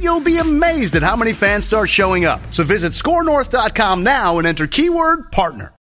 you'll 0.00 0.20
be 0.20 0.38
amazed 0.38 0.96
at 0.96 1.02
how 1.02 1.16
many 1.16 1.32
fans 1.32 1.64
start 1.64 1.88
showing 1.88 2.24
up. 2.24 2.40
So 2.50 2.64
visit 2.64 2.92
skornorth.com 2.92 4.02
now 4.02 4.38
and 4.38 4.46
enter 4.46 4.66
keyword 4.66 5.30
partner. 5.32 5.74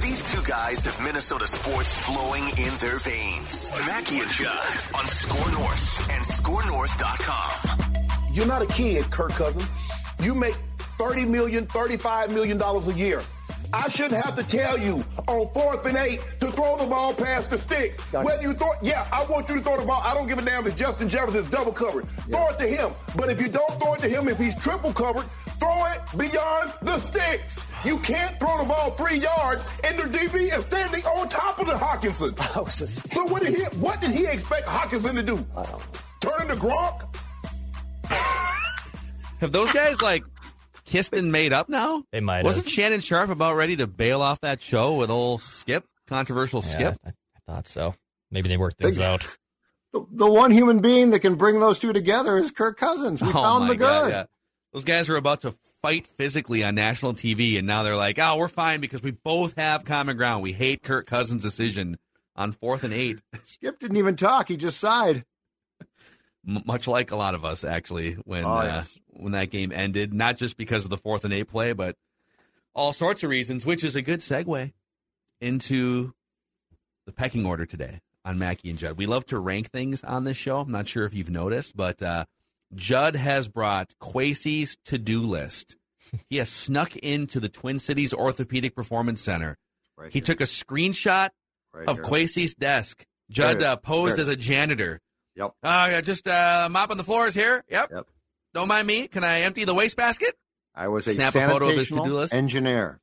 These 0.00 0.30
two 0.32 0.42
guys 0.42 0.84
have 0.84 1.00
Minnesota 1.02 1.46
sports 1.46 1.94
flowing 1.94 2.42
in 2.42 2.74
their 2.80 2.98
veins. 2.98 3.72
Mackey 3.86 4.20
and 4.20 4.30
Judd 4.30 4.76
on 4.94 5.06
SKOR 5.06 5.52
North 5.52 6.10
and 6.12 6.24
SKORNorth.com. 6.24 7.94
You're 8.32 8.46
not 8.46 8.62
a 8.62 8.66
kid, 8.66 9.10
Kirk 9.10 9.30
Cousins. 9.30 9.70
You 10.20 10.34
make 10.34 10.56
$30 10.98 11.26
million, 11.28 11.66
$35 11.66 12.30
million 12.32 12.60
a 12.60 12.92
year. 12.92 13.20
I 13.72 13.88
shouldn't 13.88 14.22
have 14.22 14.36
to 14.36 14.42
tell 14.44 14.78
you 14.78 15.04
on 15.28 15.48
fourth 15.52 15.86
and 15.86 15.96
eight 15.96 16.20
to 16.40 16.50
throw 16.52 16.76
the 16.76 16.86
ball 16.86 17.14
past 17.14 17.50
the 17.50 17.58
sticks. 17.58 18.04
Gotcha. 18.06 18.26
Whether 18.26 18.42
you 18.42 18.52
throw, 18.54 18.72
yeah, 18.82 19.06
I 19.12 19.24
want 19.24 19.48
you 19.48 19.56
to 19.56 19.62
throw 19.62 19.78
the 19.80 19.86
ball. 19.86 20.02
I 20.04 20.12
don't 20.14 20.28
give 20.28 20.38
a 20.38 20.42
damn 20.42 20.66
if 20.66 20.76
Justin 20.76 21.08
Jefferson's 21.08 21.50
double 21.50 21.72
covered. 21.72 22.06
Throw 22.30 22.48
it 22.48 22.58
to 22.58 22.66
him. 22.66 22.92
But 23.16 23.30
if 23.30 23.40
you 23.40 23.48
don't 23.48 23.72
throw 23.80 23.94
it 23.94 24.00
to 24.00 24.08
him, 24.08 24.28
if 24.28 24.38
he's 24.38 24.54
triple 24.62 24.92
covered, 24.92 25.24
throw 25.58 25.86
it 25.86 26.00
beyond 26.18 26.72
the 26.82 26.98
sticks. 26.98 27.64
You 27.84 27.98
can't 27.98 28.38
throw 28.38 28.58
the 28.58 28.64
ball 28.68 28.90
three 28.92 29.18
yards 29.18 29.64
and 29.84 29.98
the 29.98 30.02
DB 30.04 30.56
is 30.56 30.64
standing 30.64 31.04
on 31.06 31.28
top 31.28 31.58
of 31.58 31.66
the 31.66 31.74
Hockenson. 31.74 32.32
So 33.12 33.24
what 33.24 33.42
did 33.42 33.54
he? 33.54 33.62
What 33.78 34.00
did 34.00 34.10
he 34.10 34.26
expect 34.26 34.66
Hockenson 34.66 35.14
to 35.14 35.22
do? 35.22 35.36
Turn 36.20 36.42
into 36.42 36.56
Gronk? 36.56 37.16
Have 39.40 39.52
those 39.52 39.72
guys 39.72 40.00
like 40.00 40.24
kissed 40.92 41.14
and 41.14 41.32
made 41.32 41.52
up 41.52 41.68
now? 41.68 42.04
They 42.12 42.20
might 42.20 42.44
Wasn't 42.44 42.66
have. 42.66 42.72
Shannon 42.72 43.00
Sharpe 43.00 43.30
about 43.30 43.56
ready 43.56 43.76
to 43.76 43.86
bail 43.86 44.22
off 44.22 44.40
that 44.42 44.60
show 44.62 44.94
with 44.94 45.10
old 45.10 45.40
Skip, 45.40 45.84
controversial 46.06 46.62
Yeah, 46.62 46.68
Skip? 46.70 46.96
I, 47.04 47.08
I 47.08 47.52
thought 47.52 47.66
so. 47.66 47.94
Maybe 48.30 48.48
they 48.48 48.56
worked 48.56 48.78
things 48.78 49.00
out. 49.00 49.26
The, 49.92 50.04
the 50.10 50.30
one 50.30 50.50
human 50.50 50.80
being 50.80 51.10
that 51.10 51.20
can 51.20 51.34
bring 51.34 51.60
those 51.60 51.78
two 51.78 51.92
together 51.92 52.38
is 52.38 52.50
Kirk 52.50 52.78
Cousins. 52.78 53.20
We 53.20 53.28
oh 53.30 53.32
found 53.32 53.64
my 53.64 53.70
the 53.70 53.76
God, 53.76 54.04
good. 54.04 54.10
yeah. 54.10 54.24
Those 54.72 54.84
guys 54.84 55.10
are 55.10 55.16
about 55.16 55.42
to 55.42 55.54
fight 55.82 56.06
physically 56.06 56.64
on 56.64 56.74
national 56.74 57.12
TV, 57.12 57.58
and 57.58 57.66
now 57.66 57.82
they're 57.82 57.96
like, 57.96 58.18
"Oh, 58.18 58.38
we're 58.38 58.48
fine 58.48 58.80
because 58.80 59.02
we 59.02 59.10
both 59.10 59.54
have 59.58 59.84
common 59.84 60.16
ground. 60.16 60.42
We 60.42 60.54
hate 60.54 60.82
Kirk 60.82 61.06
Cousins' 61.06 61.42
decision 61.42 61.98
on 62.36 62.52
fourth 62.52 62.84
and 62.84 62.92
eight, 62.94 63.20
Skip 63.44 63.78
didn't 63.78 63.96
even 63.96 64.16
talk. 64.16 64.48
He 64.48 64.56
just 64.56 64.78
sighed. 64.80 65.24
M- 66.46 66.62
much 66.66 66.88
like 66.88 67.10
a 67.10 67.16
lot 67.16 67.34
of 67.34 67.44
us 67.44 67.64
actually 67.64 68.14
when 68.24 68.44
Oh, 68.44 68.48
uh, 68.48 68.84
when 69.08 69.32
that 69.32 69.50
game 69.50 69.72
ended. 69.72 70.12
Not 70.12 70.36
just 70.36 70.56
because 70.56 70.84
of 70.84 70.90
the 70.90 70.96
fourth 70.96 71.24
and 71.24 71.32
eight 71.32 71.48
play, 71.48 71.72
but 71.72 71.96
all 72.74 72.92
sorts 72.92 73.22
of 73.22 73.30
reasons. 73.30 73.66
Which 73.66 73.84
is 73.84 73.96
a 73.96 74.02
good 74.02 74.20
segue 74.20 74.72
into 75.40 76.12
the 77.06 77.12
pecking 77.12 77.46
order 77.46 77.66
today 77.66 78.00
on 78.24 78.38
Mackey 78.38 78.70
and 78.70 78.78
Judd. 78.78 78.96
We 78.96 79.06
love 79.06 79.26
to 79.26 79.38
rank 79.38 79.70
things 79.70 80.04
on 80.04 80.24
this 80.24 80.36
show. 80.36 80.58
I'm 80.58 80.70
not 80.70 80.86
sure 80.86 81.04
if 81.04 81.14
you've 81.14 81.30
noticed, 81.30 81.76
but 81.76 82.02
uh, 82.02 82.24
Judd 82.74 83.16
has 83.16 83.48
brought 83.48 83.92
Kwesi's 84.00 84.76
to 84.86 84.98
do 84.98 85.22
list. 85.22 85.76
He 86.28 86.36
has 86.36 86.48
snuck 86.50 86.94
into 86.96 87.40
the 87.40 87.48
Twin 87.48 87.78
Cities 87.78 88.12
Orthopedic 88.12 88.74
Performance 88.76 89.20
Center. 89.22 89.56
Right 89.96 90.12
he 90.12 90.18
here. 90.18 90.24
took 90.24 90.40
a 90.40 90.44
screenshot 90.44 91.30
Right 91.72 91.88
of 91.88 91.96
here. 91.96 92.04
Kwesi's 92.04 92.54
desk. 92.54 93.04
Judd 93.30 93.62
uh, 93.62 93.76
posed 93.76 94.18
as 94.18 94.28
a 94.28 94.36
janitor. 94.36 95.00
Yep. 95.36 95.54
Uh, 95.62 95.88
yeah, 95.90 96.00
just 96.00 96.28
uh, 96.28 96.68
mopping 96.70 96.96
the 96.96 97.04
floors 97.04 97.34
here. 97.34 97.64
Yep. 97.70 97.90
Yep. 97.92 98.06
Don't 98.54 98.68
mind 98.68 98.86
me. 98.86 99.08
Can 99.08 99.24
I 99.24 99.40
empty 99.40 99.64
the 99.64 99.74
wastebasket? 99.74 100.34
I 100.74 100.88
was 100.88 101.06
a 101.06 101.12
Snap 101.12 101.34
a 101.34 101.48
photo 101.48 101.68
of 101.70 101.76
his 101.76 101.88
sanitational 101.88 102.04
to-do 102.04 102.14
list? 102.14 102.34
engineer. 102.34 103.00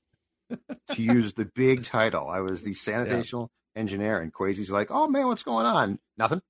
to 0.91 1.01
use 1.01 1.33
the 1.33 1.45
big 1.45 1.83
title, 1.83 2.27
I 2.27 2.39
was 2.39 2.63
the 2.63 2.71
sanitational 2.71 3.49
engineer, 3.75 4.19
and 4.19 4.33
Kwesi's 4.33 4.71
like, 4.71 4.87
"Oh 4.89 5.07
man, 5.07 5.27
what's 5.27 5.43
going 5.43 5.67
on? 5.67 5.99
Nothing, 6.17 6.41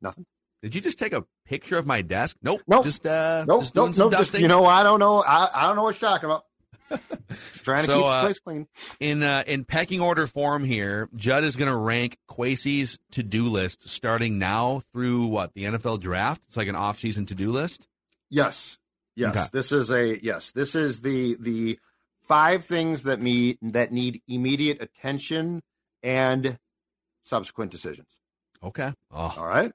nothing. 0.00 0.24
Did 0.62 0.74
you 0.74 0.80
just 0.80 0.98
take 0.98 1.12
a 1.12 1.24
picture 1.44 1.76
of 1.76 1.86
my 1.86 2.02
desk? 2.02 2.36
Nope. 2.42 2.62
Nope. 2.66 2.84
Just 2.84 3.06
uh, 3.06 3.44
Nope, 3.46 3.62
just 3.62 3.74
nope, 3.74 3.94
nope. 3.96 4.12
Just, 4.12 4.38
you 4.38 4.48
know, 4.48 4.64
I 4.64 4.82
don't 4.82 4.98
know. 5.00 5.22
I, 5.22 5.48
I 5.52 5.66
don't 5.66 5.76
know 5.76 5.82
what 5.82 6.00
you're 6.00 6.08
talking 6.08 6.24
about. 6.24 6.44
Trying 7.64 7.80
to 7.80 7.84
So, 7.86 7.98
keep 8.02 8.06
uh, 8.06 8.20
the 8.20 8.26
place 8.26 8.38
clean. 8.40 8.66
in 9.00 9.22
uh, 9.22 9.42
in 9.46 9.64
pecking 9.64 10.00
order 10.00 10.26
form 10.26 10.64
here, 10.64 11.08
Judd 11.14 11.44
is 11.44 11.56
going 11.56 11.70
to 11.70 11.76
rank 11.76 12.16
Kwesi's 12.30 12.98
to 13.12 13.22
do 13.22 13.44
list 13.48 13.88
starting 13.88 14.38
now 14.38 14.82
through 14.92 15.26
what 15.26 15.52
the 15.54 15.64
NFL 15.64 16.00
draft. 16.00 16.42
It's 16.46 16.56
like 16.56 16.68
an 16.68 16.76
off 16.76 16.98
season 16.98 17.26
to 17.26 17.34
do 17.34 17.50
list. 17.52 17.88
Yes, 18.30 18.78
yes. 19.16 19.36
Okay. 19.36 19.46
This 19.52 19.72
is 19.72 19.90
a 19.90 20.22
yes. 20.22 20.52
This 20.52 20.74
is 20.74 21.00
the 21.02 21.36
the 21.40 21.78
five 22.28 22.64
things 22.64 23.02
that 23.02 23.20
me 23.20 23.58
that 23.62 23.92
need 23.92 24.22
immediate 24.28 24.80
attention 24.80 25.62
and 26.02 26.58
subsequent 27.24 27.72
decisions. 27.72 28.08
Okay. 28.62 28.92
Oh, 29.12 29.34
All 29.36 29.46
right. 29.46 29.72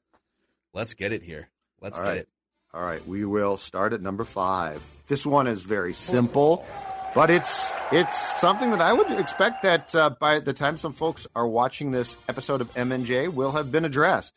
let's 0.73 0.93
get 0.93 1.11
it 1.13 1.21
here. 1.23 1.49
Let's 1.81 1.99
All 1.99 2.05
get 2.05 2.11
right. 2.11 2.19
it. 2.19 2.27
All 2.73 2.81
right, 2.81 3.05
we 3.05 3.25
will 3.25 3.57
start 3.57 3.91
at 3.91 4.01
number 4.01 4.23
five. 4.23 4.81
This 5.09 5.25
one 5.25 5.47
is 5.47 5.61
very 5.63 5.93
simple, 5.93 6.65
but 7.13 7.29
it's 7.29 7.59
it's 7.91 8.39
something 8.39 8.71
that 8.71 8.81
I 8.81 8.93
would 8.93 9.11
expect 9.11 9.63
that 9.63 9.93
uh, 9.93 10.11
by 10.11 10.39
the 10.39 10.53
time 10.53 10.77
some 10.77 10.93
folks 10.93 11.27
are 11.35 11.47
watching 11.47 11.91
this 11.91 12.15
episode 12.29 12.61
of 12.61 12.73
MNJ 12.73 13.33
will 13.33 13.51
have 13.51 13.71
been 13.71 13.85
addressed, 13.85 14.33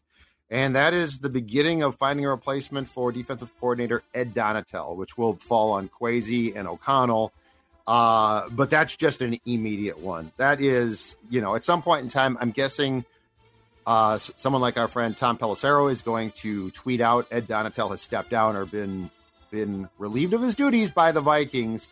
and 0.50 0.76
that 0.76 0.94
is 0.94 1.20
the 1.20 1.28
beginning 1.28 1.82
of 1.82 1.96
finding 1.96 2.24
a 2.24 2.30
replacement 2.30 2.88
for 2.88 3.12
defensive 3.12 3.50
coordinator 3.60 4.02
Ed 4.14 4.34
Donatell, 4.34 4.96
which 4.96 5.16
will 5.16 5.36
fall 5.36 5.72
on 5.72 5.88
Kwesi 5.88 6.56
and 6.56 6.66
O'Connell. 6.66 7.32
Uh, 7.86 8.48
but 8.48 8.70
that's 8.70 8.96
just 8.96 9.20
an 9.20 9.38
immediate 9.44 9.98
one. 9.98 10.32
That 10.38 10.60
is, 10.60 11.16
you 11.28 11.42
know, 11.42 11.54
at 11.54 11.64
some 11.64 11.82
point 11.82 12.02
in 12.02 12.08
time, 12.08 12.38
I'm 12.40 12.50
guessing 12.50 13.04
uh, 13.86 14.18
someone 14.18 14.62
like 14.62 14.78
our 14.78 14.88
friend 14.88 15.16
Tom 15.16 15.36
Pelissero 15.36 15.92
is 15.92 16.02
going 16.02 16.30
to 16.32 16.70
tweet 16.70 17.00
out 17.00 17.26
Ed 17.30 17.46
Donatell 17.46 17.90
has 17.90 18.00
stepped 18.00 18.30
down 18.30 18.56
or 18.56 18.64
been 18.64 19.10
been 19.50 19.88
relieved 19.98 20.32
of 20.32 20.42
his 20.42 20.54
duties 20.54 20.90
by 20.90 21.12
the 21.12 21.20
Vikings. 21.20 21.86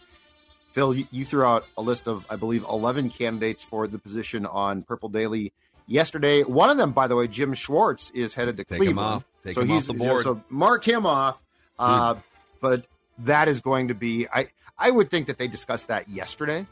Phil, 0.72 0.94
you, 0.94 1.06
you 1.10 1.24
threw 1.24 1.44
out 1.44 1.66
a 1.76 1.82
list 1.82 2.08
of, 2.08 2.24
I 2.30 2.36
believe, 2.36 2.64
11 2.68 3.10
candidates 3.10 3.62
for 3.62 3.86
the 3.86 3.98
position 3.98 4.46
on 4.46 4.82
Purple 4.82 5.08
Daily 5.08 5.52
yesterday. 5.86 6.42
One 6.42 6.70
of 6.70 6.76
them, 6.76 6.92
by 6.92 7.06
the 7.06 7.16
way, 7.16 7.28
Jim 7.28 7.54
Schwartz, 7.54 8.10
is 8.10 8.32
headed 8.32 8.56
to 8.56 8.64
Take 8.64 8.76
him 8.76 8.84
Cleveland. 8.94 8.98
off. 8.98 9.24
Take 9.42 9.54
so 9.54 9.62
him 9.62 9.68
he's 9.68 9.82
off 9.82 9.86
the 9.88 9.94
board. 9.94 10.24
So 10.24 10.42
mark 10.48 10.86
him 10.86 11.06
off. 11.06 11.40
Uh, 11.78 12.16
but 12.60 12.84
that 13.18 13.48
is 13.48 13.60
going 13.60 13.88
to 13.88 13.94
be. 13.94 14.26
I 14.28 14.48
I 14.78 14.90
would 14.90 15.10
think 15.10 15.26
that 15.26 15.38
they 15.38 15.48
discussed 15.48 15.88
that 15.88 16.08
yesterday. 16.08 16.66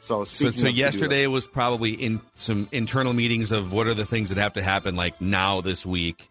So 0.00 0.24
So, 0.24 0.50
so 0.50 0.68
yesterday 0.68 1.26
was 1.26 1.46
probably 1.46 1.92
in 1.92 2.20
some 2.34 2.68
internal 2.70 3.12
meetings 3.12 3.52
of 3.52 3.72
what 3.72 3.86
are 3.86 3.94
the 3.94 4.04
things 4.04 4.28
that 4.28 4.38
have 4.38 4.52
to 4.54 4.62
happen 4.62 4.94
like 4.94 5.20
now 5.20 5.60
this 5.62 5.86
week, 5.86 6.28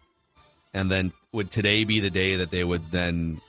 and 0.72 0.90
then 0.90 1.12
would 1.32 1.50
today 1.50 1.84
be 1.84 2.00
the 2.00 2.10
day 2.10 2.36
that 2.36 2.50
they 2.50 2.62
would 2.64 2.90
then 2.90 3.40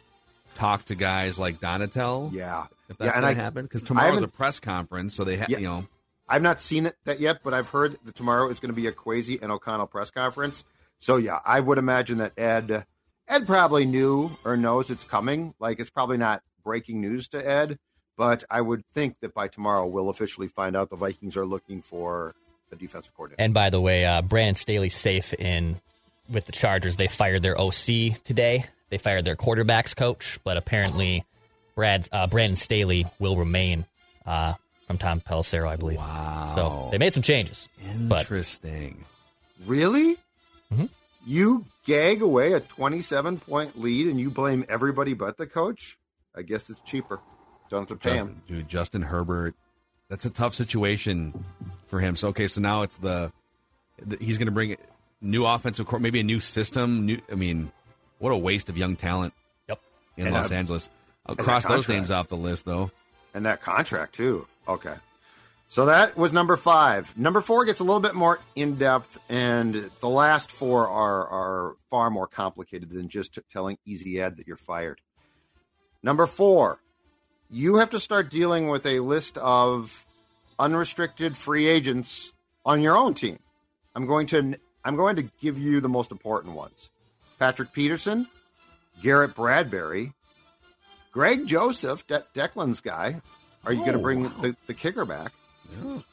talk 0.56 0.86
to 0.86 0.96
guys 0.96 1.38
like 1.38 1.60
Donatell? 1.60 2.34
yeah, 2.34 2.66
if 2.90 2.98
yeah, 3.00 3.06
that's 3.08 3.18
and 3.18 3.24
going 3.24 3.32
I- 3.32 3.34
to 3.36 3.42
happen 3.42 3.64
because 3.66 3.84
I 3.84 3.88
tomorrow's 3.88 4.22
a 4.22 4.28
press 4.28 4.60
conference, 4.60 5.14
so 5.16 5.24
they 5.24 5.38
ha- 5.38 5.46
Yeah. 5.50 5.58
you 5.60 5.68
know 5.68 5.86
I've 6.30 6.42
not 6.42 6.62
seen 6.62 6.86
it 6.86 6.98
that 7.06 7.20
yet, 7.22 7.40
but 7.44 7.54
I've 7.54 7.70
heard 7.70 7.98
that 8.04 8.16
tomorrow 8.16 8.50
is 8.50 8.60
going 8.60 8.70
to 8.74 8.76
be 8.76 8.88
a 8.88 8.92
Kwesi 8.92 9.42
and 9.42 9.50
O'Connell 9.52 9.88
press 9.88 10.12
conference. 10.12 10.64
So 10.98 11.16
yeah, 11.18 11.40
I 11.46 11.60
would 11.62 11.78
imagine 11.78 12.18
that 12.18 12.34
Ed 12.38 12.86
Ed 13.30 13.48
probably 13.48 13.86
knew 13.86 14.32
or 14.44 14.58
knows 14.58 14.90
it's 14.90 15.06
coming. 15.06 15.54
Like 15.60 15.80
it's 15.80 15.90
probably 15.90 16.18
not 16.18 16.44
breaking 16.64 17.00
news 17.02 17.28
to 17.30 17.38
Ed, 17.48 17.80
but 18.18 18.44
I 18.50 18.60
would 18.62 18.84
think 18.94 19.18
that 19.22 19.34
by 19.34 19.48
tomorrow 19.48 19.86
we'll 19.86 20.10
officially 20.10 20.48
find 20.50 20.76
out 20.76 20.90
the 20.90 20.96
Vikings 20.98 21.38
are 21.38 21.46
looking 21.46 21.82
for 21.82 22.36
the 22.70 22.76
defensive 22.76 23.14
coordinator. 23.16 23.42
And 23.42 23.54
by 23.54 23.70
the 23.70 23.80
way, 23.80 24.06
uh, 24.06 24.22
Brandon 24.22 24.56
Staley's 24.56 24.96
safe 24.96 25.34
in 25.36 25.80
with 26.30 26.46
the 26.46 26.52
Chargers. 26.52 26.98
They 26.98 27.08
fired 27.08 27.42
their 27.42 27.58
OC 27.58 28.16
today. 28.26 28.66
They 28.90 28.98
fired 28.98 29.24
their 29.24 29.38
quarterbacks 29.38 29.96
coach, 29.96 30.40
but 30.44 30.58
apparently, 30.58 31.24
Brad 31.78 32.10
uh, 32.12 32.26
Brandon 32.26 32.56
Staley 32.56 33.06
will 33.20 33.38
remain 33.38 33.86
uh, 34.26 34.56
from 34.88 34.98
Tom 34.98 35.22
Pelissero, 35.22 35.68
I 35.70 35.76
believe. 35.76 36.00
Wow. 36.00 36.52
So 36.56 36.88
they 36.92 36.98
made 36.98 37.14
some 37.14 37.22
changes. 37.22 37.70
But 38.10 38.22
Interesting. 38.22 39.06
Really? 39.68 40.18
Mhm. 40.74 40.90
You 41.24 41.66
gag 41.86 42.24
away 42.24 42.54
a 42.54 42.62
27 42.62 43.38
point 43.40 43.80
lead 43.80 44.08
and 44.08 44.20
you 44.20 44.32
blame 44.32 44.66
everybody 44.68 45.14
but 45.14 45.38
the 45.38 45.46
coach? 45.46 46.00
I 46.36 46.42
guess 46.42 46.68
it's 46.72 46.80
cheaper. 46.80 47.20
Don't 47.70 47.88
have 47.88 47.90
to 47.90 48.10
pay 48.10 48.16
him. 48.18 48.42
Dude, 48.48 48.68
Justin 48.68 49.04
Herbert. 49.04 49.54
That's 50.10 50.26
a 50.26 50.32
tough 50.32 50.56
situation 50.56 51.46
for 51.86 52.00
him. 52.00 52.16
So 52.16 52.30
okay, 52.30 52.48
so 52.48 52.60
now 52.60 52.82
it's 52.82 52.98
the, 52.98 53.32
the 54.04 54.18
he's 54.20 54.40
going 54.40 54.48
to 54.48 54.52
bring 54.52 54.76
new 55.22 55.46
offensive 55.46 55.86
court, 55.86 56.02
maybe 56.02 56.22
a 56.22 56.24
new 56.24 56.40
system. 56.40 57.06
New, 57.06 57.22
I 57.32 57.36
mean, 57.36 57.72
what 58.18 58.32
a 58.32 58.38
waste 58.38 58.68
of 58.70 58.78
young 58.80 58.96
talent 58.96 59.36
yep. 59.70 59.80
in 60.16 60.26
And 60.26 60.34
Los 60.36 60.50
a- 60.50 60.56
Angeles. 60.56 60.90
I'll 61.28 61.36
cross 61.36 61.66
those 61.66 61.88
names 61.90 62.12
off 62.12 62.28
the 62.28 62.38
list 62.38 62.66
though. 62.66 62.92
And 63.34 63.46
that 63.46 63.62
contract, 63.62 64.16
too. 64.16 64.48
Okay. 64.68 64.96
So 65.70 65.88
that 65.88 66.18
was 66.18 66.32
number 66.32 66.56
five. 66.56 67.16
Number 67.18 67.42
four 67.42 67.66
gets 67.66 67.82
a 67.82 67.84
little 67.84 68.00
bit 68.00 68.16
more 68.16 68.40
in 68.56 68.76
depth, 68.76 69.20
and 69.28 69.92
the 70.00 70.10
last 70.10 70.50
four 70.50 70.88
are, 70.88 71.28
are 71.28 71.76
far 71.90 72.10
more 72.10 72.26
complicated 72.26 72.90
than 72.90 73.10
just 73.10 73.38
telling 73.52 73.78
Easy 73.86 74.20
Ed 74.22 74.38
that 74.38 74.48
you're 74.48 74.56
fired. 74.56 75.02
Number 76.02 76.26
four, 76.26 76.80
you 77.50 77.78
have 77.78 77.90
to 77.90 78.00
start 78.00 78.30
dealing 78.30 78.70
with 78.70 78.86
a 78.86 79.00
list 79.02 79.38
of 79.38 80.06
unrestricted 80.58 81.36
free 81.36 81.68
agents 81.68 82.32
on 82.66 82.82
your 82.82 82.98
own 82.98 83.14
team. 83.14 83.40
I'm 83.94 84.08
going 84.08 84.28
to 84.28 84.56
I'm 84.86 84.96
going 84.96 85.18
to 85.18 85.24
give 85.42 85.60
you 85.60 85.82
the 85.82 85.90
most 85.90 86.12
important 86.12 86.56
ones. 86.56 86.92
Patrick 87.40 87.74
Peterson, 87.74 88.28
Garrett 89.04 89.36
Bradbury, 89.36 90.14
Greg 91.18 91.48
Joseph, 91.48 92.06
De- 92.06 92.24
Declan's 92.36 92.80
guy. 92.80 93.22
Are 93.66 93.74
you 93.74 93.80
going 93.80 93.94
to 93.94 93.98
Oh, 93.98 94.02
bring 94.04 94.24
wow. 94.26 94.30
the, 94.40 94.56
the 94.68 94.76
kicker 94.76 95.04
back? 95.04 95.32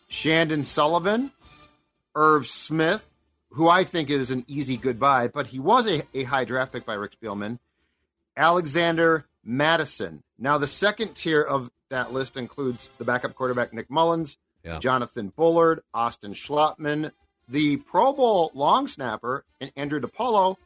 Chandon 0.08 0.64
Sullivan, 0.64 1.30
Irv 2.14 2.46
Smith, 2.46 3.06
who 3.50 3.68
I 3.68 3.84
think 3.84 4.08
is 4.08 4.30
an 4.30 4.46
easy 4.48 4.78
goodbye, 4.78 5.28
but 5.28 5.46
he 5.48 5.58
was 5.58 5.86
a, 5.86 6.02
a 6.14 6.24
high 6.24 6.46
draft 6.46 6.72
pick 6.72 6.86
by 6.86 6.94
Rick 6.94 7.20
Spielman. 7.20 7.58
Alexander 8.34 9.26
Mattison. 9.44 10.22
Now, 10.38 10.56
the 10.56 10.66
second 10.66 11.14
tier 11.16 11.42
of 11.42 11.70
that 11.90 12.14
list 12.14 12.38
includes 12.38 12.88
the 12.96 13.04
backup 13.04 13.34
quarterback 13.34 13.74
Nick 13.74 13.90
Mullens, 13.90 14.38
Yeah. 14.64 14.78
Jonathan 14.78 15.34
Bullard, 15.36 15.82
Austin 15.92 16.32
Schlottmann, 16.32 17.12
the 17.46 17.76
Pro 17.76 18.14
Bowl 18.14 18.50
long 18.54 18.88
snapper, 18.88 19.44
and 19.60 19.70
Andrew 19.76 20.00
DePaola, 20.00 20.56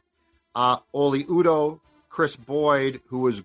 uh, 0.55 0.77
Oli 0.93 1.25
Udoh, 1.25 1.81
Chris 2.07 2.37
Boyd, 2.37 3.01
who 3.07 3.19
was, 3.19 3.43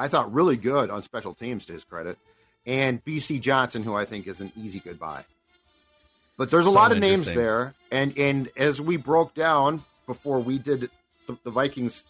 I 0.00 0.08
thought, 0.08 0.32
really 0.32 0.56
good 0.56 0.90
on 0.90 1.02
special 1.02 1.34
teams 1.34 1.66
to 1.66 1.74
his 1.74 1.84
credit, 1.84 2.18
and 2.64 3.04
BC 3.04 3.40
Johnson, 3.40 3.82
who 3.82 3.94
I 3.94 4.06
think 4.06 4.26
is 4.26 4.40
an 4.40 4.50
easy 4.56 4.80
goodbye. 4.80 5.24
But 6.38 6.50
there's 6.50 6.64
a 6.64 6.70
So 6.70 6.74
lot 6.74 6.90
of 6.90 6.98
names 6.98 7.26
there, 7.26 7.74
and 7.92 8.16
and 8.16 8.48
as 8.56 8.80
we 8.80 8.96
broke 8.96 9.34
down 9.34 9.84
before 10.06 10.40
we 10.40 10.58
did 10.58 10.90
the, 11.26 11.36
the 11.44 11.50
Vikings 11.50 12.02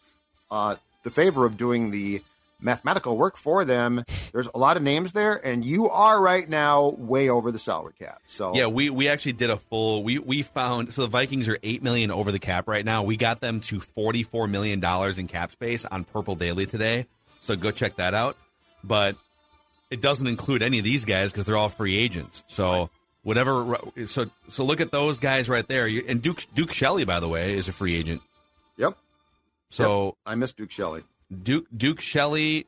uh, 0.52 0.76
the 1.02 1.10
favor 1.10 1.44
of 1.44 1.56
doing 1.56 1.90
the 1.90 2.22
mathematical 2.60 3.16
work 3.16 3.36
for 3.36 3.64
them, 3.64 4.04
there's 4.32 4.48
a 4.54 4.58
lot 4.58 4.76
of 4.76 4.84
names 4.84 5.12
there, 5.12 5.34
and 5.34 5.64
you 5.64 5.90
are 5.90 6.20
right 6.20 6.48
now 6.48 6.90
way 6.90 7.28
over 7.28 7.50
the 7.50 7.58
salary 7.58 7.94
cap. 7.98 8.20
So 8.28 8.54
Yeah, 8.54 8.66
we, 8.68 8.90
we 8.90 9.08
actually 9.08 9.32
did 9.32 9.50
a 9.50 9.56
full 9.56 10.04
we 10.04 10.20
we 10.20 10.42
found 10.42 10.94
so 10.94 11.02
the 11.02 11.08
Vikings 11.08 11.48
are 11.48 11.58
eight 11.64 11.82
million 11.82 12.12
over 12.12 12.30
the 12.30 12.38
cap 12.38 12.68
right 12.68 12.84
now. 12.84 13.02
We 13.02 13.16
got 13.16 13.40
them 13.40 13.58
to 13.60 13.80
forty 13.80 14.22
four 14.22 14.46
million 14.46 14.78
dollars 14.78 15.18
in 15.18 15.26
cap 15.26 15.50
space 15.50 15.84
on 15.84 16.04
Purple 16.04 16.36
Daily 16.36 16.66
today. 16.66 17.06
So 17.40 17.56
go 17.56 17.70
check 17.70 17.96
that 17.96 18.14
out. 18.14 18.36
But 18.84 19.16
it 19.90 20.00
doesn't 20.00 20.26
include 20.26 20.62
any 20.62 20.78
of 20.78 20.84
these 20.84 21.04
guys 21.04 21.32
because 21.32 21.44
they're 21.44 21.56
all 21.56 21.68
free 21.68 21.96
agents. 21.98 22.44
So 22.46 22.90
whatever 23.22 23.76
so 24.06 24.26
so 24.48 24.64
look 24.64 24.80
at 24.80 24.90
those 24.90 25.18
guys 25.20 25.48
right 25.48 25.66
there. 25.66 25.86
And 25.86 26.22
Duke 26.22 26.42
Duke 26.54 26.72
Shelley, 26.72 27.04
by 27.04 27.20
the 27.20 27.28
way, 27.28 27.54
is 27.56 27.68
a 27.68 27.72
free 27.72 27.96
agent. 27.96 28.22
Yep. 28.76 28.96
So 29.68 30.16
I 30.24 30.34
miss 30.34 30.52
Duke 30.52 30.70
Shelley. 30.70 31.02
Duke 31.42 31.66
Duke 31.76 32.00
Shelley, 32.00 32.66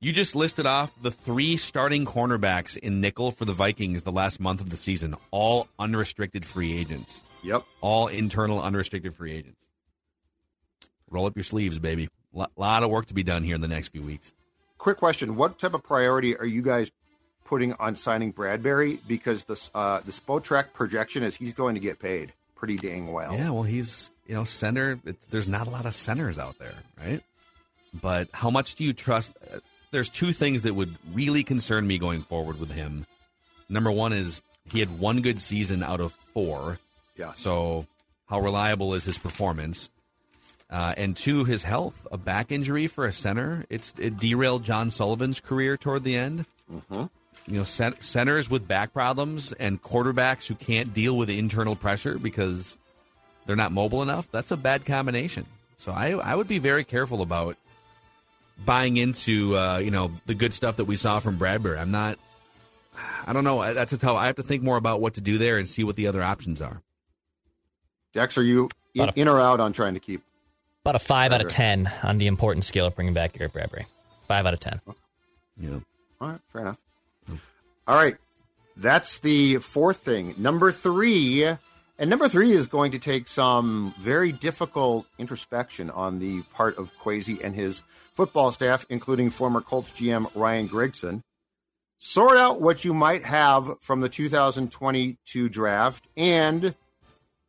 you 0.00 0.12
just 0.12 0.34
listed 0.36 0.66
off 0.66 0.92
the 1.02 1.10
three 1.10 1.56
starting 1.56 2.04
cornerbacks 2.06 2.76
in 2.76 3.00
nickel 3.00 3.30
for 3.32 3.44
the 3.44 3.52
Vikings 3.52 4.02
the 4.02 4.12
last 4.12 4.40
month 4.40 4.60
of 4.60 4.70
the 4.70 4.76
season, 4.76 5.14
all 5.30 5.68
unrestricted 5.78 6.44
free 6.46 6.76
agents, 6.78 7.22
Yep. 7.42 7.64
all 7.80 8.06
internal 8.08 8.62
unrestricted 8.62 9.14
free 9.14 9.32
agents. 9.32 9.66
Roll 11.10 11.26
up 11.26 11.36
your 11.36 11.44
sleeves, 11.44 11.78
baby. 11.78 12.08
A 12.34 12.48
lot 12.56 12.82
of 12.82 12.90
work 12.90 13.06
to 13.06 13.14
be 13.14 13.22
done 13.22 13.42
here 13.42 13.54
in 13.54 13.60
the 13.60 13.68
next 13.68 13.88
few 13.88 14.02
weeks. 14.02 14.34
Quick 14.78 14.96
question: 14.98 15.36
What 15.36 15.58
type 15.58 15.74
of 15.74 15.82
priority 15.82 16.36
are 16.36 16.46
you 16.46 16.62
guys 16.62 16.90
putting 17.44 17.72
on 17.74 17.96
signing 17.96 18.30
Bradbury? 18.30 19.00
Because 19.06 19.44
the 19.44 19.60
uh, 19.74 20.00
the 20.00 20.12
Spotrac 20.12 20.72
projection 20.72 21.22
is 21.22 21.36
he's 21.36 21.52
going 21.52 21.74
to 21.74 21.80
get 21.80 21.98
paid 21.98 22.32
pretty 22.56 22.76
dang 22.76 23.12
well. 23.12 23.34
Yeah, 23.34 23.50
well, 23.50 23.62
he's 23.64 24.10
you 24.26 24.34
know 24.34 24.44
center. 24.44 24.98
It's, 25.04 25.26
there's 25.26 25.48
not 25.48 25.66
a 25.66 25.70
lot 25.70 25.86
of 25.86 25.94
centers 25.94 26.38
out 26.38 26.58
there, 26.58 26.74
right? 26.98 27.20
But 28.00 28.28
how 28.32 28.50
much 28.50 28.74
do 28.76 28.84
you 28.84 28.92
trust? 28.92 29.32
uh, 29.54 29.58
There's 29.90 30.08
two 30.08 30.32
things 30.32 30.62
that 30.62 30.74
would 30.74 30.96
really 31.12 31.44
concern 31.44 31.86
me 31.86 31.98
going 31.98 32.22
forward 32.22 32.58
with 32.58 32.72
him. 32.72 33.06
Number 33.68 33.90
one 33.92 34.12
is 34.12 34.42
he 34.64 34.80
had 34.80 34.98
one 34.98 35.20
good 35.20 35.40
season 35.40 35.82
out 35.82 36.00
of 36.00 36.12
four. 36.12 36.78
Yeah. 37.16 37.32
So 37.34 37.86
how 38.28 38.40
reliable 38.40 38.94
is 38.94 39.04
his 39.04 39.18
performance? 39.18 39.90
Uh, 40.72 40.94
and 40.96 41.14
two, 41.14 41.44
his 41.44 41.62
health. 41.62 42.06
A 42.10 42.16
back 42.16 42.50
injury 42.50 42.86
for 42.86 43.04
a 43.04 43.12
center. 43.12 43.66
It's 43.68 43.92
it 43.98 44.18
derailed 44.18 44.64
John 44.64 44.88
Sullivan's 44.90 45.38
career 45.38 45.76
toward 45.76 46.02
the 46.02 46.16
end. 46.16 46.46
Mhm. 46.72 47.10
You 47.46 47.58
know, 47.58 47.64
cent- 47.64 48.02
centers 48.02 48.48
with 48.48 48.66
back 48.66 48.94
problems 48.94 49.52
and 49.52 49.82
quarterbacks 49.82 50.46
who 50.46 50.54
can't 50.54 50.94
deal 50.94 51.16
with 51.18 51.28
internal 51.28 51.76
pressure 51.76 52.16
because 52.18 52.78
they're 53.44 53.56
not 53.56 53.70
mobile 53.70 54.02
enough. 54.02 54.30
That's 54.30 54.50
a 54.50 54.56
bad 54.56 54.86
combination. 54.86 55.44
So 55.76 55.92
I 55.92 56.12
I 56.12 56.34
would 56.34 56.48
be 56.48 56.58
very 56.58 56.84
careful 56.84 57.20
about 57.20 57.58
buying 58.64 58.96
into 58.96 59.58
uh, 59.58 59.76
you 59.78 59.90
know 59.90 60.12
the 60.24 60.34
good 60.34 60.54
stuff 60.54 60.76
that 60.76 60.86
we 60.86 60.96
saw 60.96 61.18
from 61.18 61.36
Bradbury. 61.36 61.78
I'm 61.78 61.90
not. 61.90 62.18
I 63.26 63.34
don't 63.34 63.44
know. 63.44 63.74
That's 63.74 63.92
a 63.92 63.98
tough. 63.98 64.16
I 64.16 64.26
have 64.26 64.36
to 64.36 64.42
think 64.42 64.62
more 64.62 64.78
about 64.78 65.02
what 65.02 65.14
to 65.14 65.20
do 65.20 65.36
there 65.36 65.58
and 65.58 65.68
see 65.68 65.84
what 65.84 65.96
the 65.96 66.06
other 66.06 66.22
options 66.22 66.62
are. 66.62 66.80
Dex, 68.14 68.38
are 68.38 68.42
you 68.42 68.70
in, 68.94 69.10
in 69.16 69.28
or 69.28 69.40
out 69.40 69.60
on 69.60 69.72
trying 69.72 69.94
to 69.94 70.00
keep? 70.00 70.22
About 70.84 70.96
a 70.96 70.98
five 70.98 71.32
out 71.32 71.40
of 71.40 71.46
ten 71.46 71.90
on 72.02 72.18
the 72.18 72.26
important 72.26 72.64
scale 72.64 72.86
of 72.86 72.96
bringing 72.96 73.14
back 73.14 73.34
Garrett 73.34 73.52
Bradbury. 73.52 73.86
Five 74.26 74.46
out 74.46 74.54
of 74.54 74.60
ten. 74.60 74.80
Yeah. 75.56 75.78
All 76.20 76.28
right, 76.28 76.40
fair 76.52 76.62
enough. 76.62 76.78
All 77.86 77.96
right, 77.96 78.16
that's 78.76 79.20
the 79.20 79.58
fourth 79.58 79.98
thing. 79.98 80.34
Number 80.38 80.72
three, 80.72 81.44
and 81.44 82.10
number 82.10 82.28
three 82.28 82.52
is 82.52 82.66
going 82.66 82.92
to 82.92 82.98
take 82.98 83.28
some 83.28 83.94
very 84.00 84.32
difficult 84.32 85.06
introspection 85.18 85.88
on 85.90 86.18
the 86.18 86.42
part 86.54 86.78
of 86.78 86.90
Kwesi 86.98 87.42
and 87.44 87.54
his 87.54 87.82
football 88.14 88.50
staff, 88.50 88.84
including 88.88 89.30
former 89.30 89.60
Colts 89.60 89.90
GM 89.90 90.30
Ryan 90.34 90.68
Grigson. 90.68 91.22
Sort 92.00 92.36
out 92.36 92.60
what 92.60 92.84
you 92.84 92.92
might 92.92 93.24
have 93.24 93.80
from 93.80 94.00
the 94.00 94.08
2022 94.08 95.48
draft 95.48 96.08
and 96.16 96.74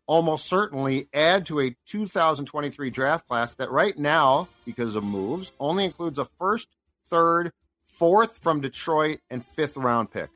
almost 0.06 0.46
certainly 0.46 1.08
add 1.14 1.46
to 1.48 1.60
a 1.60 1.76
2023 1.88 2.90
draft 2.90 3.28
class 3.28 3.54
that 3.56 3.72
right 3.72 3.98
now, 3.98 4.48
because 4.66 4.96
of 4.96 5.04
moves, 5.04 5.52
only 5.60 5.86
includes 5.86 6.20
a 6.20 6.26
first, 6.26 6.68
third, 7.10 7.52
fourth 7.84 8.38
from 8.38 8.62
Detroit, 8.62 9.20
and 9.30 9.46
fifth 9.46 9.78
round 9.78 10.12
pick. 10.12 10.30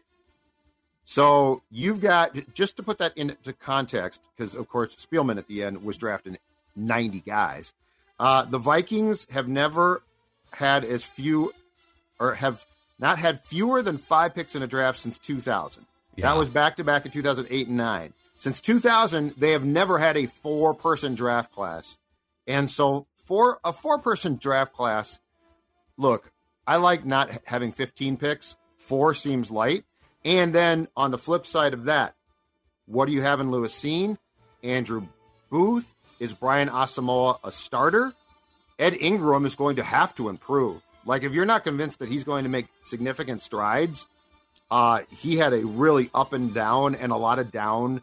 So 1.03 1.63
you've 1.71 2.01
got, 2.01 2.36
just 2.53 2.77
to 2.77 2.83
put 2.83 2.97
that 2.97 3.15
into 3.17 3.53
context, 3.53 4.21
because 4.36 4.55
of 4.55 4.67
course 4.67 4.95
Spielman 4.95 5.38
at 5.38 5.47
the 5.47 5.63
end 5.63 5.83
was 5.83 5.97
drafting 5.97 6.38
90 6.75 7.21
guys. 7.21 7.74
Uh, 8.19 8.43
the 8.43 8.57
Vikings 8.57 9.27
have 9.29 9.47
never 9.47 10.01
had 10.51 10.83
as 10.83 11.03
few, 11.03 11.53
or 12.19 12.33
have 12.36 12.65
not 13.00 13.19
had 13.19 13.41
fewer 13.43 13.81
than 13.81 13.97
five 13.97 14.33
picks 14.33 14.55
in 14.55 14.63
a 14.63 14.67
draft 14.67 15.00
since 15.00 15.17
2000. 15.19 15.86
Yeah. 16.15 16.29
That 16.29 16.38
was 16.38 16.50
back 16.50 16.77
to 16.77 16.83
back 16.83 17.05
in 17.05 17.12
2008 17.12 17.67
and 17.67 17.77
9. 17.77 18.13
Since 18.39 18.62
2000, 18.62 19.34
they 19.38 19.51
have 19.51 19.65
never 19.65 19.98
had 19.98 20.17
a 20.17 20.27
four 20.27 20.74
person 20.74 21.15
draft 21.15 21.51
class. 21.51 21.98
And 22.46 22.70
so 22.70 23.08
for 23.15 23.60
a 23.63 23.74
four 23.74 23.98
person 24.00 24.38
draft 24.38 24.74
class, 24.74 25.20
look, 25.98 26.32
I 26.65 26.77
like 26.77 27.06
not 27.06 27.32
having 27.46 27.72
15 27.72 28.17
picks. 28.17 28.56
Four 28.77 29.13
seems 29.13 29.50
light. 29.50 29.86
And 30.24 30.53
then 30.53 30.88
on 30.96 31.12
the 31.12 31.17
flip 31.17 31.46
side 31.46 31.74
of 31.74 31.86
that, 31.86 32.15
what 32.86 33.06
do 33.06 33.12
you 33.12 33.22
have 33.22 33.39
in 33.39 33.51
Lewis 33.51 33.77
Cine? 33.77 34.17
Andrew 34.63 35.08
Booth? 35.50 35.94
Is 36.20 36.34
Brian 36.34 36.70
Asamoah 36.70 37.39
a 37.44 37.51
starter? 37.51 38.13
Ed 38.79 38.96
Ingram 39.00 39.46
is 39.46 39.56
going 39.56 39.75
to 39.77 39.84
have 39.84 40.15
to 40.15 40.29
improve. 40.29 40.82
Like, 41.06 41.24
if 41.24 41.34
you're 41.34 41.46
not 41.46 41.63
convinced 41.63 42.00
that 42.00 42.10
he's 42.10 42.24
going 42.24 42.44
to 42.44 42.50
make 42.50 42.67
significant 42.84 43.41
strides, 43.41 44.06
uh, 44.70 45.01
he 45.10 45.38
had 45.38 45.53
a 45.53 45.65
really 45.65 46.10
up 46.13 46.34
and 46.34 46.53
down 46.53 46.96
and 46.96 47.12
a 47.12 47.15
lot 47.15 47.39
of 47.39 47.51
down 47.51 48.01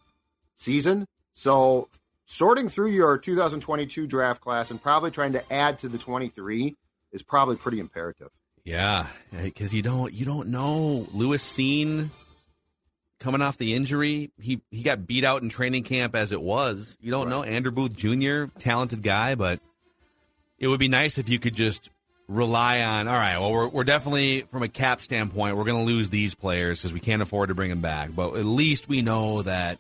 season. 0.55 1.07
So, 1.33 1.89
sorting 2.27 2.69
through 2.69 2.91
your 2.91 3.19
2022 3.19 4.07
draft 4.07 4.41
class 4.41 4.71
and 4.71 4.81
probably 4.83 5.11
trying 5.11 5.33
to 5.33 5.53
add 5.53 5.79
to 5.81 5.89
the 5.89 5.99
23 5.99 6.77
is 7.13 7.23
probably 7.23 7.57
pretty 7.57 7.81
imperative. 7.81 8.31
Yeah, 8.65 9.07
eh, 9.33 9.45
because 9.45 9.75
you 9.75 9.83
don't 9.83 10.13
you 10.13 10.25
don't 10.25 10.49
know 10.49 11.07
Lewis 11.13 11.45
Cine. 11.47 12.09
coming 13.21 13.43
off 13.43 13.59
the 13.59 13.75
injury. 13.75 14.31
He 14.41 14.61
he 14.71 14.83
got 14.83 15.07
beat 15.07 15.25
out 15.25 15.43
in 15.43 15.49
training 15.51 15.83
camp 15.83 16.15
as 16.17 16.33
it 16.33 16.41
was. 16.41 16.97
You 17.01 17.11
don't 17.11 17.29
know 17.29 17.43
Andrew 17.43 17.73
Booth 17.73 17.95
Jr. 17.95 18.47
talented 18.59 19.03
guy, 19.03 19.35
but 19.35 19.61
it 20.59 20.69
would 20.69 20.81
be 20.81 20.89
nice 20.89 21.19
if 21.19 21.29
you 21.29 21.39
could 21.39 21.55
just 21.55 21.91
rely 22.27 22.81
on. 22.81 23.07
All 23.07 23.15
right, 23.15 23.39
well, 23.39 23.53
we're 23.53 23.69
we're 23.69 23.85
definitely 23.85 24.43
from 24.43 24.63
a 24.63 24.69
cap 24.69 25.03
standpoint, 25.03 25.57
we're 25.59 25.65
going 25.65 25.79
to 25.79 25.93
lose 25.93 26.09
these 26.09 26.35
players 26.35 26.81
because 26.81 26.95
we 26.95 27.01
can't 27.01 27.21
afford 27.21 27.51
to 27.51 27.55
bring 27.55 27.69
them 27.69 27.83
back. 27.83 28.11
But 28.15 28.37
at 28.37 28.47
least 28.47 28.89
we 28.89 29.03
know 29.03 29.43
that 29.43 29.79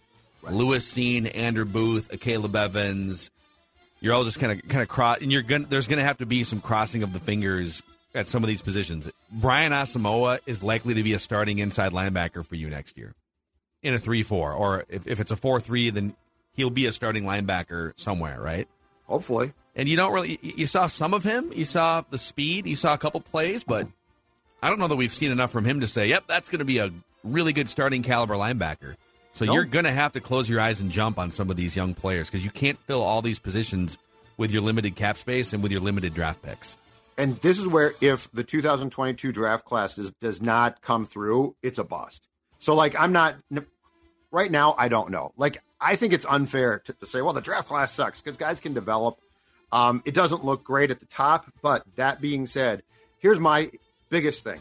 Lewis 0.50 0.90
Cine, 0.90 1.30
Andrew 1.34 1.64
Booth, 1.64 2.20
Caleb 2.20 2.56
Evans, 2.56 3.30
you're 4.00 4.12
all 4.12 4.24
just 4.24 4.38
kind 4.38 4.52
of 4.52 4.68
kind 4.68 4.82
of 4.82 4.88
cross, 4.88 5.18
and 5.20 5.32
you're 5.32 5.42
gonna 5.42 5.66
there's 5.66 5.88
going 5.88 5.98
to 5.98 6.04
have 6.04 6.18
to 6.18 6.26
be 6.26 6.44
some 6.44 6.60
crossing 6.60 7.02
of 7.02 7.12
the 7.12 7.20
fingers 7.20 7.82
at 8.14 8.26
some 8.26 8.42
of 8.42 8.48
these 8.48 8.62
positions. 8.62 9.10
Brian 9.32 9.72
Asamoah 9.72 10.38
is 10.46 10.62
likely 10.62 10.94
to 10.94 11.02
be 11.02 11.14
a 11.14 11.18
starting 11.18 11.58
inside 11.58 11.92
linebacker 11.92 12.46
for 12.46 12.54
you 12.54 12.68
next 12.68 12.96
year 12.96 13.14
in 13.82 13.94
a 13.94 13.98
3 13.98 14.22
4. 14.22 14.52
Or 14.52 14.84
if, 14.88 15.06
if 15.06 15.20
it's 15.20 15.30
a 15.30 15.36
4 15.36 15.60
3, 15.60 15.90
then 15.90 16.14
he'll 16.54 16.70
be 16.70 16.86
a 16.86 16.92
starting 16.92 17.24
linebacker 17.24 17.92
somewhere, 17.98 18.40
right? 18.40 18.68
Hopefully. 19.06 19.52
And 19.76 19.88
you 19.88 19.96
don't 19.96 20.12
really, 20.12 20.38
you 20.42 20.66
saw 20.66 20.86
some 20.86 21.14
of 21.14 21.24
him. 21.24 21.52
You 21.54 21.64
saw 21.64 22.02
the 22.08 22.18
speed. 22.18 22.66
You 22.66 22.76
saw 22.76 22.94
a 22.94 22.98
couple 22.98 23.20
plays, 23.20 23.64
but 23.64 23.88
I 24.62 24.68
don't 24.68 24.78
know 24.78 24.88
that 24.88 24.96
we've 24.96 25.12
seen 25.12 25.32
enough 25.32 25.50
from 25.50 25.64
him 25.64 25.80
to 25.80 25.88
say, 25.88 26.06
yep, 26.06 26.24
that's 26.28 26.48
going 26.48 26.60
to 26.60 26.64
be 26.64 26.78
a 26.78 26.90
really 27.24 27.52
good 27.52 27.68
starting 27.68 28.02
caliber 28.02 28.34
linebacker. 28.34 28.94
So 29.34 29.44
Nope. 29.44 29.54
you're 29.54 29.64
going 29.64 29.84
to 29.84 29.90
have 29.90 30.12
to 30.12 30.20
close 30.20 30.48
your 30.48 30.60
eyes 30.60 30.80
and 30.80 30.90
jump 30.90 31.18
on 31.18 31.30
some 31.30 31.50
of 31.50 31.56
these 31.56 31.76
young 31.76 31.92
players 31.92 32.28
because 32.30 32.44
you 32.44 32.50
can't 32.50 32.78
fill 32.78 33.02
all 33.02 33.20
these 33.20 33.38
positions 33.40 33.98
with 34.36 34.50
your 34.52 34.62
limited 34.62 34.94
cap 34.96 35.16
space 35.16 35.52
and 35.52 35.62
with 35.62 35.72
your 35.72 35.80
limited 35.80 36.14
draft 36.14 36.40
picks. 36.42 36.76
And 37.18 37.36
this 37.40 37.58
is 37.58 37.66
where 37.66 37.94
if 38.00 38.30
the 38.32 38.44
2022 38.44 39.32
draft 39.32 39.64
class 39.64 39.96
does, 39.96 40.12
does 40.20 40.40
not 40.40 40.80
come 40.82 41.04
through, 41.04 41.56
it's 41.62 41.78
a 41.78 41.84
bust. 41.84 42.26
So 42.58 42.74
like 42.74 42.94
I'm 42.98 43.12
not 43.12 43.36
right 44.30 44.50
now. 44.50 44.74
I 44.78 44.88
don't 44.88 45.10
know. 45.10 45.32
Like 45.36 45.62
I 45.80 45.96
think 45.96 46.12
it's 46.12 46.26
unfair 46.28 46.78
to, 46.86 46.92
to 46.92 47.06
say, 47.06 47.20
well, 47.20 47.32
the 47.32 47.40
draft 47.40 47.68
class 47.68 47.92
sucks 47.92 48.20
because 48.20 48.36
guys 48.36 48.60
can 48.60 48.72
develop. 48.72 49.18
Um, 49.70 50.02
it 50.04 50.14
doesn't 50.14 50.44
look 50.44 50.62
great 50.64 50.90
at 50.92 51.00
the 51.00 51.06
top, 51.06 51.52
but 51.60 51.84
that 51.96 52.20
being 52.20 52.46
said, 52.46 52.82
here's 53.18 53.40
my 53.40 53.70
biggest 54.08 54.44
thing 54.44 54.60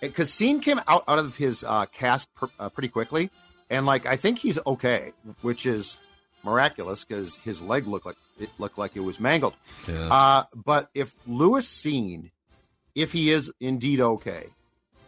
because 0.00 0.30
Cine 0.30 0.60
came 0.62 0.80
out 0.86 1.04
out 1.08 1.18
of 1.18 1.36
his 1.36 1.64
uh, 1.64 1.86
cast 1.86 2.32
pr- 2.34 2.46
uh, 2.58 2.68
pretty 2.68 2.88
quickly, 2.88 3.30
and 3.72 3.86
like 3.86 4.06
I 4.06 4.16
think 4.16 4.38
he's 4.38 4.58
okay, 4.64 5.12
which 5.40 5.66
is 5.66 5.96
miraculous 6.44 7.04
because 7.04 7.34
his 7.36 7.60
leg 7.60 7.86
looked 7.88 8.06
like 8.06 8.16
it 8.38 8.50
looked 8.58 8.78
like 8.78 8.96
it 8.96 9.00
was 9.00 9.18
mangled. 9.18 9.54
Yeah. 9.88 10.12
Uh, 10.12 10.44
but 10.54 10.90
if 10.94 11.14
Lewis 11.26 11.66
Cine, 11.68 12.30
if 12.94 13.12
he 13.12 13.30
is 13.32 13.50
indeed 13.60 14.00
okay, 14.00 14.46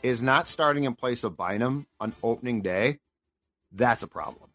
is 0.03 0.23
not 0.23 0.49
starting 0.49 0.85
in 0.85 0.95
place 0.95 1.23
of 1.25 1.37
Bynum 1.37 1.87
on 2.01 2.15
opening 2.23 2.63
day, 2.63 2.99
that's 3.71 4.03
a 4.03 4.09
problem. 4.09 4.51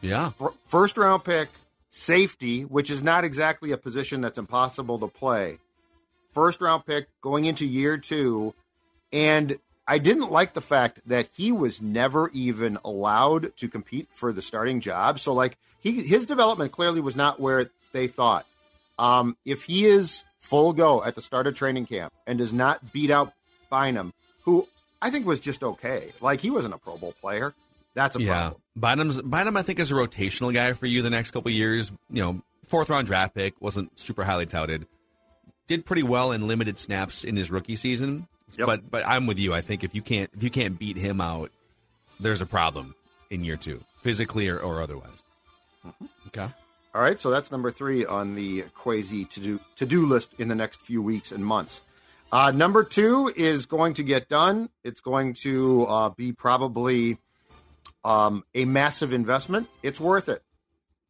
Yeah. 0.00 0.30
Fir- 0.30 0.54
First 0.68 0.96
round 0.96 1.24
pick, 1.24 1.48
safety, 1.90 2.62
which 2.62 2.90
is 2.90 3.02
not 3.02 3.24
exactly 3.24 3.72
a 3.72 3.76
position 3.76 4.20
that's 4.20 4.38
impossible 4.38 4.98
to 5.00 5.08
play. 5.08 5.58
First 6.32 6.60
round 6.60 6.86
pick 6.86 7.08
going 7.20 7.44
into 7.44 7.66
year 7.66 7.98
two. 7.98 8.54
And 9.12 9.58
I 9.86 9.98
didn't 9.98 10.30
like 10.30 10.54
the 10.54 10.60
fact 10.60 11.00
that 11.06 11.28
he 11.34 11.52
was 11.52 11.80
never 11.80 12.30
even 12.30 12.78
allowed 12.84 13.56
to 13.56 13.68
compete 13.68 14.08
for 14.14 14.32
the 14.32 14.42
starting 14.42 14.80
job. 14.80 15.18
So, 15.18 15.32
like, 15.32 15.58
he 15.80 16.02
his 16.02 16.26
development 16.26 16.72
clearly 16.72 17.00
was 17.00 17.16
not 17.16 17.40
where 17.40 17.70
they 17.92 18.06
thought. 18.06 18.46
Um, 18.98 19.36
if 19.44 19.64
he 19.64 19.86
is 19.86 20.24
full 20.38 20.72
go 20.72 21.02
at 21.02 21.14
the 21.14 21.22
start 21.22 21.46
of 21.46 21.56
training 21.56 21.86
camp 21.86 22.12
and 22.26 22.38
does 22.38 22.52
not 22.52 22.92
beat 22.92 23.10
out 23.10 23.32
Bynum, 23.70 24.12
who 24.42 24.68
I 25.00 25.10
think 25.10 25.26
was 25.26 25.40
just 25.40 25.62
okay, 25.62 26.12
like 26.20 26.40
he 26.40 26.50
wasn't 26.50 26.74
a 26.74 26.78
Pro 26.78 26.96
Bowl 26.96 27.14
player, 27.20 27.52
that's 27.94 28.16
a 28.16 28.20
yeah. 28.20 28.32
problem. 28.32 28.62
Bynum's 28.76 29.20
Bynum, 29.20 29.56
I 29.56 29.62
think, 29.62 29.78
is 29.78 29.90
a 29.90 29.94
rotational 29.94 30.54
guy 30.54 30.72
for 30.72 30.86
you 30.86 31.02
the 31.02 31.10
next 31.10 31.32
couple 31.32 31.48
of 31.48 31.54
years. 31.54 31.90
You 32.10 32.22
know, 32.22 32.42
fourth 32.66 32.88
round 32.88 33.06
draft 33.06 33.34
pick 33.34 33.60
wasn't 33.60 33.98
super 33.98 34.24
highly 34.24 34.46
touted. 34.46 34.86
Did 35.66 35.84
pretty 35.84 36.02
well 36.02 36.32
in 36.32 36.46
limited 36.46 36.78
snaps 36.78 37.24
in 37.24 37.36
his 37.36 37.50
rookie 37.50 37.76
season. 37.76 38.28
Yep. 38.56 38.66
But 38.66 38.90
but 38.90 39.06
I'm 39.06 39.26
with 39.26 39.38
you. 39.38 39.54
I 39.54 39.60
think 39.60 39.84
if 39.84 39.94
you 39.94 40.02
can't 40.02 40.30
if 40.34 40.42
you 40.42 40.50
can't 40.50 40.78
beat 40.78 40.96
him 40.96 41.20
out, 41.20 41.50
there's 42.20 42.40
a 42.40 42.46
problem 42.46 42.94
in 43.30 43.44
year 43.44 43.56
two, 43.56 43.82
physically 44.02 44.48
or, 44.48 44.58
or 44.58 44.82
otherwise. 44.82 45.22
Okay. 46.28 46.48
All 46.94 47.00
right, 47.00 47.18
so 47.18 47.30
that's 47.30 47.50
number 47.50 47.70
three 47.70 48.04
on 48.04 48.34
the 48.34 48.62
Kwesi 48.76 49.28
to 49.30 49.40
do 49.40 49.60
to 49.76 49.86
do 49.86 50.04
list 50.06 50.28
in 50.38 50.48
the 50.48 50.54
next 50.54 50.80
few 50.80 51.00
weeks 51.00 51.32
and 51.32 51.44
months. 51.44 51.80
Uh, 52.30 52.50
number 52.50 52.84
two 52.84 53.32
is 53.34 53.66
going 53.66 53.94
to 53.94 54.02
get 54.02 54.28
done. 54.28 54.68
It's 54.84 55.00
going 55.00 55.34
to 55.42 55.86
uh, 55.86 56.08
be 56.10 56.32
probably 56.32 57.18
um, 58.04 58.44
a 58.54 58.64
massive 58.64 59.12
investment. 59.12 59.68
It's 59.82 60.00
worth 60.00 60.28
it. 60.28 60.42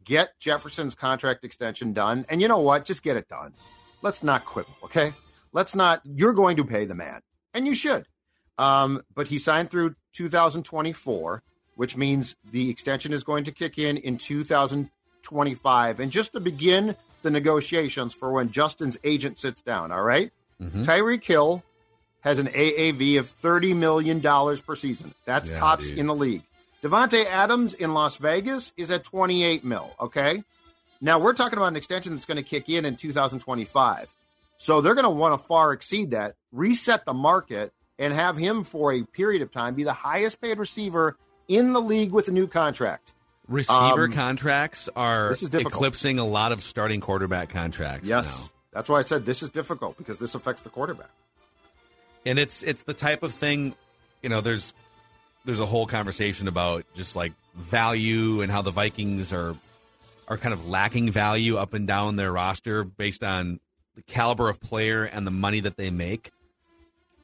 Get 0.05 0.39
Jefferson's 0.39 0.95
contract 0.95 1.45
extension 1.45 1.93
done, 1.93 2.27
and 2.29 2.41
you 2.41 2.49
know 2.49 2.59
what? 2.59 2.85
Just 2.85 3.03
get 3.03 3.17
it 3.17 3.29
done. 3.29 3.53
Let's 4.03 4.23
not 4.23 4.45
quibble, 4.45 4.75
okay? 4.85 5.12
Let's 5.53 5.75
not. 5.75 6.01
You're 6.05 6.33
going 6.33 6.57
to 6.57 6.65
pay 6.65 6.85
the 6.85 6.95
man, 6.95 7.21
and 7.55 7.67
you 7.67 7.75
should. 7.75 8.07
Um, 8.59 9.03
but 9.15 9.29
he 9.29 9.39
signed 9.39 9.71
through 9.71 9.95
2024, 10.15 11.43
which 11.77 11.97
means 11.97 12.37
the 12.51 12.71
extension 12.71 13.13
is 13.13 13.25
going 13.25 13.45
to 13.45 13.53
kick 13.53 13.79
in 13.79 13.97
in 13.97 14.19
2025. 14.19 16.01
And 16.01 16.13
just 16.13 16.33
to 16.33 16.41
begin 16.41 16.97
the 17.23 17.31
negotiations 17.31 18.15
for 18.15 18.33
when 18.33 18.51
Justin's 18.51 18.99
agent 19.05 19.39
sits 19.39 19.63
down, 19.63 19.93
all 19.93 20.03
right? 20.03 20.31
Tyreek 20.61 21.25
Hill 21.25 21.63
has 22.21 22.39
an 22.39 22.47
AAV 22.49 23.19
of 23.19 23.41
$30 23.43 23.75
million 23.75 24.21
per 24.21 24.77
season. 24.77 25.13
That's 25.25 25.51
Yeah, 25.51 25.59
tops 25.59 25.89
dude. 25.89 25.99
in 25.99 26.07
the 26.07 26.15
league. 26.15 26.43
Davante 26.83 27.25
Adams 27.27 27.75
in 27.75 27.95
Las 27.95 28.17
Vegas 28.17 28.73
is 28.77 28.91
at 28.93 29.03
28 29.03 29.65
mil, 29.65 29.91
okay? 29.99 30.45
Now 31.01 31.19
we're 31.19 31.33
talking 31.33 31.57
about 31.59 31.69
an 31.69 31.77
extension 31.77 32.15
that's 32.15 32.27
going 32.27 32.37
to 32.37 32.43
kick 32.49 32.69
in 32.69 32.85
in 32.85 32.95
2025. 32.95 34.15
So 34.62 34.81
they're 34.81 34.95
going 34.95 35.02
to 35.02 35.11
want 35.11 35.40
to 35.40 35.45
far 35.45 35.73
exceed 35.73 36.12
that, 36.12 36.37
reset 36.52 37.04
the 37.04 37.12
market, 37.12 37.73
and 37.99 38.14
have 38.14 38.37
him 38.37 38.62
for 38.62 38.92
a 38.92 39.02
period 39.02 39.42
of 39.42 39.50
time 39.50 39.75
be 39.75 39.83
the 39.83 39.92
highest 39.92 40.40
paid 40.40 40.57
receiver 40.57 41.16
in 41.49 41.73
the 41.73 41.81
league 41.81 42.12
with 42.12 42.28
a 42.28 42.31
new 42.31 42.47
contract. 42.47 43.12
Receiver 43.49 44.04
Um, 44.04 44.12
contracts 44.12 44.88
are 44.95 45.33
eclipsing 45.33 46.21
a 46.21 46.25
lot 46.25 46.52
of 46.52 46.62
starting 46.62 47.00
quarterback 47.00 47.49
contracts. 47.49 48.07
Yes. 48.09 48.25
now. 48.25 48.50
That's 48.73 48.88
why 48.88 49.00
I 49.00 49.02
said 49.02 49.26
this 49.26 49.42
is 49.42 49.50
difficult 49.50 49.99
because 49.99 50.19
this 50.19 50.37
affects 50.37 50.62
the 50.62 50.71
quarterback. 50.71 51.11
and 52.25 52.38
it's 52.38 52.62
it's 52.62 52.85
the 52.85 52.95
type 52.95 53.25
of 53.25 53.33
thing 53.33 53.75
you 54.23 54.28
know 54.28 54.40
there's 54.40 54.75
there's 55.45 55.59
a 55.59 55.66
whole 55.66 55.87
conversation 55.87 56.47
about 56.47 56.85
just 56.95 57.16
like 57.16 57.33
value 57.57 58.42
and 58.42 58.52
how 58.52 58.62
the 58.62 58.71
vikings 58.71 59.33
are 59.33 59.57
are 60.28 60.38
kind 60.38 60.52
of 60.52 60.69
lacking 60.69 61.11
value 61.11 61.57
up 61.57 61.75
and 61.75 61.88
down 61.88 62.14
their 62.14 62.31
roster 62.31 62.85
based 62.85 63.25
on 63.25 63.59
the 63.95 64.03
caliber 64.03 64.49
of 64.49 64.61
player 64.61 65.05
and 65.05 65.27
the 65.27 65.31
money 65.31 65.61
that 65.61 65.77
they 65.77 65.91
make 65.91 66.31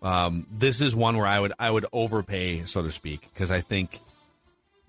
um, 0.01 0.47
this 0.51 0.81
is 0.81 0.95
one 0.95 1.17
where 1.17 1.27
i 1.27 1.39
would 1.39 1.53
i 1.59 1.71
would 1.71 1.87
overpay 1.93 2.65
so 2.65 2.83
to 2.83 2.91
speak 2.91 3.29
because 3.33 3.51
i 3.51 3.61
think 3.61 4.01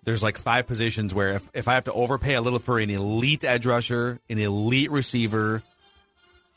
there's 0.04 0.24
like 0.24 0.38
five 0.38 0.68
positions 0.68 1.14
where 1.14 1.36
if, 1.36 1.50
if 1.54 1.68
i 1.68 1.74
have 1.74 1.86
to 1.86 1.94
overpay 1.94 2.36
a 2.36 2.42
little 2.42 2.60
for 2.60 2.80
an 2.80 2.90
elite 2.90 3.44
edge 3.44 3.66
rusher 3.66 4.20
an 4.30 4.38
elite 4.38 4.92
receiver 4.92 5.64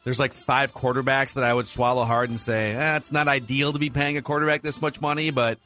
there's 0.05 0.19
like 0.19 0.33
five 0.33 0.75
quarterbacks 0.75 1.35
that 1.35 1.45
I 1.45 1.55
would 1.55 1.67
swallow 1.67 2.05
hard 2.05 2.31
and 2.31 2.38
say, 2.38 2.75
eh, 2.75 2.97
it's 2.97 3.12
not 3.12 3.29
ideal 3.29 3.73
to 3.73 3.79
be 3.79 3.91
paying 3.91 4.17
a 4.17 4.23
quarterback 4.23 4.62
this 4.62 4.81
much 4.83 5.00
money, 5.00 5.31
but 5.31 5.59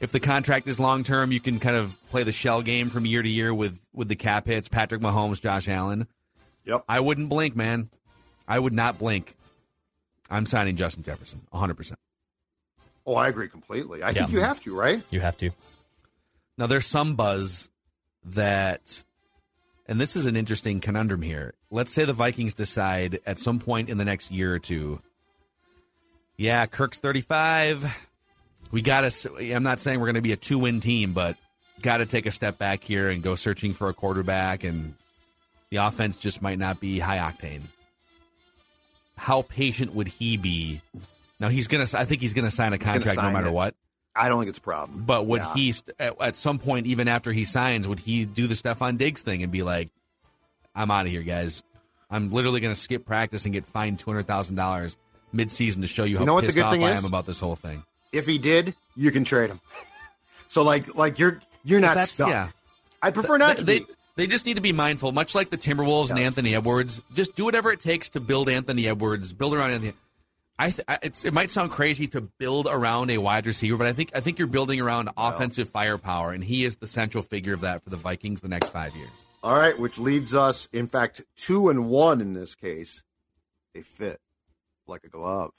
if 0.00 0.10
the 0.10 0.20
contract 0.20 0.66
is 0.68 0.80
long 0.80 1.04
term, 1.04 1.32
you 1.32 1.40
can 1.40 1.60
kind 1.60 1.76
of 1.76 1.96
play 2.10 2.22
the 2.22 2.32
shell 2.32 2.62
game 2.62 2.88
from 2.90 3.06
year 3.06 3.22
to 3.22 3.28
year 3.28 3.52
with 3.52 3.80
with 3.92 4.08
the 4.08 4.16
cap 4.16 4.46
hits, 4.46 4.68
Patrick 4.68 5.00
Mahomes, 5.00 5.40
Josh 5.40 5.68
Allen. 5.68 6.06
Yep. 6.64 6.84
I 6.88 7.00
wouldn't 7.00 7.28
blink, 7.28 7.54
man. 7.54 7.90
I 8.46 8.58
would 8.58 8.72
not 8.72 8.98
blink. 8.98 9.34
I'm 10.30 10.46
signing 10.46 10.76
Justin 10.76 11.02
Jefferson, 11.02 11.42
100%. 11.52 11.94
Oh, 13.06 13.14
I 13.14 13.28
agree 13.28 13.48
completely. 13.48 14.02
I 14.02 14.12
think 14.12 14.32
you 14.32 14.40
have 14.40 14.62
to, 14.62 14.74
right? 14.74 15.02
You 15.10 15.20
have 15.20 15.36
to. 15.38 15.50
Now, 16.56 16.66
there's 16.66 16.86
some 16.86 17.14
buzz 17.14 17.68
that, 18.24 19.04
and 19.86 20.00
this 20.00 20.16
is 20.16 20.26
an 20.26 20.36
interesting 20.36 20.80
conundrum 20.80 21.20
here. 21.20 21.54
Let's 21.70 21.92
say 21.92 22.04
the 22.04 22.12
Vikings 22.12 22.54
decide 22.54 23.20
at 23.26 23.38
some 23.38 23.58
point 23.58 23.90
in 23.90 23.98
the 23.98 24.04
next 24.04 24.30
year 24.30 24.54
or 24.54 24.58
two, 24.58 25.00
yeah, 26.36 26.64
Kirk's 26.66 26.98
35. 26.98 28.08
We 28.70 28.82
got 28.82 29.10
to, 29.10 29.54
I'm 29.54 29.62
not 29.62 29.80
saying 29.80 30.00
we're 30.00 30.06
going 30.06 30.14
to 30.16 30.22
be 30.22 30.32
a 30.32 30.36
two 30.36 30.58
win 30.58 30.80
team, 30.80 31.12
but 31.12 31.36
got 31.82 31.98
to 31.98 32.06
take 32.06 32.26
a 32.26 32.30
step 32.30 32.58
back 32.58 32.82
here 32.82 33.08
and 33.10 33.22
go 33.22 33.34
searching 33.34 33.74
for 33.74 33.88
a 33.88 33.94
quarterback, 33.94 34.64
and 34.64 34.94
the 35.70 35.76
offense 35.76 36.16
just 36.16 36.40
might 36.40 36.58
not 36.58 36.80
be 36.80 36.98
high 36.98 37.18
octane. 37.18 37.62
How 39.16 39.42
patient 39.42 39.94
would 39.94 40.08
he 40.08 40.36
be? 40.36 40.80
Now 41.40 41.48
he's 41.48 41.66
gonna. 41.68 41.86
I 41.94 42.04
think 42.04 42.20
he's 42.20 42.34
gonna 42.34 42.50
sign 42.50 42.72
a 42.72 42.78
gonna 42.78 42.92
contract 42.94 43.20
no 43.20 43.30
matter 43.30 43.48
it. 43.48 43.52
what. 43.52 43.74
I 44.16 44.28
don't 44.28 44.38
think 44.40 44.48
it's 44.50 44.58
a 44.58 44.62
problem. 44.62 45.02
But 45.04 45.26
would 45.26 45.40
Yeah. 45.40 45.54
he, 45.54 45.72
st- 45.72 45.96
at, 45.98 46.20
at 46.20 46.36
some 46.36 46.58
point, 46.58 46.86
even 46.86 47.08
after 47.08 47.32
he 47.32 47.44
signs, 47.44 47.88
would 47.88 47.98
he 47.98 48.24
do 48.24 48.46
the 48.46 48.54
Stefon 48.54 48.96
Diggs 48.96 49.22
thing 49.22 49.42
and 49.42 49.50
be 49.50 49.62
like, 49.64 49.88
"I'm 50.74 50.90
out 50.90 51.06
of 51.06 51.10
here, 51.10 51.22
guys. 51.22 51.62
I'm 52.10 52.28
literally 52.28 52.60
going 52.60 52.72
to 52.74 52.80
skip 52.80 53.04
practice 53.04 53.44
and 53.44 53.52
get 53.52 53.66
fined 53.66 53.98
two 53.98 54.10
hundred 54.10 54.26
thousand 54.28 54.54
dollars 54.56 54.96
mid-season 55.32 55.82
to 55.82 55.88
show 55.88 56.04
you 56.04 56.18
how 56.18 56.24
know 56.24 56.34
what 56.34 56.42
the 56.42 56.46
pissed 56.48 56.56
good 56.56 56.64
off 56.64 56.72
thing 56.72 56.84
I 56.84 56.92
is? 56.92 56.98
am 56.98 57.04
about 57.06 57.26
this 57.26 57.40
whole 57.40 57.56
thing." 57.56 57.82
If 58.12 58.26
he 58.26 58.38
did, 58.38 58.74
you 58.94 59.10
can 59.10 59.24
trade 59.24 59.50
him. 59.50 59.60
so 60.48 60.62
like 60.62 60.94
like 60.94 61.18
you're 61.18 61.40
you're 61.64 61.80
not 61.80 61.96
That's 61.96 62.12
stuck. 62.12 62.28
yeah. 62.28 62.48
I 63.02 63.10
prefer 63.10 63.36
not 63.36 63.56
to 63.58 63.64
they, 63.64 63.80
be. 63.80 63.86
They 64.16 64.26
just 64.28 64.46
need 64.46 64.54
to 64.54 64.62
be 64.62 64.72
mindful, 64.72 65.10
much 65.12 65.34
like 65.34 65.50
the 65.50 65.58
Timberwolves 65.58 66.10
and 66.10 66.18
Anthony 66.20 66.54
Edwards. 66.54 67.02
Just 67.14 67.34
do 67.34 67.44
whatever 67.44 67.72
it 67.72 67.80
takes 67.80 68.10
to 68.10 68.20
build 68.20 68.48
Anthony 68.48 68.86
Edwards, 68.86 69.32
build 69.32 69.54
around 69.54 69.72
Anthony. 69.72 69.92
I, 70.56 70.70
th- 70.70 70.84
I 70.86 70.98
it 71.02 71.32
might 71.32 71.50
sound 71.50 71.72
crazy 71.72 72.06
to 72.08 72.20
build 72.20 72.68
around 72.70 73.10
a 73.10 73.18
wide 73.18 73.44
receiver, 73.46 73.76
but 73.76 73.88
I 73.88 73.92
think 73.92 74.12
I 74.14 74.20
think 74.20 74.38
you're 74.38 74.46
building 74.46 74.80
around 74.80 75.10
offensive 75.16 75.68
firepower, 75.68 76.30
and 76.30 76.44
he 76.44 76.64
is 76.64 76.76
the 76.76 76.86
central 76.86 77.24
figure 77.24 77.54
of 77.54 77.62
that 77.62 77.82
for 77.82 77.90
the 77.90 77.96
Vikings 77.96 78.40
the 78.40 78.48
next 78.48 78.70
five 78.70 78.94
years. 78.94 79.10
All 79.42 79.56
right, 79.56 79.76
which 79.76 79.98
leads 79.98 80.32
us, 80.32 80.68
in 80.72 80.86
fact, 80.86 81.22
two 81.36 81.68
and 81.68 81.88
one 81.88 82.20
in 82.20 82.34
this 82.34 82.54
case. 82.54 83.02
They 83.74 83.82
fit 83.82 84.20
like 84.86 85.02
a 85.02 85.08
glove. 85.08 85.50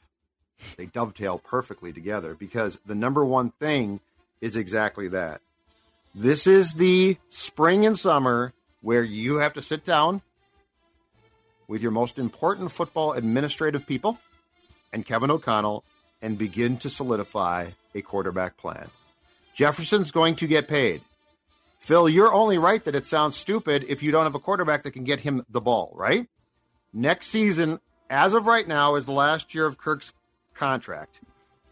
They 0.78 0.86
dovetail 0.86 1.40
perfectly 1.40 1.92
together 1.92 2.34
because 2.34 2.80
the 2.86 2.96
number 2.96 3.26
one 3.26 3.52
thing 3.60 4.00
is 4.40 4.56
exactly 4.56 5.10
that. 5.10 5.42
This 6.18 6.48
is 6.48 6.74
the 6.76 7.18
spring 7.28 7.86
and 7.86 8.00
summer 8.00 8.54
where 8.80 9.04
you 9.04 9.36
have 9.38 9.52
to 9.54 9.62
sit 9.62 9.84
down 9.84 10.22
with 11.68 11.82
your 11.82 11.92
most 11.92 12.18
important 12.18 12.72
football 12.72 13.12
administrative 13.12 13.86
people 13.86 14.18
and 14.94 15.06
Kevin 15.06 15.30
O'Connell 15.30 15.84
and 16.22 16.38
begin 16.38 16.78
to 16.78 16.90
solidify 16.90 17.72
a 17.94 18.02
quarterback 18.02 18.56
plan. 18.56 18.90
Jefferson's 19.54 20.12
going 20.12 20.38
to 20.38 20.48
get 20.48 20.70
paid. 20.70 21.02
Phil, 21.80 22.08
you're 22.08 22.34
only 22.34 22.58
right 22.58 22.84
that 22.86 22.96
it 22.96 23.08
sounds 23.08 23.36
stupid 23.36 23.86
if 23.90 24.02
you 24.02 24.14
don't 24.14 24.24
have 24.24 24.36
a 24.36 24.40
quarterback 24.40 24.84
that 24.84 24.92
can 24.92 25.04
get 25.04 25.20
him 25.20 25.46
the 25.50 25.60
ball, 25.60 25.92
right? 25.96 26.28
Next 26.94 27.28
season, 27.28 27.82
as 28.10 28.34
of 28.34 28.48
right 28.48 28.66
now, 28.68 28.96
is 28.96 29.06
the 29.06 29.12
last 29.12 29.54
year 29.54 29.66
of 29.66 29.78
Kirk's 29.78 30.14
contract. 30.54 31.20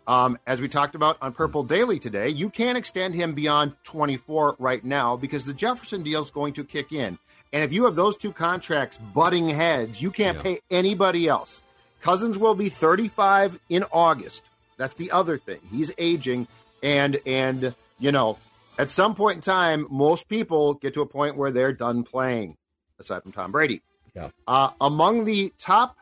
Um, 0.05 0.37
as 0.45 0.59
we 0.59 0.67
talked 0.67 0.95
about 0.95 1.17
on 1.21 1.31
Purple 1.33 1.63
Daily 1.63 1.97
today, 1.99 2.27
you 2.29 2.49
can't 2.49 2.77
extend 2.77 3.15
him 3.15 3.33
beyond 3.33 3.73
24 3.85 4.57
right 4.59 4.83
now 4.83 5.15
because 5.15 5.45
the 5.45 5.53
Jefferson 5.53 6.03
deal 6.03 6.21
is 6.21 6.29
going 6.29 6.53
to 6.53 6.63
kick 6.63 6.91
in. 6.91 7.17
And 7.53 7.63
if 7.63 7.71
you 7.71 7.85
have 7.85 7.95
those 7.95 8.17
two 8.17 8.31
contracts 8.33 8.97
butting 8.97 9.47
heads, 9.47 10.01
you 10.01 10.11
can't 10.11 10.37
Yeah. 10.37 10.43
pay 10.43 10.59
anybody 10.69 11.27
else. 11.27 11.61
Cousins 12.01 12.37
will 12.37 12.55
be 12.55 12.67
35 12.69 13.59
in 13.69 13.85
August. 13.91 14.43
That's 14.77 14.95
the 14.95 15.11
other 15.11 15.37
thing. 15.37 15.59
He's 15.71 15.91
aging, 15.97 16.47
and 16.81 17.19
and 17.25 17.73
you 17.99 18.11
know, 18.11 18.37
at 18.77 18.89
some 18.89 19.15
point 19.15 19.37
in 19.37 19.41
time, 19.41 19.87
most 19.89 20.27
people 20.27 20.73
get 20.73 20.95
to 20.95 21.01
a 21.01 21.05
point 21.05 21.37
where 21.37 21.51
they're 21.51 21.71
done 21.71 22.03
playing, 22.03 22.57
aside 22.99 23.21
from 23.23 23.31
Tom 23.31 23.51
Brady. 23.53 23.81
Yeah. 24.15 24.31
Uh, 24.47 24.71
among 24.81 25.23
the 25.25 25.53
top 25.59 25.95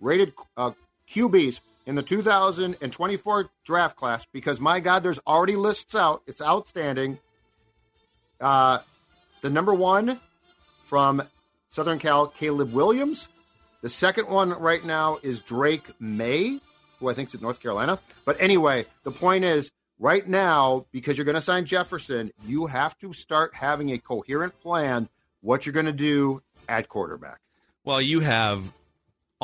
rated 0.00 0.32
uh, 0.56 0.70
QBs 1.12 1.58
in 1.86 1.94
the 1.94 2.02
2024 2.02 3.50
draft 3.64 3.96
class, 3.96 4.26
because 4.32 4.60
my 4.60 4.80
God, 4.80 5.02
there's 5.02 5.20
already 5.26 5.56
lists 5.56 5.94
out. 5.94 6.22
It's 6.26 6.40
outstanding. 6.40 7.18
Uh, 8.40 8.78
the 9.42 9.50
number 9.50 9.74
one 9.74 10.20
from 10.84 11.22
Southern 11.68 11.98
Cal, 11.98 12.28
Caleb 12.28 12.72
Williams. 12.72 13.28
The 13.82 13.90
second 13.90 14.28
one 14.28 14.50
right 14.50 14.84
now 14.84 15.18
is 15.22 15.40
Drake 15.40 15.84
Maye, 16.00 16.60
who 16.98 17.10
I 17.10 17.14
think 17.14 17.28
is 17.28 17.34
at 17.34 17.42
North 17.42 17.60
Carolina. 17.60 17.98
But 18.24 18.40
anyway, 18.40 18.86
the 19.02 19.10
point 19.10 19.44
is 19.44 19.70
right 19.98 20.26
now, 20.26 20.86
because 20.90 21.18
you're 21.18 21.26
going 21.26 21.34
to 21.34 21.40
sign 21.40 21.66
Jefferson, 21.66 22.32
you 22.46 22.66
have 22.66 22.98
to 23.00 23.12
start 23.12 23.54
having 23.54 23.90
a 23.90 23.98
coherent 23.98 24.58
plan 24.60 25.08
what 25.42 25.66
you're 25.66 25.74
going 25.74 25.86
to 25.86 25.92
do 25.92 26.42
at 26.68 26.88
quarterback. 26.88 27.40
Well, 27.84 28.00
you 28.00 28.20
have 28.20 28.72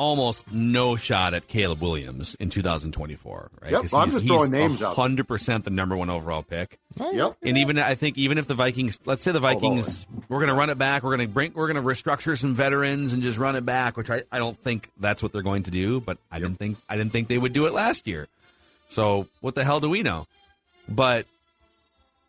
almost 0.01 0.51
no 0.51 0.95
shot 0.95 1.35
at 1.35 1.47
Caleb 1.47 1.79
Williams 1.79 2.33
in 2.39 2.49
2024, 2.49 3.51
right? 3.61 3.71
Yep, 3.71 3.81
'Cause 3.81 3.93
I'm 3.93 4.05
he's, 4.05 4.13
just 4.13 4.23
he's 4.23 4.31
throwing 4.31 4.51
names 4.51 4.81
out 4.81 4.95
100% 4.95 5.63
the 5.63 5.69
number 5.69 5.95
one 5.95 6.09
overall 6.09 6.41
pick. 6.41 6.79
Oh, 6.99 7.11
yep. 7.11 7.37
And 7.43 7.55
even 7.59 7.77
I 7.77 7.93
think 7.93 8.17
even 8.17 8.39
if 8.39 8.47
the 8.47 8.55
Vikings, 8.55 8.99
let's 9.05 9.21
say 9.21 9.31
the 9.31 9.39
Vikings, 9.39 10.07
we're 10.27 10.39
going 10.39 10.49
to 10.49 10.55
run 10.55 10.71
it 10.71 10.79
back. 10.79 11.03
We're 11.03 11.15
going 11.15 11.27
to 11.27 11.31
bring, 11.33 11.53
we're 11.53 11.71
going 11.71 11.83
to 11.83 11.87
restructure 11.87 12.35
some 12.35 12.55
veterans 12.55 13.13
and 13.13 13.21
just 13.21 13.37
run 13.37 13.55
it 13.55 13.63
back. 13.63 13.95
Which 13.95 14.09
I, 14.09 14.23
I 14.31 14.39
don't 14.39 14.57
think 14.57 14.89
that's 14.99 15.21
what 15.21 15.31
they're 15.33 15.43
going 15.43 15.63
to 15.63 15.71
do. 15.71 16.01
But 16.01 16.17
I 16.31 16.39
didn't 16.39 16.55
think 16.57 16.79
I 16.89 16.97
didn't 16.97 17.11
think 17.11 17.27
they 17.27 17.37
would 17.37 17.53
do 17.53 17.67
it 17.67 17.73
last 17.73 18.07
year. 18.07 18.27
So 18.87 19.27
what 19.39 19.53
the 19.53 19.63
hell 19.63 19.79
do 19.79 19.89
we 19.89 20.01
know? 20.01 20.25
But 20.89 21.27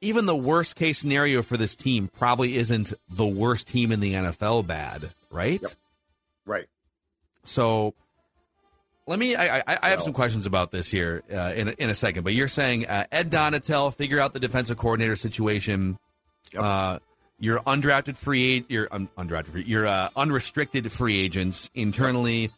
even 0.03 0.27
the 0.27 0.37
worst 0.37 0.77
case 0.77 0.99
scenario 0.99 1.43
for 1.43 1.57
this 1.57 1.75
team 1.75 2.09
probably 2.19 2.57
isn't 2.57 2.93
the 3.09 3.27
worst 3.27 3.67
team 3.69 3.91
in 3.93 4.01
the 4.01 4.13
NFL 4.13 4.67
bad, 4.67 5.11
right? 5.31 5.61
Yep. 5.63 5.71
Right. 6.45 6.67
So 7.45 7.95
let 9.07 9.19
me. 9.19 9.35
I, 9.35 9.59
I, 9.59 9.79
I 9.83 9.91
have 9.91 10.03
some 10.03 10.13
questions 10.13 10.47
about 10.47 10.71
this 10.71 10.91
here 10.91 11.23
uh, 11.33 11.53
in 11.55 11.69
a, 11.69 11.71
in 11.73 11.91
a 11.91 11.95
second. 11.95 12.23
But 12.23 12.35
you're 12.35 12.49
saying 12.49 12.87
uh, 12.87 13.05
Ed 13.11 13.31
Donatell 13.31 13.95
figure 13.95 14.21
out 14.21 14.33
the 14.33 14.41
defensive 14.41 14.79
coordinator 14.79 15.17
situation. 15.17 15.99
Yep. 16.53 16.63
Uh, 16.63 16.99
your 17.41 17.59
undrafted 17.61 18.17
free 18.17 18.53
agent, 18.53 18.71
your 18.71 18.89
um, 18.93 19.09
undrafted, 19.19 19.49
free, 19.49 19.65
your 19.65 19.87
uh, 19.87 20.11
unrestricted 20.15 20.91
free 20.93 21.19
agents 21.19 21.71
internally. 21.75 22.51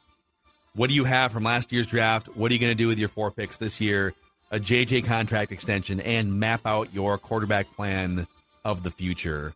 What 0.75 0.89
do 0.89 0.95
you 0.95 1.05
have 1.05 1.33
from 1.33 1.45
last 1.45 1.73
year's 1.73 1.87
draft? 1.87 2.29
What 2.37 2.51
are 2.51 2.55
you 2.55 2.61
going 2.61 2.73
to 2.73 2.77
do 2.77 2.89
with 2.89 2.99
your 2.99 3.09
four 3.09 3.31
picks 3.31 3.57
this 3.57 3.81
year? 3.81 4.13
A 4.51 4.59
JJ 4.59 5.07
contract 5.07 5.53
extension 5.53 6.01
and 6.01 6.39
map 6.39 6.67
out 6.67 6.93
your 6.93 7.17
quarterback 7.17 7.73
plan 7.75 8.27
of 8.65 8.83
the 8.83 8.91
future. 8.91 9.55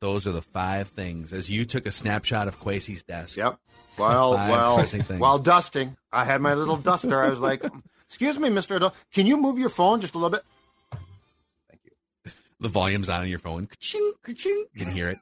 Those 0.00 0.26
are 0.26 0.32
the 0.32 0.42
five 0.42 0.88
things. 0.88 1.32
As 1.32 1.48
you 1.48 1.64
took 1.64 1.86
a 1.86 1.90
snapshot 1.90 2.48
of 2.48 2.58
Kwesi's 2.58 3.02
desk. 3.02 3.36
Yep. 3.36 3.58
Well, 3.98 4.32
well, 4.32 4.86
while 5.18 5.38
dusting, 5.38 5.96
I 6.12 6.24
had 6.24 6.40
my 6.40 6.54
little 6.54 6.76
duster. 6.76 7.22
I 7.22 7.28
was 7.28 7.40
like, 7.40 7.64
"Excuse 8.08 8.38
me, 8.38 8.48
Mister, 8.48 8.76
Adult, 8.76 8.94
can 9.12 9.26
you 9.26 9.36
move 9.36 9.58
your 9.58 9.68
phone 9.68 10.00
just 10.00 10.14
a 10.14 10.18
little 10.18 10.30
bit?" 10.30 10.42
Thank 11.68 11.82
you. 11.84 12.32
the 12.60 12.68
volume's 12.68 13.08
on 13.08 13.22
on 13.22 13.28
your 13.28 13.38
phone. 13.38 13.66
Ka-ching, 13.66 14.12
ka-ching. 14.22 14.64
You 14.72 14.84
can 14.84 14.92
hear 14.92 15.08
it. 15.08 15.18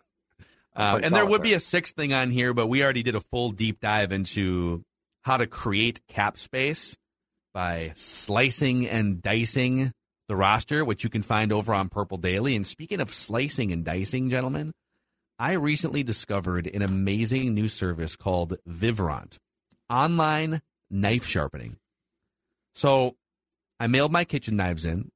Um, 0.76 1.02
and 1.02 1.12
there 1.12 1.26
would 1.26 1.42
be 1.42 1.54
a 1.54 1.60
sixth 1.60 1.96
thing 1.96 2.12
on 2.12 2.30
here, 2.30 2.54
but 2.54 2.68
we 2.68 2.84
already 2.84 3.02
did 3.02 3.16
a 3.16 3.20
full 3.20 3.50
deep 3.50 3.80
dive 3.80 4.12
into 4.12 4.84
how 5.22 5.36
to 5.36 5.46
create 5.46 6.00
cap 6.06 6.38
space 6.38 6.96
by 7.52 7.90
slicing 7.96 8.86
and 8.86 9.20
dicing 9.20 9.92
the 10.28 10.36
roster, 10.36 10.84
which 10.84 11.02
you 11.02 11.10
can 11.10 11.22
find 11.22 11.52
over 11.52 11.74
on 11.74 11.88
Purple 11.88 12.18
Daily. 12.18 12.54
And 12.54 12.64
speaking 12.64 13.00
of 13.00 13.12
slicing 13.12 13.72
and 13.72 13.84
dicing, 13.84 14.30
gentlemen, 14.30 14.72
I 15.38 15.52
recently 15.52 16.02
discovered 16.02 16.66
an 16.66 16.82
amazing 16.82 17.54
new 17.54 17.68
service 17.68 18.16
called 18.16 18.56
Vivront 18.68 19.38
online 19.88 20.60
knife 20.90 21.24
sharpening. 21.24 21.76
So 22.74 23.16
I 23.78 23.86
mailed 23.86 24.12
my 24.12 24.24
kitchen 24.24 24.56
knives 24.56 24.84
in. 24.84 25.10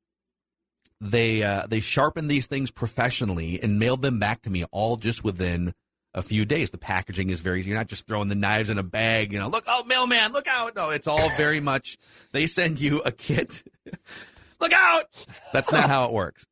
They 1.00 1.42
uh, 1.42 1.66
they 1.66 1.80
sharpened 1.80 2.30
these 2.30 2.46
things 2.46 2.70
professionally 2.70 3.60
and 3.60 3.80
mailed 3.80 4.02
them 4.02 4.20
back 4.20 4.42
to 4.42 4.50
me 4.50 4.64
all 4.70 4.96
just 4.96 5.24
within 5.24 5.72
a 6.14 6.22
few 6.22 6.44
days. 6.44 6.70
The 6.70 6.78
packaging 6.78 7.30
is 7.30 7.40
very 7.40 7.60
you're 7.62 7.76
not 7.76 7.88
just 7.88 8.06
throwing 8.06 8.28
the 8.28 8.36
knives 8.36 8.70
in 8.70 8.78
a 8.78 8.84
bag, 8.84 9.32
you 9.32 9.40
know, 9.40 9.48
look 9.48 9.64
oh 9.66 9.82
mailman, 9.84 10.32
look 10.32 10.46
out. 10.46 10.76
No, 10.76 10.90
it's 10.90 11.08
all 11.08 11.30
very 11.30 11.58
much 11.58 11.98
they 12.30 12.46
send 12.46 12.80
you 12.80 13.02
a 13.04 13.10
kit. 13.10 13.64
look 14.60 14.72
out. 14.72 15.06
That's 15.52 15.72
not 15.72 15.88
how 15.88 16.06
it 16.06 16.12
works. 16.12 16.46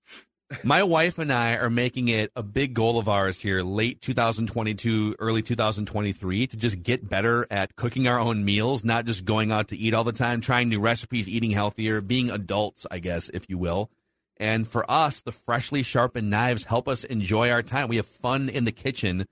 My 0.65 0.83
wife 0.83 1.19
and 1.19 1.33
I 1.33 1.57
are 1.57 1.71
making 1.71 2.09
it 2.09 2.33
a 2.35 2.43
big 2.43 2.75
goal 2.75 2.99
of 2.99 3.09
ours 3.09 3.41
here, 3.41 3.63
late 3.63 4.01
2022, 4.01 5.15
early 5.21 5.43
2023, 5.43 6.49
to 6.49 6.57
just 6.57 6.83
get 6.83 7.09
better 7.09 7.47
at 7.53 7.77
cooking 7.77 8.09
our 8.09 8.19
own 8.19 8.45
meals, 8.45 8.85
not 8.85 9.05
just 9.05 9.25
going 9.25 9.53
out 9.53 9.69
to 9.69 9.77
eat 9.77 9.95
all 9.95 10.03
the 10.03 10.13
time, 10.13 10.41
trying 10.41 10.69
new 10.69 10.81
recipes, 10.81 11.29
eating 11.29 11.53
healthier, 11.53 12.01
being 12.01 12.31
adults, 12.31 12.85
I 12.91 12.99
guess, 12.99 13.29
if 13.29 13.49
you 13.49 13.59
will. 13.59 13.91
And 14.39 14.67
for 14.67 14.91
us, 14.91 15.23
the 15.23 15.33
freshly 15.33 15.85
sharpened 15.85 16.31
knives 16.31 16.65
help 16.65 16.89
us 16.89 17.05
enjoy 17.05 17.51
our 17.51 17.63
time. 17.63 17.89
We 17.89 17.97
have 17.97 18.07
fun 18.07 18.49
in 18.49 18.65
the 18.65 18.73
kitchen 18.73 19.27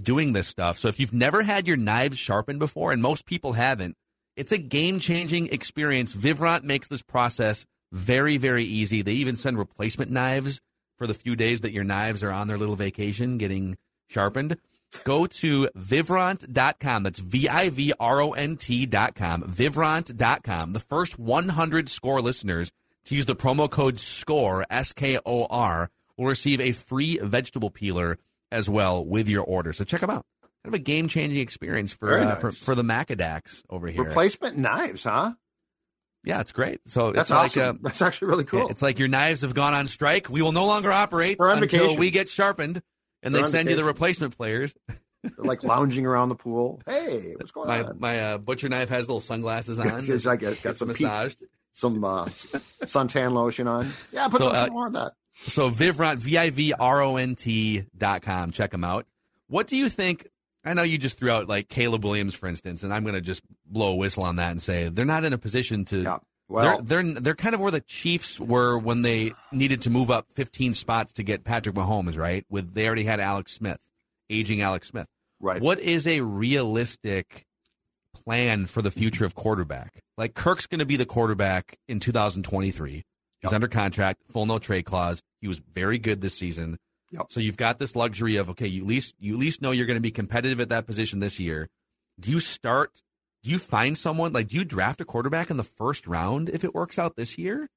doing 0.00 0.32
this 0.32 0.48
stuff. 0.48 0.78
So 0.78 0.88
if 0.88 0.98
you've 0.98 1.12
never 1.12 1.42
had 1.42 1.66
your 1.66 1.76
knives 1.76 2.18
sharpened 2.18 2.60
before, 2.60 2.92
and 2.92 3.02
most 3.02 3.26
people 3.26 3.52
haven't, 3.52 3.94
it's 4.36 4.52
a 4.52 4.58
game 4.58 5.00
changing 5.00 5.48
experience. 5.48 6.14
Vivront 6.14 6.64
makes 6.64 6.88
this 6.88 7.02
process 7.02 7.66
very, 7.92 8.36
very 8.36 8.64
easy. 8.64 9.02
They 9.02 9.12
even 9.12 9.36
send 9.36 9.58
replacement 9.58 10.10
knives 10.10 10.60
for 10.98 11.06
the 11.06 11.14
few 11.14 11.36
days 11.36 11.60
that 11.60 11.72
your 11.72 11.84
knives 11.84 12.22
are 12.22 12.32
on 12.32 12.48
their 12.48 12.58
little 12.58 12.76
vacation 12.76 13.38
getting 13.38 13.76
sharpened. 14.08 14.56
Go 15.04 15.26
to 15.26 15.68
vivront.com. 15.76 17.02
That's 17.02 17.20
V 17.20 17.48
I 17.48 17.70
V 17.70 17.92
R 17.98 18.20
O 18.20 18.32
N 18.32 18.56
T.com. 18.56 19.42
Vivront.com. 19.42 20.72
The 20.72 20.80
first 20.80 21.18
100 21.18 21.88
score 21.88 22.20
listeners 22.20 22.70
to 23.06 23.14
use 23.14 23.26
the 23.26 23.34
promo 23.34 23.70
code 23.70 23.98
SCORE, 23.98 24.64
S 24.70 24.92
K 24.92 25.18
O 25.24 25.46
R, 25.46 25.90
will 26.16 26.26
receive 26.26 26.60
a 26.60 26.72
free 26.72 27.18
vegetable 27.18 27.70
peeler 27.70 28.18
as 28.50 28.68
well 28.68 29.04
with 29.04 29.28
your 29.28 29.44
order. 29.44 29.72
So 29.72 29.84
check 29.84 30.00
them 30.02 30.10
out. 30.10 30.26
Kind 30.62 30.74
of 30.74 30.74
a 30.74 30.78
game 30.78 31.08
changing 31.08 31.40
experience 31.40 31.92
for, 31.92 32.10
Very 32.10 32.22
uh, 32.22 32.34
for 32.36 32.52
for 32.52 32.74
the 32.74 32.84
Macadax 32.84 33.64
over 33.68 33.88
here. 33.88 34.04
Replacement 34.04 34.56
knives, 34.58 35.04
huh? 35.04 35.32
Yeah, 36.24 36.40
it's 36.40 36.52
great. 36.52 36.80
So 36.86 37.12
That's 37.12 37.30
it's 37.30 37.36
like 37.36 37.50
awesome. 37.56 37.76
uh, 37.76 37.78
That's 37.88 38.02
actually 38.02 38.28
really 38.28 38.44
cool. 38.44 38.68
it's 38.68 38.82
like 38.82 38.98
your 38.98 39.08
knives 39.08 39.42
have 39.42 39.54
gone 39.54 39.74
on 39.74 39.88
strike. 39.88 40.28
We 40.28 40.42
will 40.42 40.52
no 40.52 40.66
longer 40.66 40.90
operate 40.92 41.36
until 41.40 41.60
vacation. 41.60 41.96
we 41.98 42.10
get 42.10 42.28
sharpened, 42.28 42.80
and 43.22 43.32
We're 43.34 43.40
they 43.40 43.44
on 43.44 43.50
send 43.50 43.70
you 43.70 43.76
the 43.76 43.84
replacement 43.84 44.36
players. 44.36 44.74
They're 45.22 45.32
like 45.38 45.62
lounging 45.62 46.04
around 46.06 46.30
the 46.30 46.34
pool. 46.34 46.80
Hey, 46.86 47.34
what's 47.36 47.52
going 47.52 47.68
My 47.68 47.82
on? 47.84 47.98
my 48.00 48.20
uh, 48.20 48.38
butcher 48.38 48.68
knife 48.68 48.88
has 48.88 49.08
little 49.08 49.20
sunglasses 49.20 49.78
on. 49.78 49.86
It's 50.10 50.24
like 50.26 50.42
a- 50.42 50.54
got 50.56 50.78
some 50.78 50.88
peak- 50.88 51.00
massaged. 51.02 51.38
Some 51.74 52.04
uh, 52.04 52.26
suntan 52.26 53.32
lotion 53.32 53.66
on. 53.68 53.88
Yeah, 54.12 54.28
put 54.28 54.38
So, 54.38 54.52
some 54.52 54.56
uh, 54.56 54.66
more 54.72 54.86
of 54.88 54.92
that. 54.94 55.12
So 55.46 55.70
Vivront, 55.70 56.18
V 56.18 56.36
I 56.38 56.50
V 56.50 56.72
R 56.78 57.02
O 57.02 57.16
N 57.16 57.34
T 57.34 57.84
dot 57.96 58.22
com. 58.22 58.50
Check 58.50 58.70
them 58.70 58.84
out. 58.84 59.06
What 59.48 59.66
do 59.68 59.76
you 59.76 59.88
think? 59.88 60.26
I 60.64 60.74
know 60.74 60.82
you 60.82 60.96
just 60.98 61.18
threw 61.18 61.30
out 61.30 61.48
like 61.48 61.68
Caleb 61.68 62.04
Williams, 62.04 62.34
for 62.34 62.46
instance, 62.46 62.82
and 62.82 62.92
I'm 62.94 63.02
going 63.02 63.14
to 63.14 63.20
just 63.20 63.42
blow 63.66 63.92
a 63.92 63.96
whistle 63.96 64.22
on 64.24 64.36
that 64.36 64.50
and 64.52 64.62
say 64.62 64.88
they're 64.88 65.04
not 65.04 65.24
in 65.24 65.32
a 65.32 65.38
position 65.38 65.84
to. 65.86 66.02
Yeah. 66.02 66.18
Well, 66.48 66.82
they're, 66.82 67.02
they're 67.02 67.20
they're 67.20 67.34
kind 67.34 67.54
of 67.54 67.60
where 67.60 67.70
the 67.70 67.80
Chiefs 67.80 68.38
were 68.38 68.76
when 68.78 69.02
they 69.02 69.32
needed 69.52 69.82
to 69.82 69.90
move 69.90 70.10
up 70.10 70.26
15 70.34 70.74
spots 70.74 71.14
to 71.14 71.22
get 71.22 71.44
Patrick 71.44 71.74
Mahomes, 71.74 72.18
right? 72.18 72.44
With 72.50 72.74
they 72.74 72.86
already 72.86 73.04
had 73.04 73.20
Alex 73.20 73.52
Smith, 73.52 73.78
aging 74.28 74.60
Alex 74.60 74.88
Smith. 74.88 75.06
Right. 75.40 75.62
What 75.62 75.78
is 75.80 76.06
a 76.06 76.20
realistic 76.20 77.46
plan 78.14 78.66
for 78.66 78.82
the 78.82 78.90
future 78.90 79.24
of 79.24 79.34
quarterback? 79.34 80.02
Like 80.18 80.34
Kirk's 80.34 80.66
going 80.66 80.80
to 80.80 80.86
be 80.86 80.96
the 80.96 81.06
quarterback 81.06 81.78
in 81.88 82.00
2023. 82.00 82.92
He's 82.92 83.02
Yep. 83.44 83.52
under 83.52 83.66
contract, 83.68 84.20
full 84.30 84.46
no 84.46 84.58
trade 84.60 84.84
clause. 84.84 85.20
He 85.40 85.48
was 85.48 85.58
very 85.58 85.98
good 85.98 86.20
this 86.20 86.34
season. 86.38 86.78
Yep. 87.12 87.26
So 87.28 87.40
you've 87.40 87.58
got 87.58 87.78
this 87.78 87.94
luxury 87.94 88.36
of 88.36 88.50
okay, 88.50 88.66
you 88.66 88.82
at 88.82 88.88
least 88.88 89.14
you 89.20 89.34
at 89.34 89.38
least 89.38 89.60
know 89.60 89.70
you're 89.70 89.86
going 89.86 89.98
to 89.98 90.02
be 90.02 90.10
competitive 90.10 90.60
at 90.60 90.70
that 90.70 90.86
position 90.86 91.20
this 91.20 91.38
year. 91.38 91.68
Do 92.18 92.30
you 92.30 92.40
start? 92.40 93.02
Do 93.42 93.50
you 93.50 93.58
find 93.58 93.96
someone 93.96 94.32
like? 94.32 94.48
Do 94.48 94.56
you 94.56 94.64
draft 94.64 95.00
a 95.00 95.04
quarterback 95.04 95.50
in 95.50 95.58
the 95.58 95.64
first 95.64 96.06
round 96.06 96.48
if 96.48 96.64
it 96.64 96.74
works 96.74 96.98
out 96.98 97.16
this 97.16 97.36
year? 97.36 97.68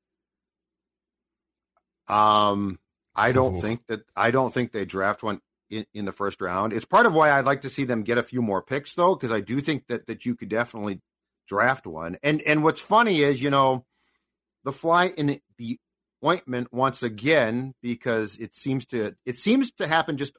Um, 2.07 2.79
I 3.13 3.33
don't 3.33 3.57
Ooh. 3.57 3.61
think 3.61 3.81
that 3.87 4.01
I 4.15 4.31
don't 4.31 4.53
think 4.53 4.71
they 4.71 4.85
draft 4.85 5.21
one 5.21 5.41
in, 5.69 5.85
in 5.93 6.05
the 6.05 6.11
first 6.13 6.39
round. 6.39 6.71
It's 6.71 6.85
part 6.85 7.05
of 7.05 7.13
why 7.13 7.31
I'd 7.31 7.45
like 7.45 7.61
to 7.63 7.69
see 7.69 7.83
them 7.83 8.03
get 8.03 8.17
a 8.17 8.23
few 8.23 8.41
more 8.41 8.61
picks 8.61 8.93
though, 8.93 9.15
because 9.15 9.33
I 9.33 9.41
do 9.41 9.59
think 9.59 9.83
that 9.89 10.07
that 10.07 10.25
you 10.25 10.35
could 10.35 10.49
definitely 10.49 11.01
draft 11.47 11.85
one. 11.85 12.17
And 12.23 12.41
and 12.43 12.63
what's 12.63 12.81
funny 12.81 13.21
is, 13.21 13.41
you 13.41 13.49
know, 13.49 13.85
the 14.63 14.71
fly 14.71 15.07
in 15.07 15.41
the 15.57 15.79
ointment 16.25 16.73
once 16.73 17.03
again, 17.03 17.73
because 17.81 18.37
it 18.37 18.55
seems 18.55 18.85
to 18.87 19.15
it 19.25 19.37
seems 19.37 19.71
to 19.73 19.87
happen 19.87 20.17
just 20.17 20.33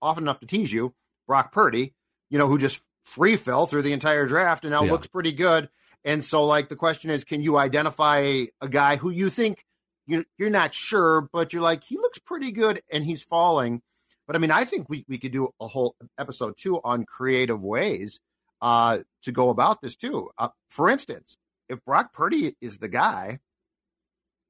often 0.00 0.24
enough 0.24 0.40
to 0.40 0.46
tease 0.46 0.72
you. 0.72 0.94
Brock 1.26 1.52
Purdy, 1.52 1.94
you 2.30 2.38
know, 2.38 2.48
who 2.48 2.58
just 2.58 2.82
free 3.04 3.36
fell 3.36 3.66
through 3.66 3.82
the 3.82 3.92
entire 3.92 4.26
draft 4.26 4.64
and 4.64 4.72
now 4.72 4.82
Yeah. 4.84 4.92
looks 4.92 5.06
pretty 5.06 5.32
good. 5.32 5.68
And 6.04 6.24
so, 6.24 6.44
like, 6.46 6.68
the 6.68 6.76
question 6.76 7.10
is, 7.10 7.22
can 7.24 7.42
you 7.42 7.56
identify 7.56 8.44
a 8.60 8.68
guy 8.68 8.96
who 8.96 9.10
you 9.10 9.30
think 9.30 9.64
you're, 10.06 10.24
you're 10.36 10.50
not 10.50 10.74
sure, 10.74 11.28
but 11.32 11.52
you're 11.52 11.62
like, 11.62 11.84
he 11.84 11.96
looks 11.96 12.18
pretty 12.18 12.50
good 12.50 12.82
and 12.90 13.04
he's 13.04 13.22
falling. 13.22 13.82
But 14.26 14.34
I 14.34 14.40
mean, 14.40 14.50
I 14.50 14.64
think 14.64 14.88
we, 14.88 15.04
we 15.08 15.18
could 15.18 15.30
do 15.32 15.50
a 15.60 15.68
whole 15.68 15.94
episode 16.18 16.56
too 16.58 16.80
on 16.82 17.04
creative 17.04 17.60
ways 17.62 18.18
uh, 18.60 18.98
to 19.22 19.32
go 19.32 19.48
about 19.48 19.80
this 19.80 19.94
too. 19.94 20.30
Uh, 20.36 20.48
for 20.68 20.90
instance, 20.90 21.36
if 21.68 21.84
Brock 21.84 22.12
Purdy 22.12 22.56
is 22.60 22.78
the 22.78 22.88
guy, 22.88 23.38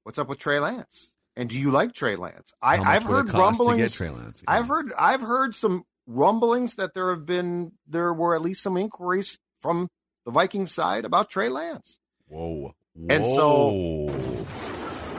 what's 0.05 0.19
up 0.19 0.29
with 0.29 0.39
Trey 0.39 0.59
Lance? 0.61 1.13
And 1.37 1.49
do 1.49 1.59
you 1.59 1.71
like 1.71 1.95
Trey 1.95 2.17
Lance? 2.17 2.53
I, 2.61 2.77
I've 2.77 3.05
heard 3.05 3.33
rumblings. 3.33 3.93
Trey 3.95 4.11
Lance? 4.11 4.43
I've 4.47 4.69
heard 4.69 4.93
I've 4.99 5.23
heard 5.23 5.55
some 5.55 5.85
rumblings 6.07 6.75
that 6.77 6.95
there 6.95 7.11
have 7.11 7.25
been 7.25 7.73
there 7.87 8.13
were 8.13 8.35
at 8.35 8.43
least 8.43 8.63
some 8.63 8.77
inquiries 8.77 9.39
from 9.61 9.89
the 10.27 10.31
Vikings 10.31 10.73
side 10.73 11.05
about 11.05 11.31
Trey 11.31 11.49
Lance. 11.49 11.99
Whoa. 12.29 12.75
And 13.09 13.25
so- 13.25 14.47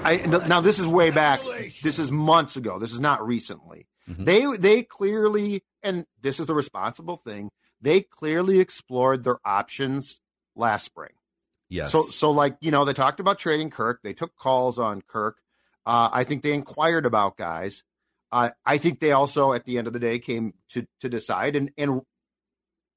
I 0.05 0.17
now 0.17 0.61
this 0.61 0.79
is 0.79 0.85
way 0.85 1.09
back. 1.11 1.41
This 1.81 1.97
is 1.97 2.11
months 2.11 2.57
ago. 2.57 2.77
This 2.77 2.91
is 2.93 2.99
not 2.99 3.25
recently. 3.25 3.87
Mhm. 4.09 4.25
They 4.25 4.57
they 4.57 4.83
clearly 4.83 5.63
and 5.81 6.05
this 6.21 6.39
is 6.41 6.45
the 6.45 6.53
responsible 6.53 7.15
thing. 7.17 7.49
They 7.81 8.01
clearly 8.01 8.59
explored 8.59 9.23
their 9.23 9.37
options 9.45 10.19
last 10.55 10.85
spring. 10.85 11.11
Yes. 11.73 11.91
So 11.91 12.03
so 12.03 12.31
like 12.31 12.55
you 12.61 12.71
know 12.71 12.85
they 12.85 12.93
talked 12.93 13.19
about 13.19 13.39
trading 13.39 13.69
Kirk. 13.69 13.99
They 14.03 14.13
took 14.13 14.35
calls 14.35 14.79
on 14.79 15.01
Kirk. 15.01 15.37
Uh, 15.85 16.09
I 16.11 16.23
think 16.23 16.43
they 16.43 16.53
inquired 16.53 17.05
about 17.05 17.37
guys. 17.37 17.83
Uh, 18.31 18.51
I 18.65 18.77
think 18.77 18.99
they 18.99 19.11
also 19.11 19.53
at 19.53 19.65
the 19.65 19.77
end 19.77 19.87
of 19.87 19.93
the 19.93 19.99
day 19.99 20.19
came 20.19 20.53
to 20.69 20.87
to 21.01 21.09
decide 21.09 21.55
and 21.55 21.71
and 21.77 22.01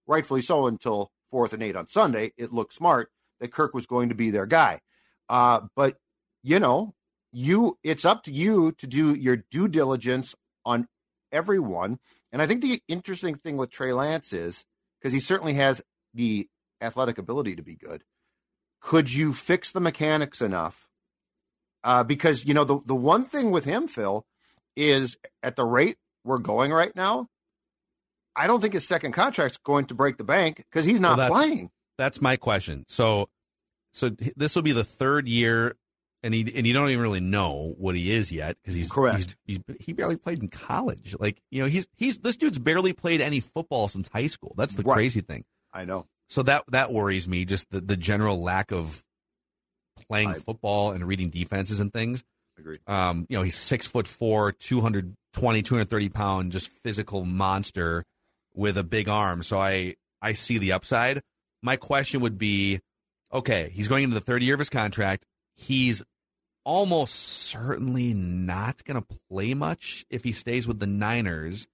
rightfully 0.06 0.42
so 0.42 0.66
until 0.66 1.10
fourth 1.30 1.52
and 1.52 1.62
eight 1.62 1.76
on 1.76 1.88
Sunday. 1.88 2.32
It 2.36 2.52
looked 2.52 2.72
smart 2.72 3.10
that 3.40 3.52
Kirk 3.52 3.74
was 3.74 3.86
going 3.86 4.10
to 4.10 4.14
be 4.14 4.30
their 4.30 4.46
guy. 4.46 4.80
Uh, 5.28 5.62
but 5.74 5.96
you 6.42 6.60
know 6.60 6.94
you 7.32 7.78
it's 7.82 8.04
up 8.04 8.24
to 8.24 8.32
you 8.32 8.72
to 8.72 8.86
do 8.86 9.14
your 9.14 9.36
due 9.50 9.68
diligence 9.68 10.34
on 10.64 10.86
everyone. 11.32 11.98
And 12.32 12.42
I 12.42 12.46
think 12.46 12.60
the 12.60 12.82
interesting 12.88 13.36
thing 13.36 13.56
with 13.56 13.70
Trey 13.70 13.92
Lance 13.92 14.32
is 14.32 14.64
because 15.00 15.12
he 15.12 15.20
certainly 15.20 15.54
has 15.54 15.82
the 16.14 16.48
athletic 16.80 17.18
ability 17.18 17.56
to 17.56 17.62
be 17.62 17.76
good 17.76 18.02
could 18.80 19.12
you 19.12 19.32
fix 19.34 19.72
the 19.72 19.80
mechanics 19.80 20.40
enough? 20.40 20.88
Uh, 21.84 22.02
because 22.04 22.44
you 22.44 22.54
know 22.54 22.64
the 22.64 22.80
the 22.86 22.94
one 22.94 23.24
thing 23.24 23.50
with 23.50 23.64
him, 23.64 23.86
Phil, 23.86 24.24
is 24.76 25.16
at 25.42 25.56
the 25.56 25.64
rate 25.64 25.96
we're 26.24 26.38
going 26.38 26.72
right 26.72 26.94
now. 26.96 27.28
I 28.34 28.46
don't 28.46 28.60
think 28.60 28.74
his 28.74 28.86
second 28.86 29.12
contract's 29.12 29.56
going 29.58 29.86
to 29.86 29.94
break 29.94 30.18
the 30.18 30.24
bank 30.24 30.56
because 30.58 30.84
he's 30.84 31.00
not 31.00 31.16
Well, 31.16 31.28
that's- 31.28 31.38
playing. 31.46 31.70
That's 31.98 32.20
my 32.20 32.36
question. 32.36 32.84
So, 32.88 33.30
so 33.94 34.10
this 34.36 34.54
will 34.54 34.62
be 34.62 34.72
the 34.72 34.84
third 34.84 35.26
year, 35.26 35.74
and 36.22 36.34
he 36.34 36.40
and 36.54 36.66
you 36.66 36.74
don't 36.74 36.90
even 36.90 37.00
really 37.00 37.20
know 37.20 37.74
what 37.78 37.94
he 37.96 38.12
is 38.12 38.30
yet 38.30 38.58
because 38.60 38.74
he's 38.74 38.90
Correct. 38.90 39.34
He's, 39.46 39.58
he's, 39.66 39.76
he 39.80 39.92
barely 39.94 40.16
played 40.16 40.42
in 40.42 40.48
college. 40.48 41.16
Like 41.18 41.40
you 41.50 41.62
know, 41.62 41.68
he's 41.68 41.86
he's 41.96 42.18
this 42.18 42.36
dude's 42.36 42.58
barely 42.58 42.92
played 42.92 43.22
any 43.22 43.40
football 43.40 43.88
since 43.88 44.08
high 44.08 44.26
school. 44.26 44.52
That's 44.58 44.74
the 44.74 44.82
Right. 44.82 44.94
crazy 44.96 45.20
thing. 45.22 45.44
I 45.72 45.86
know. 45.86 46.06
So 46.28 46.42
that 46.42 46.64
that 46.68 46.92
worries 46.92 47.28
me. 47.28 47.44
Just 47.44 47.70
the 47.70 47.80
the 47.80 47.96
general 47.96 48.42
lack 48.42 48.72
of 48.72 49.04
playing 50.08 50.28
I- 50.30 50.38
football 50.38 50.92
and 50.92 51.06
reading 51.06 51.30
defenses 51.30 51.80
and 51.80 51.92
things. 51.92 52.24
Agreed. 52.58 52.78
Um, 52.86 53.26
you 53.28 53.36
know, 53.36 53.42
he's 53.42 53.56
six 53.56 53.86
foot 53.86 54.08
four, 54.08 54.52
220, 54.52 55.62
230 55.62 56.08
pound, 56.08 56.52
just 56.52 56.70
physical 56.82 57.24
monster 57.24 58.04
with 58.54 58.78
a 58.78 58.84
big 58.84 59.08
arm. 59.08 59.42
So 59.42 59.60
I, 59.60 59.96
I 60.22 60.32
see 60.32 60.58
the 60.58 60.72
upside. 60.72 61.20
My 61.62 61.76
question 61.76 62.22
would 62.22 62.38
be, 62.38 62.80
okay, 63.32 63.70
he's 63.74 63.88
going 63.88 64.04
into 64.04 64.14
the 64.14 64.20
third 64.22 64.42
year 64.42 64.54
of 64.54 64.58
his 64.58 64.70
contract. 64.70 65.26
He's 65.54 66.02
almost 66.64 67.14
certainly 67.14 68.14
not 68.14 68.82
going 68.84 69.00
to 69.00 69.06
play 69.30 69.54
much 69.54 70.04
if 70.10 70.24
he 70.24 70.32
stays 70.32 70.66
with 70.66 70.78
the 70.80 70.86
Niners. 70.86 71.68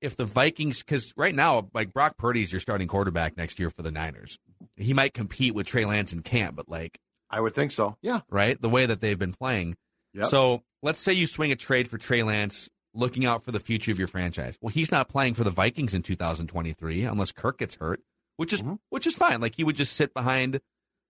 If 0.00 0.16
the 0.16 0.24
Vikings, 0.26 0.80
because 0.80 1.12
right 1.16 1.34
now, 1.34 1.68
like 1.72 1.92
Brock 1.92 2.16
Purdy's 2.18 2.52
your 2.52 2.60
starting 2.60 2.86
quarterback 2.88 3.36
next 3.36 3.58
year 3.58 3.70
for 3.70 3.82
the 3.82 3.90
Niners. 3.90 4.38
He 4.76 4.92
might 4.92 5.14
compete 5.14 5.54
with 5.54 5.66
Trey 5.66 5.84
Lance 5.84 6.12
in 6.12 6.22
camp, 6.22 6.56
but 6.56 6.68
like, 6.68 6.98
I 7.30 7.40
would 7.40 7.54
think 7.54 7.72
so. 7.72 7.96
Yeah. 8.02 8.20
right? 8.30 8.60
The 8.60 8.68
way 8.68 8.86
that 8.86 9.00
they've 9.00 9.18
been 9.18 9.32
playing. 9.32 9.76
Yep. 10.14 10.26
So 10.26 10.62
let's 10.82 11.00
say 11.00 11.12
you 11.12 11.26
swing 11.26 11.50
a 11.50 11.56
trade 11.56 11.88
for 11.88 11.98
Trey 11.98 12.22
Lance, 12.22 12.68
looking 12.94 13.24
out 13.24 13.42
for 13.42 13.52
the 13.52 13.58
future 13.60 13.90
of 13.90 13.98
your 13.98 14.08
franchise. 14.08 14.56
Well, 14.60 14.70
he's 14.70 14.92
not 14.92 15.08
playing 15.08 15.34
for 15.34 15.44
the 15.44 15.50
Vikings 15.50 15.92
in 15.94 16.02
2023 16.02 17.04
unless 17.04 17.32
Kirk 17.32 17.58
gets 17.58 17.76
hurt, 17.76 18.00
which 18.36 18.52
is 18.52 18.62
Mhm. 18.62 18.78
which 18.90 19.06
is 19.06 19.14
fine. 19.16 19.40
Like 19.40 19.54
he 19.56 19.64
would 19.64 19.76
just 19.76 19.94
sit 19.94 20.14
behind 20.14 20.60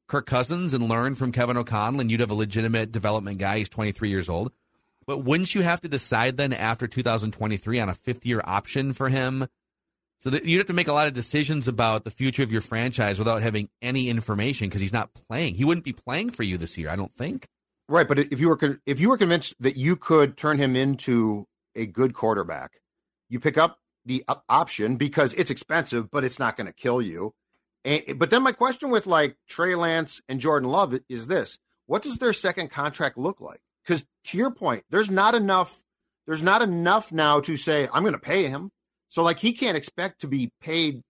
Kirk 0.08 0.26
Cousins 0.26 0.72
and 0.72 0.88
learn 0.88 1.14
from 1.16 1.32
Kevin 1.32 1.56
O'Connell, 1.56 2.00
and 2.00 2.10
you'd 2.10 2.20
have 2.20 2.30
a 2.30 2.34
legitimate 2.34 2.92
development 2.92 3.38
guy. 3.38 3.58
He's 3.58 3.68
23 3.68 4.08
years 4.08 4.28
old. 4.28 4.52
But 5.06 5.18
wouldn't 5.18 5.54
you 5.54 5.62
have 5.62 5.80
to 5.82 5.88
decide 5.88 6.36
then 6.36 6.52
after 6.52 6.86
2023 6.86 7.80
on 7.80 7.88
a 7.88 7.94
fifth 7.94 8.26
year 8.26 8.40
option 8.44 8.92
for 8.92 9.08
him? 9.08 9.46
So 10.18 10.30
that 10.30 10.44
you'd 10.44 10.58
have 10.58 10.66
to 10.66 10.72
make 10.72 10.88
a 10.88 10.92
lot 10.94 11.08
of 11.08 11.12
decisions 11.12 11.68
about 11.68 12.04
the 12.04 12.10
future 12.10 12.42
of 12.42 12.50
your 12.50 12.62
franchise 12.62 13.18
without 13.18 13.42
having 13.42 13.68
any 13.82 14.08
information 14.08 14.68
because 14.68 14.80
he's 14.80 14.92
not 14.92 15.12
playing. 15.12 15.54
He 15.54 15.64
wouldn't 15.64 15.84
be 15.84 15.92
playing 15.92 16.30
for 16.30 16.42
you 16.42 16.56
this 16.56 16.78
year, 16.78 16.88
I 16.88 16.96
don't 16.96 17.14
think. 17.14 17.46
Right, 17.88 18.08
but 18.08 18.18
if 18.18 18.40
you 18.40 18.48
were 18.48 18.80
if 18.86 18.98
you 18.98 19.10
were 19.10 19.18
convinced 19.18 19.54
that 19.60 19.76
you 19.76 19.94
could 19.94 20.36
turn 20.36 20.58
him 20.58 20.74
into 20.74 21.46
a 21.76 21.86
good 21.86 22.14
quarterback, 22.14 22.80
you 23.28 23.38
pick 23.38 23.56
up 23.58 23.78
the 24.04 24.24
op- 24.26 24.44
option 24.48 24.96
because 24.96 25.34
it's 25.34 25.50
expensive, 25.50 26.10
but 26.10 26.24
it's 26.24 26.38
not 26.38 26.56
going 26.56 26.66
to 26.66 26.72
kill 26.72 27.00
you. 27.00 27.34
And, 27.84 28.18
but 28.18 28.30
then 28.30 28.42
my 28.42 28.52
question 28.52 28.90
with 28.90 29.06
like 29.06 29.36
Trey 29.48 29.74
Lance 29.76 30.20
and 30.28 30.40
Jordan 30.40 30.68
Love 30.68 30.98
is 31.08 31.28
this: 31.28 31.58
What 31.86 32.02
does 32.02 32.18
their 32.18 32.32
second 32.32 32.70
contract 32.70 33.16
look 33.18 33.40
like? 33.40 33.60
Because 33.86 34.04
to 34.24 34.36
your 34.38 34.50
point, 34.50 34.84
there's 34.90 35.10
not 35.10 35.34
enough. 35.34 35.80
There's 36.26 36.42
not 36.42 36.60
enough 36.62 37.12
now 37.12 37.40
to 37.40 37.56
say 37.56 37.88
I'm 37.92 38.02
going 38.02 38.14
to 38.14 38.18
pay 38.18 38.48
him. 38.48 38.70
So 39.08 39.22
like 39.22 39.38
he 39.38 39.52
can't 39.52 39.76
expect 39.76 40.22
to 40.22 40.26
be 40.28 40.50
paid 40.60 41.02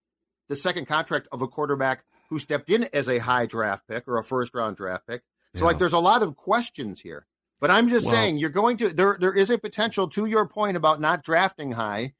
the 0.48 0.56
second 0.56 0.86
contract 0.86 1.26
of 1.32 1.40
a 1.42 1.48
quarterback 1.48 2.04
who 2.28 2.38
stepped 2.38 2.68
in 2.70 2.84
as 2.92 3.08
a 3.08 3.18
high 3.18 3.46
draft 3.46 3.84
pick 3.88 4.06
or 4.06 4.18
a 4.18 4.24
first 4.24 4.54
round 4.54 4.76
draft 4.76 5.06
pick. 5.06 5.22
So 5.54 5.60
Yeah. 5.60 5.66
like 5.68 5.78
there's 5.78 5.94
a 5.94 5.98
lot 5.98 6.22
of 6.22 6.36
questions 6.36 7.00
here. 7.00 7.26
But 7.60 7.70
I'm 7.70 7.88
just 7.88 8.04
Well- 8.04 8.14
saying 8.14 8.36
you're 8.38 8.50
going 8.50 8.76
to 8.78 8.90
there 8.90 9.16
there 9.18 9.32
is 9.32 9.48
a 9.50 9.56
potential 9.58 10.08
to 10.10 10.26
your 10.26 10.46
point 10.46 10.76
about 10.76 11.00
not 11.00 11.22
drafting 11.24 11.72
high. 11.72 12.12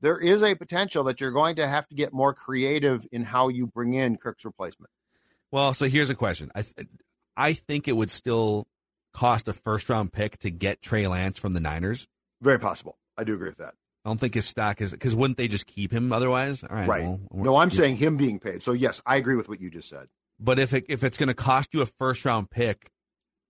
There 0.00 0.18
is 0.18 0.42
a 0.42 0.54
potential 0.54 1.02
that 1.04 1.20
you're 1.20 1.32
going 1.32 1.56
to 1.56 1.66
have 1.66 1.88
to 1.88 1.94
get 1.96 2.12
more 2.12 2.32
creative 2.34 3.06
in 3.10 3.24
how 3.24 3.48
you 3.48 3.66
bring 3.66 3.94
in 3.94 4.16
Kirk's 4.18 4.44
replacement. 4.44 4.90
Well, 5.50 5.74
so 5.74 5.86
here's 5.88 6.10
a 6.10 6.14
question. 6.14 6.52
I 6.54 6.62
th- 6.62 6.88
I 7.36 7.54
think 7.54 7.88
it 7.88 7.92
would 7.96 8.10
still 8.12 8.68
cost 9.14 9.48
a 9.48 9.52
first 9.52 9.88
round 9.88 10.12
pick 10.12 10.38
to 10.38 10.50
get 10.50 10.82
Trey 10.82 11.06
Lance 11.06 11.38
from 11.38 11.52
the 11.52 11.60
Niners. 11.60 12.06
Very 12.42 12.58
possible. 12.58 12.98
I 13.16 13.24
do 13.24 13.34
agree 13.34 13.48
with 13.48 13.58
that. 13.58 13.74
I 14.04 14.10
don't 14.10 14.20
think 14.20 14.34
his 14.34 14.44
stock 14.44 14.82
is 14.82 14.90
because 14.90 15.16
wouldn't 15.16 15.38
they 15.38 15.48
just 15.48 15.66
keep 15.66 15.90
him 15.90 16.12
otherwise? 16.12 16.62
All 16.62 16.76
right. 16.76 16.86
Right. 16.88 17.02
well, 17.02 17.20
No, 17.32 17.56
I'm 17.56 17.70
yeah. 17.70 17.76
saying 17.76 17.96
him 17.96 18.18
being 18.18 18.38
paid. 18.38 18.62
So 18.62 18.72
yes, 18.72 19.00
I 19.06 19.16
agree 19.16 19.36
with 19.36 19.48
what 19.48 19.60
you 19.60 19.70
just 19.70 19.88
said. 19.88 20.08
But 20.38 20.58
if 20.58 20.74
it, 20.74 20.84
if 20.88 21.04
it's 21.04 21.16
going 21.16 21.28
to 21.28 21.34
cost 21.34 21.72
you 21.72 21.80
a 21.80 21.86
first 21.86 22.24
round 22.24 22.50
pick 22.50 22.90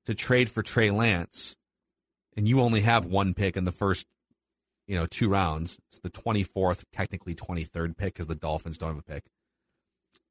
to 0.06 0.14
trade 0.14 0.48
for 0.48 0.62
Trey 0.62 0.90
Lance, 0.90 1.56
and 2.36 2.48
you 2.48 2.60
only 2.60 2.82
have 2.82 3.06
one 3.06 3.32
pick 3.34 3.56
in 3.56 3.64
the 3.64 3.72
first, 3.72 4.06
you 4.86 4.96
know, 4.96 5.06
two 5.06 5.28
rounds. 5.28 5.78
It's 5.88 6.00
the 6.00 6.10
24th, 6.10 6.84
technically 6.92 7.34
23rd 7.34 7.96
pick 7.96 8.14
because 8.14 8.26
the 8.26 8.34
Dolphins 8.34 8.76
don't 8.78 8.90
have 8.90 8.98
a 8.98 9.02
pick. 9.02 9.24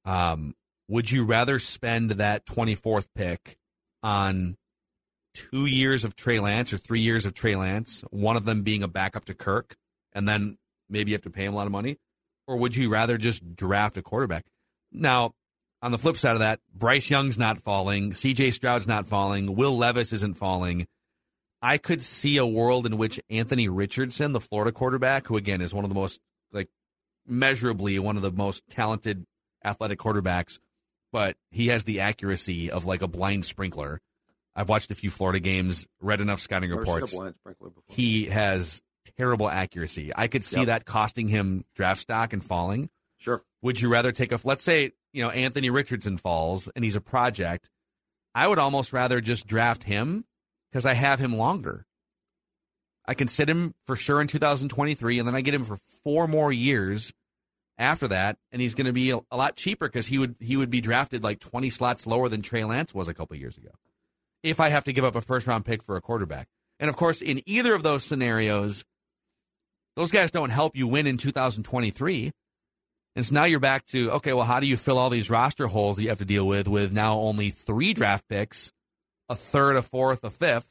Um, 0.06 0.54
would 0.90 1.10
you 1.12 1.24
rather 1.26 1.60
spend 1.60 2.12
that 2.12 2.46
24th 2.46 3.08
pick 3.16 3.58
on 4.04 4.56
two 5.34 5.66
years 5.66 6.04
of 6.04 6.16
Trey 6.16 6.40
Lance 6.40 6.74
or 6.74 6.78
three 6.78 7.00
years 7.00 7.26
of 7.26 7.34
Trey 7.34 7.56
Lance, 7.56 8.04
one 8.12 8.36
of 8.36 8.46
them 8.46 8.62
being 8.62 8.84
a 8.84 8.88
backup 8.88 9.26
to 9.26 9.34
Kirk, 9.34 9.76
and 10.14 10.28
then 10.28 10.58
maybe 10.90 11.12
you 11.12 11.16
have 11.16 11.24
to 11.24 11.30
pay 11.30 11.46
him 11.46 11.54
a 11.54 11.56
lot 11.56 11.66
of 11.66 11.72
money? 11.72 11.98
Or 12.48 12.58
would 12.58 12.76
you 12.76 12.90
rather 12.90 13.18
just 13.18 13.56
draft 13.56 13.98
a 13.98 14.02
quarterback? 14.02 14.46
Now, 14.92 15.34
on 15.82 15.92
the 15.92 15.98
flip 15.98 16.18
side 16.18 16.34
of 16.34 16.40
that, 16.40 16.60
Bryce 16.74 17.10
Young's 17.10 17.38
not 17.38 17.60
falling, 17.60 18.12
CJ 18.12 18.54
Stroud's 18.54 18.88
not 18.88 19.08
falling, 19.08 19.56
Will 19.56 19.78
Levis 19.78 20.14
isn't 20.14 20.38
falling. 20.38 20.88
I 21.62 21.78
could 21.78 22.02
see 22.02 22.38
a 22.38 22.46
world 22.46 22.86
in 22.86 22.98
which 22.98 23.22
Anthony 23.30 23.70
Richardson, 23.70 24.34
the 24.34 24.42
Florida 24.42 24.72
quarterback, 24.72 25.28
who 25.28 25.38
again 25.38 25.62
is 25.62 25.74
one 25.74 25.86
of 25.86 25.90
the 25.90 25.96
most 25.96 26.20
like 26.52 26.70
measurably 27.26 27.98
one 28.00 28.18
of 28.18 28.22
the 28.22 28.32
most 28.32 28.64
talented 28.70 29.26
athletic 29.64 30.00
quarterbacks, 30.00 30.60
but 31.12 31.38
he 31.52 31.68
has 31.68 31.86
the 31.86 32.02
accuracy 32.02 32.70
of 32.70 32.86
like 32.86 33.02
a 33.02 33.08
blind 33.08 33.46
sprinkler. 33.46 34.02
I've 34.56 34.70
watched 34.70 34.92
a 34.92 34.96
few 34.96 35.10
Florida 35.10 35.40
games, 35.40 35.88
read 36.00 36.22
enough 36.22 36.40
scouting 36.40 36.70
Never 36.70 36.84
seen 36.86 36.92
a 36.92 36.96
reports. 36.96 37.16
blind 37.16 37.36
sprinkler 37.40 37.70
before. 37.70 37.84
He 37.96 38.26
has 38.26 38.82
terrible 39.18 39.50
accuracy. 39.50 40.12
I 40.16 40.28
could 40.28 40.44
see 40.46 40.60
Yep. 40.60 40.66
that 40.68 40.86
costing 40.86 41.28
him 41.28 41.66
draft 41.76 42.02
stock 42.02 42.34
and 42.34 42.44
falling. 42.44 42.90
Sure. 43.18 43.44
Would 43.62 43.82
you 43.82 43.90
rather 43.92 44.12
take 44.12 44.32
a 44.32 44.40
let's 44.44 44.64
say, 44.64 44.92
you 45.12 45.24
know, 45.24 45.30
Anthony 45.30 45.70
Richardson 45.70 46.18
falls 46.18 46.70
and 46.76 46.84
he's 46.84 46.96
a 46.96 47.02
project? 47.02 47.70
I 48.36 48.48
would 48.48 48.60
almost 48.60 48.94
rather 48.94 49.22
just 49.22 49.48
draft 49.48 49.84
him 49.84 50.26
because 50.72 50.86
I 50.86 50.94
have 50.94 51.20
him 51.20 51.36
longer. 51.36 51.86
I 53.06 53.14
can 53.16 53.28
sit 53.28 53.50
him 53.50 53.74
for 53.86 53.96
sure 53.96 54.22
in 54.22 54.28
2023 54.28 55.20
and 55.20 55.28
then 55.28 55.36
I 55.36 55.42
get 55.42 55.54
him 55.54 55.66
for 55.66 55.78
four 56.04 56.28
more 56.28 56.52
years 56.54 57.12
after 57.78 58.08
that 58.10 58.38
and 58.52 58.62
he's 58.62 58.76
going 58.76 58.86
to 58.88 58.94
be 58.94 59.10
a, 59.12 59.20
a 59.32 59.36
lot 59.38 59.56
cheaper 59.56 59.88
because 59.88 60.08
he 60.08 60.18
would 60.20 60.36
he 60.40 60.56
would 60.58 60.70
be 60.70 60.80
drafted 60.80 61.24
like 61.24 61.40
20 61.40 61.70
slots 61.70 62.08
lower 62.08 62.30
than 62.30 62.42
Trey 62.42 62.64
Lance 62.64 62.94
was 62.94 63.08
a 63.08 63.14
couple 63.14 63.36
years 63.36 63.58
ago. 63.58 63.72
If 64.44 64.60
I 64.60 64.70
have 64.70 64.84
to 64.86 64.94
give 64.94 65.06
up 65.06 65.16
a 65.16 65.22
first 65.22 65.48
round 65.48 65.66
pick 65.66 65.82
for 65.84 65.96
a 65.96 66.02
quarterback. 66.02 66.48
And 66.80 66.90
of 66.90 66.96
course, 66.98 67.22
in 67.22 67.42
either 67.46 67.74
of 67.74 67.82
those 67.84 68.04
scenarios, 68.04 68.84
those 69.96 70.12
guys 70.12 70.32
don't 70.32 70.50
help 70.50 70.76
you 70.76 70.88
win 70.88 71.08
in 71.08 71.18
2023. 71.18 72.32
And 73.16 73.26
so 73.26 73.34
now 73.36 73.44
you're 73.46 73.60
back 73.60 73.86
to 73.88 74.12
okay, 74.14 74.34
well, 74.34 74.46
how 74.46 74.60
do 74.60 74.66
you 74.68 74.76
fill 74.76 74.98
all 74.98 75.10
these 75.10 75.30
roster 75.30 75.68
holes 75.68 75.96
that 75.96 76.04
you 76.04 76.10
have 76.10 76.18
to 76.18 76.26
deal 76.26 76.46
with 76.48 76.68
with 76.68 76.92
now 76.92 77.14
only 77.20 77.52
three 77.52 77.94
draft 77.94 78.28
picks, 78.28 78.74
a 79.30 79.36
third, 79.36 79.76
a 79.76 79.82
fourth, 79.84 80.24
a 80.24 80.30
fifth, 80.32 80.68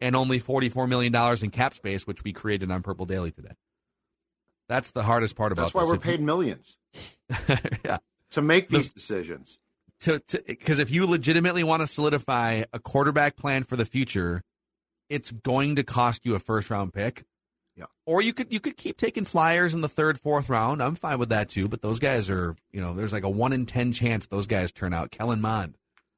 and 0.00 0.14
only 0.14 0.38
$44 0.38 0.88
million 0.88 1.14
in 1.42 1.50
cap 1.50 1.74
space, 1.74 2.06
which 2.06 2.22
we 2.22 2.32
created 2.32 2.70
on 2.70 2.82
Purple 2.82 3.04
Daily 3.04 3.30
today. 3.32 3.52
That's 4.68 4.92
the 4.92 5.02
hardest 5.02 5.36
part 5.36 5.52
about 5.52 5.62
it. 5.62 5.64
That's 5.66 5.74
why 5.74 5.82
this. 5.82 5.88
we're 5.90 5.96
If 5.96 6.04
you- 6.04 6.10
paid 6.12 6.20
millions 6.20 6.76
yeah. 7.84 7.98
to 8.32 8.42
make 8.42 8.68
The- 8.68 8.78
these 8.78 8.92
decisions. 8.94 9.58
To 10.00 10.20
because 10.46 10.78
if 10.78 10.90
you 10.90 11.06
legitimately 11.06 11.64
want 11.64 11.82
to 11.82 11.88
solidify 11.88 12.64
a 12.72 12.78
quarterback 12.78 13.36
plan 13.36 13.62
for 13.62 13.76
the 13.76 13.86
future, 13.86 14.42
it's 15.08 15.30
going 15.30 15.76
to 15.76 15.84
cost 15.84 16.26
you 16.26 16.34
a 16.34 16.38
first 16.38 16.70
round 16.70 16.92
pick. 16.92 17.24
Yeah. 17.76 17.86
Or 18.06 18.20
you 18.22 18.32
could 18.32 18.52
you 18.52 18.60
could 18.60 18.76
keep 18.76 18.96
taking 18.96 19.24
flyers 19.24 19.74
in 19.74 19.80
the 19.80 19.88
third, 19.88 20.18
fourth 20.18 20.48
round. 20.48 20.82
I'm 20.82 20.94
fine 20.94 21.18
with 21.18 21.30
that 21.30 21.48
too. 21.48 21.68
But 21.68 21.82
those 21.82 21.98
guys 21.98 22.28
are 22.30 22.56
you 22.72 22.80
know 22.80 22.94
there's 22.94 23.12
like 23.12 23.24
a 23.24 23.30
one 23.30 23.52
in 23.52 23.66
ten 23.66 23.92
chance 23.92 24.26
those 24.26 24.46
guys 24.46 24.72
turn 24.72 24.92
out. 24.92 25.10
Kellen 25.10 25.40
Mond. 25.40 25.76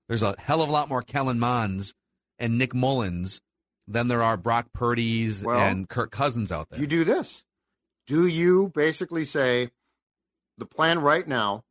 There's 0.09 0.23
a 0.23 0.35
hell 0.39 0.63
of 0.63 0.69
a 0.69 0.73
lot 0.73 0.89
more 0.89 1.03
Kellen 1.03 1.39
Monds 1.39 1.95
and 2.39 2.59
Nick 2.59 2.75
Mullens 2.75 3.41
than 3.87 4.09
there 4.09 4.23
are 4.23 4.37
Brock 4.37 4.69
Purdy's 4.73 5.45
Well, 5.45 5.59
and 5.59 5.89
Kirk 5.89 6.11
Cousins 6.11 6.51
out 6.53 6.69
there. 6.71 6.81
You 6.81 6.87
do 6.87 7.05
this. 7.05 7.45
Do 8.07 8.27
you 8.27 8.73
basically 8.75 9.25
say 9.25 9.71
the 10.57 10.67
plan 10.67 11.01
right 11.01 11.27
now 11.27 11.65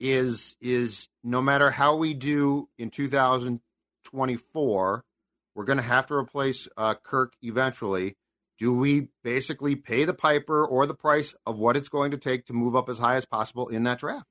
is 0.00 0.56
is 0.60 1.08
no 1.24 1.40
matter 1.42 1.70
how 1.70 1.96
we 1.96 2.14
do 2.14 2.68
in 2.78 2.90
2024, 2.90 5.04
we're 5.54 5.64
going 5.64 5.76
to 5.78 5.82
have 5.82 6.06
to 6.06 6.14
replace 6.14 6.68
uh, 6.76 6.94
Kirk 6.94 7.32
eventually. 7.42 8.16
Do 8.58 8.72
we 8.72 9.08
basically 9.22 9.76
pay 9.76 10.04
the 10.04 10.14
piper 10.14 10.64
or 10.64 10.86
the 10.86 10.94
price 10.94 11.34
of 11.46 11.58
what 11.58 11.76
it's 11.76 11.88
going 11.88 12.10
to 12.10 12.16
take 12.16 12.46
to 12.46 12.52
move 12.52 12.74
up 12.74 12.88
as 12.88 12.98
high 12.98 13.14
as 13.16 13.24
possible 13.24 13.68
in 13.68 13.84
that 13.84 13.98
draft? 14.00 14.26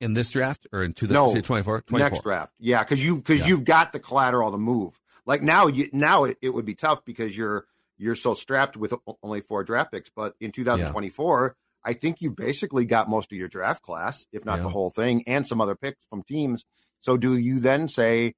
in 0.00 0.14
this 0.14 0.32
draft 0.32 0.66
or 0.72 0.82
in 0.82 0.90
No, 0.90 0.94
2024? 0.96 1.84
Next 1.96 2.22
draft, 2.24 2.52
yeah, 2.58 2.82
because 2.82 3.02
you 3.02 3.16
because 3.16 3.40
Yeah. 3.40 3.46
you've 3.46 3.64
got 3.64 3.92
the 3.92 4.00
collateral 4.00 4.50
to 4.50 4.58
move. 4.58 5.00
Like 5.24 5.42
now, 5.42 5.68
you 5.68 5.88
now 5.92 6.24
it, 6.24 6.38
it 6.42 6.50
would 6.50 6.64
be 6.64 6.74
tough 6.74 7.04
because 7.04 7.36
you're 7.36 7.66
you're 7.96 8.16
so 8.16 8.34
strapped 8.34 8.76
with 8.76 8.92
only 9.22 9.40
four 9.40 9.62
draft 9.62 9.92
picks. 9.92 10.10
But 10.10 10.34
in 10.40 10.50
2024, 10.50 11.54
I 11.84 11.92
think 11.94 12.20
you 12.20 12.30
basically 12.30 12.84
got 12.84 13.08
most 13.08 13.32
of 13.32 13.38
your 13.38 13.48
draft 13.48 13.82
class, 13.82 14.26
if 14.32 14.44
not 14.44 14.58
Yeah. 14.58 14.62
the 14.64 14.68
whole 14.68 14.90
thing, 14.90 15.24
and 15.26 15.46
some 15.46 15.60
other 15.60 15.74
picks 15.74 16.04
from 16.06 16.22
teams. 16.22 16.64
So 17.00 17.16
do 17.16 17.36
you 17.36 17.58
then 17.60 17.88
say, 17.88 18.34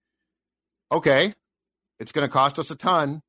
okay, 0.91 1.35
it's 1.99 2.13
going 2.13 2.27
to 2.27 2.33
cost 2.33 2.59
us 2.59 2.71
a 2.71 2.77
ton, 2.77 3.23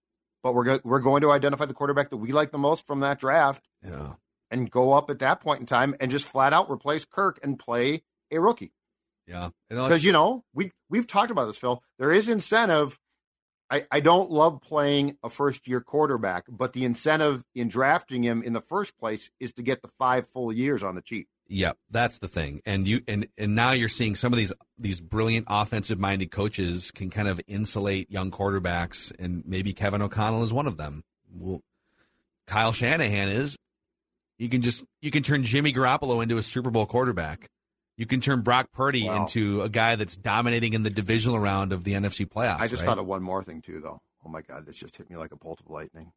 but 0.44 0.54
we're 0.56 0.64
go- 0.64 0.80
we're 0.84 1.00
going 1.00 1.22
to 1.22 1.32
identify 1.32 1.66
the 1.66 1.74
quarterback 1.74 2.10
that 2.10 2.18
we 2.18 2.32
like 2.32 2.52
the 2.52 2.58
most 2.58 2.86
from 2.88 3.02
that 3.02 3.20
draft 3.20 3.68
Yeah. 3.84 4.14
and 4.52 4.70
go 4.72 4.94
up 4.94 5.10
at 5.10 5.20
that 5.20 5.42
point 5.42 5.60
in 5.62 5.66
time 5.66 5.96
and 6.00 6.12
just 6.12 6.26
flat 6.28 6.54
out 6.54 6.70
replace 6.72 7.06
Kirk 7.06 7.40
and 7.44 7.60
play 7.60 8.04
a 8.32 8.40
rookie 8.40 8.74
Yeah. 9.28 9.50
because 9.70 10.04
you 10.04 10.12
know 10.12 10.44
we 10.54 10.72
we've 10.90 11.08
talked 11.08 11.32
about 11.32 11.46
this, 11.46 11.58
Phil. 11.58 11.82
There 12.00 12.12
is 12.12 12.30
incentive. 12.30 13.00
I, 13.70 13.86
I 13.92 14.00
don't 14.00 14.30
love 14.30 14.62
playing 14.62 15.18
a 15.24 15.30
first 15.30 15.68
year 15.68 15.82
quarterback, 15.82 16.46
but 16.48 16.74
the 16.74 16.86
incentive 16.86 17.44
in 17.56 17.68
drafting 17.68 18.24
him 18.24 18.44
in 18.44 18.54
the 18.54 18.62
first 18.62 18.98
place 18.98 19.32
is 19.40 19.54
to 19.54 19.64
get 19.64 19.82
the 19.82 19.88
five 19.88 20.28
full 20.28 20.54
years 20.54 20.84
on 20.84 20.96
the 20.96 21.02
cheap. 21.02 21.28
Yep, 21.48 21.78
that's 21.90 22.20
the 22.20 22.28
thing. 22.28 22.62
And 22.66 22.88
you 22.88 23.02
and 23.08 23.28
and 23.38 23.56
now 23.56 23.72
you're 23.72 23.90
seeing 23.90 24.16
some 24.16 24.34
of 24.34 24.38
these 24.38 24.54
these 24.78 25.00
brilliant 25.00 25.46
offensive 25.50 26.00
minded 26.00 26.32
coaches 26.32 26.92
can 26.92 27.10
kind 27.10 27.28
of 27.28 27.40
insulate 27.48 28.12
young 28.12 28.32
quarterbacks 28.32 29.12
and 29.20 29.44
maybe 29.46 29.74
Kevin 29.74 30.02
O'Connell 30.02 30.44
is 30.44 30.54
one 30.54 30.68
of 30.68 30.78
them. 30.78 31.04
Well, 31.32 31.62
Kyle 32.48 32.72
Shanahan 32.72 33.30
is 33.30 33.58
you 34.38 34.50
can 34.50 34.62
just 34.62 34.84
you 35.02 35.12
can 35.12 35.24
turn 35.24 35.44
Jimmy 35.44 35.72
Garoppolo 35.72 36.22
into 36.24 36.38
a 36.38 36.44
Super 36.44 36.72
Bowl 36.72 36.86
quarterback. 36.86 37.48
You 37.98 38.06
can 38.06 38.20
turn 38.20 38.42
Brock 38.42 38.72
Purdy 38.74 39.06
Wow. 39.06 39.22
into 39.22 39.62
a 39.62 39.70
guy 39.70 39.96
that's 39.96 40.16
dominating 40.18 40.74
in 40.74 40.84
the 40.84 40.90
divisional 40.90 41.40
round 41.40 41.72
of 41.72 41.84
the 41.86 41.94
NFC 41.94 42.26
playoffs. 42.28 42.60
I 42.60 42.68
just 42.68 42.82
right? 42.82 42.88
thought 42.90 42.98
of 42.98 43.06
one 43.06 43.24
more 43.24 43.44
thing 43.44 43.62
too, 43.62 43.80
though. 43.80 44.02
Oh 44.26 44.30
my 44.30 44.42
God, 44.42 44.66
this 44.66 44.76
just 44.76 44.98
hit 44.98 45.10
me 45.10 45.16
like 45.16 45.32
a 45.32 45.38
bolt 45.38 45.60
of 45.62 45.70
lightning. 45.70 46.12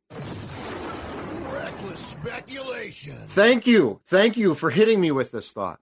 Reckless 1.52 2.00
speculation. 2.00 3.16
Thank 3.28 3.66
you, 3.66 4.00
thank 4.06 4.36
you 4.36 4.54
for 4.54 4.70
hitting 4.70 5.00
me 5.00 5.10
with 5.12 5.30
this 5.30 5.50
thought. 5.50 5.78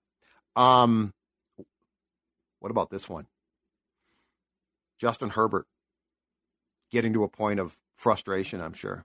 Um, 0.55 1.13
what 2.61 2.71
about 2.71 2.91
this 2.91 3.09
one? 3.09 3.27
Justin 4.99 5.31
Herbert 5.31 5.67
getting 6.91 7.13
to 7.15 7.25
a 7.25 7.29
point 7.29 7.61
of 7.61 7.77
frustration. 7.97 8.61
I'm 8.61 8.73
sure 8.75 9.05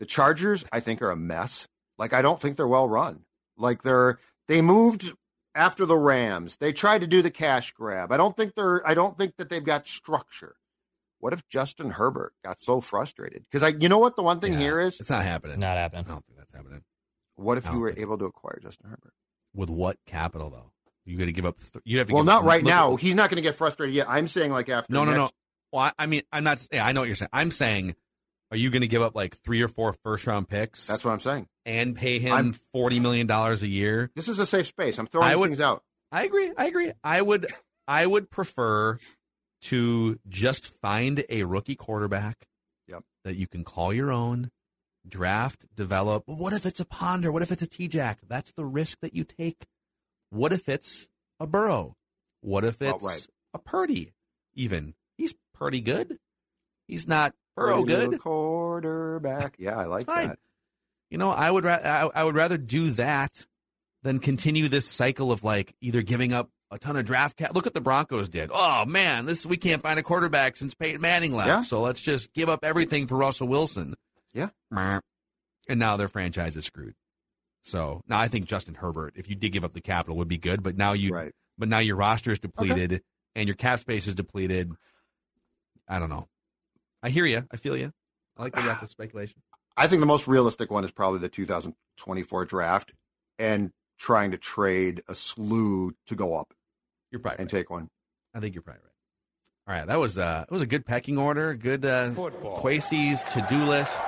the 0.00 0.06
Chargers, 0.06 0.64
I 0.72 0.80
think, 0.80 1.00
are 1.02 1.10
a 1.10 1.16
mess. 1.16 1.66
Like 1.98 2.12
I 2.12 2.20
don't 2.22 2.40
think 2.40 2.56
they're 2.56 2.66
well 2.68 2.88
run. 2.88 3.20
Like 3.56 3.82
they're 3.82 4.18
they 4.48 4.60
moved 4.60 5.12
after 5.56 5.86
the 5.86 5.96
Rams. 5.96 6.58
They 6.58 6.72
tried 6.72 7.00
to 7.00 7.06
do 7.06 7.22
the 7.22 7.30
cash 7.30 7.72
grab. 7.72 8.12
I 8.12 8.16
don't 8.16 8.36
think 8.36 8.54
they're. 8.54 8.86
I 8.86 8.94
don't 8.94 9.16
think 9.18 9.36
that 9.38 9.48
they've 9.48 9.64
got 9.64 9.88
structure. 9.88 10.56
What 11.18 11.32
if 11.32 11.48
Justin 11.48 11.90
Herbert 11.90 12.34
got 12.44 12.60
so 12.60 12.80
frustrated? 12.80 13.42
Because 13.50 13.62
I, 13.62 13.68
you 13.68 13.88
know 13.88 13.98
what, 13.98 14.16
the 14.16 14.22
one 14.22 14.38
thing 14.38 14.52
Yeah, 14.52 14.58
here 14.58 14.80
is, 14.80 15.00
it's 15.00 15.08
not 15.10 15.24
happening. 15.24 15.58
Not 15.58 15.76
happening. 15.78 16.04
I 16.06 16.08
don't 16.10 16.24
think 16.26 16.38
that's 16.38 16.52
happening. 16.52 16.82
what 17.36 17.56
if 17.58 17.66
I 17.66 17.72
you 17.72 17.80
were 17.80 17.94
able 17.96 18.18
to 18.18 18.26
acquire 18.26 18.60
Justin 18.62 18.90
Herbert? 18.90 19.14
With 19.54 19.70
what 19.70 19.96
capital 20.06 20.50
though? 20.50 20.72
You 21.06 21.16
got 21.16 21.24
to 21.24 21.32
give 21.32 21.46
up. 21.46 21.56
Th- 21.58 21.82
you 21.84 21.98
have 21.98 22.08
to. 22.08 22.12
Well, 22.12 22.22
give 22.22 22.26
not 22.26 22.40
up- 22.40 22.46
right 22.46 22.62
look 22.62 22.70
at- 22.72 22.76
now. 22.76 22.96
He's 22.96 23.14
not 23.14 23.30
going 23.30 23.36
to 23.36 23.42
get 23.42 23.56
frustrated 23.56 23.94
yet. 23.94 24.06
I'm 24.08 24.28
saying 24.28 24.52
like 24.52 24.68
after. 24.68 24.92
No, 24.92 25.04
no, 25.04 25.12
no. 25.14 25.22
next- 25.22 25.34
Well, 25.72 25.82
I, 25.84 25.92
I 25.98 26.06
mean, 26.06 26.22
I'm 26.32 26.44
not. 26.44 26.66
Yeah, 26.70 26.84
I 26.86 26.92
know 26.92 27.00
what 27.00 27.06
you're 27.06 27.14
saying. 27.16 27.30
I'm 27.32 27.50
saying, 27.50 27.94
are 28.50 28.56
you 28.58 28.70
going 28.70 28.82
to 28.82 28.88
give 28.88 29.02
up 29.02 29.14
like 29.16 29.36
three 29.38 29.62
or 29.62 29.68
four 29.68 29.94
first 30.04 30.26
round 30.26 30.48
picks? 30.48 30.86
That's 30.86 31.04
what 31.04 31.12
I'm 31.12 31.20
saying. 31.20 31.48
And 31.66 31.94
pay 31.94 32.18
him 32.18 32.32
I'm- 32.32 32.52
forty 32.72 32.98
million 33.00 33.26
dollars 33.26 33.62
a 33.62 33.68
year. 33.68 34.10
This 34.14 34.28
is 34.28 34.38
a 34.38 34.46
safe 34.46 34.68
space. 34.68 34.98
I'm 34.98 35.06
throwing 35.06 35.28
I 35.28 35.36
would- 35.36 35.48
things 35.48 35.60
out. 35.60 35.82
I 36.10 36.24
agree. 36.24 36.50
I 36.56 36.66
agree. 36.68 36.92
I 37.04 37.20
would. 37.20 37.52
I 37.88 38.06
would 38.06 38.30
prefer 38.30 38.98
to 39.62 40.18
just 40.28 40.80
find 40.80 41.24
a 41.28 41.42
rookie 41.44 41.74
quarterback. 41.76 42.46
Yep. 42.88 43.02
That 43.24 43.36
you 43.36 43.46
can 43.48 43.64
call 43.64 43.92
your 43.92 44.12
own, 44.12 44.50
draft, 45.06 45.66
develop. 45.74 46.22
What 46.26 46.52
if 46.52 46.64
it's 46.64 46.80
a 46.80 46.84
Ponder? 46.84 47.30
What 47.32 47.42
if 47.42 47.50
it's 47.52 47.62
a 47.62 47.66
T-Jack? 47.66 48.20
That's 48.28 48.52
the 48.52 48.64
risk 48.64 48.98
that 49.02 49.14
you 49.14 49.24
take. 49.24 49.66
What 50.30 50.52
if 50.52 50.68
it's 50.68 51.08
a 51.40 51.46
Burrow? 51.46 51.96
What 52.40 52.64
if 52.64 52.80
it's 52.80 53.28
a 53.54 53.58
Purdy? 53.58 54.12
Even 54.54 54.94
he's 55.18 55.34
pretty 55.54 55.80
good. 55.80 56.18
He's 56.86 57.06
not 57.08 57.34
Burrow 57.56 57.82
good. 57.82 58.20
quarterback. 58.20 59.56
Yeah, 59.58 59.76
I 59.76 59.84
like 59.86 60.06
that. 60.06 60.38
You 61.10 61.18
know, 61.18 61.30
I 61.30 61.50
would 61.50 61.64
ra- 61.64 61.80
I, 61.82 62.10
I 62.14 62.24
would 62.24 62.34
rather 62.34 62.58
do 62.58 62.90
that 62.90 63.46
than 64.02 64.18
continue 64.18 64.68
this 64.68 64.86
cycle 64.86 65.32
of 65.32 65.44
like 65.44 65.74
either 65.80 66.02
giving 66.02 66.32
up 66.32 66.50
a 66.70 66.78
ton 66.78 66.96
of 66.96 67.04
draft 67.04 67.36
cap. 67.36 67.54
Look 67.54 67.66
at 67.66 67.74
the 67.74 67.80
Broncos 67.80 68.28
did. 68.28 68.50
Oh 68.52 68.84
man, 68.86 69.24
this 69.26 69.46
we 69.46 69.56
can't 69.56 69.80
find 69.82 69.98
a 69.98 70.02
quarterback 70.02 70.56
since 70.56 70.74
Peyton 70.74 71.00
Manning 71.00 71.32
left. 71.32 71.48
Yeah. 71.48 71.60
So 71.62 71.80
let's 71.80 72.00
just 72.00 72.32
give 72.34 72.48
up 72.48 72.60
everything 72.64 73.06
for 73.06 73.16
Russell 73.16 73.46
Wilson. 73.48 73.94
Yeah. 74.34 74.48
And 74.72 75.00
now 75.80 75.96
their 75.96 76.08
franchise 76.08 76.56
is 76.56 76.64
screwed. 76.64 76.94
So 77.62 78.02
now 78.06 78.18
I 78.20 78.28
think 78.28 78.46
Justin 78.46 78.74
Herbert, 78.74 79.14
if 79.16 79.28
you 79.28 79.34
did 79.34 79.50
give 79.52 79.64
up 79.64 79.72
the 79.72 79.80
capital, 79.80 80.16
would 80.18 80.28
be 80.28 80.38
good. 80.38 80.62
But 80.62 80.76
now 80.76 80.92
you, 80.92 81.12
Right. 81.12 81.32
but 81.58 81.68
now 81.68 81.78
your 81.78 81.96
roster 81.96 82.30
is 82.30 82.38
depleted 82.38 83.02
and 83.34 83.48
your 83.48 83.56
cap 83.56 83.80
space 83.80 84.06
is 84.06 84.14
depleted. 84.14 84.70
I 85.88 85.98
don't 85.98 86.10
know. 86.10 86.26
I 87.02 87.10
hear 87.10 87.26
you. 87.26 87.42
I 87.50 87.56
feel 87.56 87.76
you. 87.76 87.92
I 88.36 88.42
like 88.42 88.54
the 88.54 88.62
depth 88.62 88.88
speculation. 88.90 89.40
I 89.76 89.86
think 89.86 90.00
the 90.00 90.06
most 90.06 90.26
realistic 90.26 90.70
one 90.70 90.84
is 90.84 90.90
probably 90.90 91.18
the 91.18 91.28
2024 91.28 92.44
draft 92.46 92.92
and 93.38 93.72
trying 93.98 94.30
to 94.30 94.38
trade 94.38 95.02
a 95.08 95.14
slew 95.14 95.94
to 96.06 96.14
go 96.14 96.34
up 96.34 96.54
You're 97.10 97.20
probably 97.20 97.40
and 97.40 97.52
right. 97.52 97.60
take 97.60 97.70
one. 97.70 97.88
I 98.34 98.40
think 98.40 98.54
you're 98.54 98.62
probably 98.62 98.82
right. 98.82 98.92
All 99.68 99.74
right, 99.74 99.86
that 99.88 99.98
was 99.98 100.16
uh, 100.16 100.44
that 100.48 100.50
was 100.50 100.62
a 100.62 100.66
good 100.66 100.86
pecking 100.86 101.18
order. 101.18 101.54
Good 101.54 101.84
uh, 101.84 102.10
Kwesi's 102.10 103.24
to 103.34 103.44
do 103.48 103.64
list. 103.64 103.98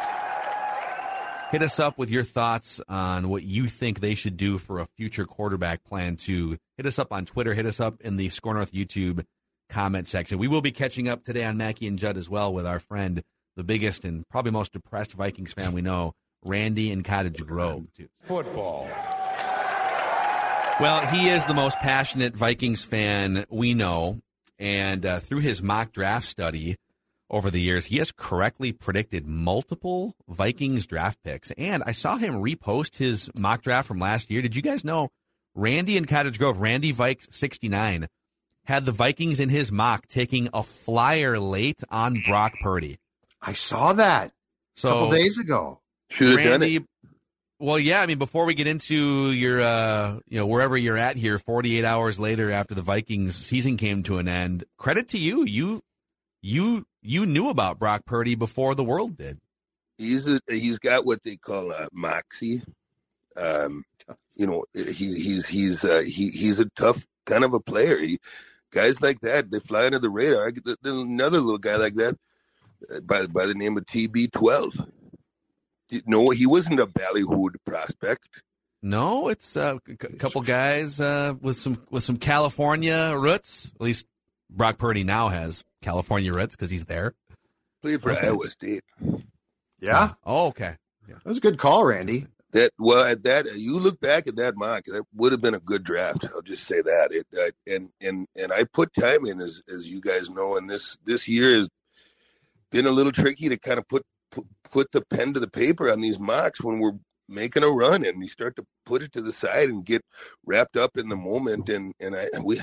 Hit 1.50 1.62
us 1.62 1.80
up 1.80 1.98
with 1.98 2.10
your 2.10 2.22
thoughts 2.22 2.80
on 2.88 3.28
what 3.28 3.42
you 3.42 3.66
think 3.66 4.00
they 4.00 4.14
should 4.14 4.36
do 4.36 4.58
for 4.58 4.78
a 4.78 4.86
future 4.96 5.24
quarterback 5.24 5.82
plan. 5.82 6.16
To 6.16 6.58
hit 6.76 6.86
us 6.86 6.98
up 6.98 7.12
on 7.12 7.24
Twitter. 7.24 7.54
Hit 7.54 7.66
us 7.66 7.80
up 7.80 8.00
in 8.02 8.16
the 8.16 8.28
SKOR 8.28 8.54
North 8.54 8.72
YouTube 8.72 9.24
comment 9.68 10.06
section. 10.06 10.38
We 10.38 10.46
will 10.46 10.60
be 10.60 10.70
catching 10.70 11.08
up 11.08 11.24
today 11.24 11.44
on 11.44 11.56
Mackey 11.56 11.86
and 11.88 11.98
Judd 11.98 12.16
as 12.16 12.28
well 12.28 12.52
with 12.52 12.66
our 12.66 12.78
friend, 12.78 13.22
the 13.58 13.64
biggest 13.64 14.04
and 14.04 14.26
probably 14.28 14.52
most 14.52 14.72
depressed 14.72 15.12
Vikings 15.14 15.52
fan 15.52 15.72
we 15.72 15.82
know, 15.82 16.12
Randy 16.44 16.92
in 16.92 17.02
Cottage 17.02 17.44
Grove. 17.44 17.86
Football. 18.22 18.88
Well, 20.80 21.04
he 21.08 21.28
is 21.28 21.44
the 21.44 21.54
most 21.54 21.76
passionate 21.80 22.36
Vikings 22.36 22.84
fan 22.84 23.44
we 23.50 23.74
know. 23.74 24.20
And 24.60 25.04
uh, 25.04 25.18
through 25.18 25.40
his 25.40 25.60
mock 25.60 25.90
draft 25.90 26.26
study 26.26 26.76
over 27.28 27.50
the 27.50 27.60
years, 27.60 27.86
he 27.86 27.98
has 27.98 28.12
correctly 28.12 28.70
predicted 28.70 29.26
multiple 29.26 30.14
Vikings 30.28 30.86
draft 30.86 31.18
picks. 31.24 31.50
And 31.52 31.82
I 31.84 31.90
saw 31.92 32.16
him 32.16 32.36
repost 32.36 32.96
his 32.96 33.28
mock 33.36 33.62
draft 33.62 33.88
from 33.88 33.98
last 33.98 34.30
year. 34.30 34.40
Did 34.40 34.54
you 34.54 34.62
guys 34.62 34.84
know 34.84 35.08
Randy 35.56 35.96
in 35.96 36.04
Cottage 36.04 36.38
Grove, 36.38 36.60
Randy 36.60 36.92
Vikes 36.92 37.32
69, 37.32 38.06
had 38.66 38.84
the 38.84 38.92
Vikings 38.92 39.40
in 39.40 39.48
his 39.48 39.72
mock 39.72 40.06
taking 40.06 40.48
a 40.54 40.62
flyer 40.62 41.40
late 41.40 41.82
on 41.90 42.22
Brock 42.24 42.54
Purdy? 42.62 42.98
I 43.40 43.52
saw 43.52 43.92
that 43.94 44.32
a 44.76 44.80
couple 44.80 45.10
days 45.10 45.38
ago. 45.38 45.80
Should 46.10 46.38
have 46.38 46.38
done 46.38 46.62
it. 46.62 46.66
Randy, 46.66 46.86
well, 47.60 47.78
yeah. 47.78 48.00
I 48.00 48.06
mean, 48.06 48.18
before 48.18 48.44
we 48.44 48.54
get 48.54 48.66
into 48.66 49.32
your, 49.32 49.60
uh, 49.60 50.20
you 50.28 50.38
know, 50.38 50.46
wherever 50.46 50.76
you're 50.76 50.96
at 50.96 51.16
here, 51.16 51.38
48 51.38 51.84
hours 51.84 52.20
later 52.20 52.50
after 52.50 52.74
the 52.74 52.82
Vikings 52.82 53.36
season 53.36 53.76
came 53.76 54.02
to 54.04 54.18
an 54.18 54.28
end, 54.28 54.64
credit 54.76 55.08
to 55.08 55.18
you. 55.18 55.44
You, 55.44 55.82
you, 56.40 56.86
you 57.02 57.26
knew 57.26 57.48
about 57.48 57.78
Brock 57.78 58.04
Purdy 58.06 58.36
before 58.36 58.74
the 58.74 58.84
world 58.84 59.16
did. 59.16 59.38
He's 59.96 60.28
a, 60.28 60.40
he's 60.48 60.78
got 60.78 61.04
what 61.04 61.24
they 61.24 61.36
call 61.36 61.72
a 61.72 61.88
moxie. 61.92 62.62
Um, 63.36 63.84
you 64.36 64.46
know, 64.46 64.62
he, 64.72 64.92
he's 64.92 65.46
he's 65.46 65.84
uh, 65.84 66.02
he 66.06 66.28
he's 66.28 66.60
a 66.60 66.70
tough 66.76 67.04
kind 67.26 67.42
of 67.42 67.52
a 67.52 67.60
player. 67.60 67.98
He, 67.98 68.18
guys 68.70 69.02
like 69.02 69.20
that, 69.20 69.50
they 69.50 69.58
fly 69.58 69.86
under 69.86 69.98
the 69.98 70.08
radar. 70.08 70.52
There's 70.52 70.76
another 71.02 71.40
little 71.40 71.58
guy 71.58 71.76
like 71.76 71.94
that 71.96 72.16
by 73.02 73.26
by 73.26 73.46
the 73.46 73.54
name 73.54 73.76
of 73.76 73.84
TB12. 73.86 74.88
No, 76.06 76.30
he 76.30 76.46
wasn't 76.46 76.80
a 76.80 76.86
ballyhooed 76.86 77.56
prospect. 77.66 78.42
No, 78.82 79.28
it's 79.28 79.56
uh, 79.56 79.78
a 79.86 79.90
c- 79.90 79.96
couple 80.18 80.42
guys 80.42 81.00
uh, 81.00 81.34
with 81.40 81.56
some 81.56 81.82
with 81.90 82.02
some 82.02 82.16
California 82.16 83.12
roots. 83.16 83.72
At 83.74 83.80
least 83.80 84.06
Brock 84.50 84.78
Purdy 84.78 85.02
now 85.04 85.28
has 85.28 85.64
California 85.82 86.32
roots 86.32 86.54
because 86.56 86.70
he's 86.70 86.84
there. 86.84 87.14
Played 87.82 88.02
for 88.02 88.12
Okay. 88.12 88.26
Iowa 88.26 88.48
State. 88.48 88.84
Yeah, 89.80 90.12
Oh, 90.24 90.48
okay. 90.48 90.76
that 91.08 91.24
was 91.24 91.38
a 91.38 91.40
good 91.40 91.58
call, 91.58 91.84
Randy. 91.84 92.26
That 92.52 92.72
well, 92.78 93.04
at 93.04 93.22
that 93.24 93.46
you 93.56 93.78
look 93.78 94.00
back 94.00 94.26
at 94.26 94.36
that 94.36 94.56
mock, 94.56 94.84
that 94.86 95.04
would 95.14 95.32
have 95.32 95.40
been 95.40 95.54
a 95.54 95.60
good 95.60 95.84
draft. 95.84 96.24
I'll 96.34 96.42
just 96.42 96.64
say 96.64 96.80
that. 96.80 97.08
It 97.12 97.26
uh, 97.38 97.50
and 97.72 97.90
and 98.00 98.26
and 98.36 98.52
I 98.52 98.64
put 98.64 98.92
time 98.94 99.26
in, 99.26 99.40
as 99.40 99.62
as 99.72 99.88
you 99.88 100.00
guys 100.00 100.28
know, 100.30 100.56
and 100.56 100.68
this 100.68 100.96
this 101.04 101.26
year 101.28 101.54
has 101.56 101.68
been 102.70 102.86
a 102.86 102.90
little 102.90 103.12
tricky 103.12 103.48
to 103.48 103.56
kind 103.58 103.78
of 103.78 103.88
put 103.88 104.04
put, 104.30 104.46
put 104.70 104.92
the 104.92 105.02
pen 105.02 105.34
to 105.34 105.40
the 105.40 105.48
paper 105.48 105.90
on 105.90 106.00
these 106.00 106.18
mocks 106.18 106.62
when 106.62 106.78
we're 106.78 106.98
making 107.28 107.62
a 107.62 107.68
run, 107.68 108.04
and 108.04 108.22
you 108.22 108.28
start 108.28 108.56
to 108.56 108.64
put 108.86 109.02
it 109.02 109.12
to 109.12 109.22
the 109.22 109.32
side 109.32 109.68
and 109.68 109.84
get 109.84 110.02
wrapped 110.44 110.76
up 110.76 110.96
in 110.96 111.08
the 111.08 111.16
moment. 111.16 111.68
And 111.68 111.94
and 112.00 112.16
I 112.16 112.26
we 112.42 112.60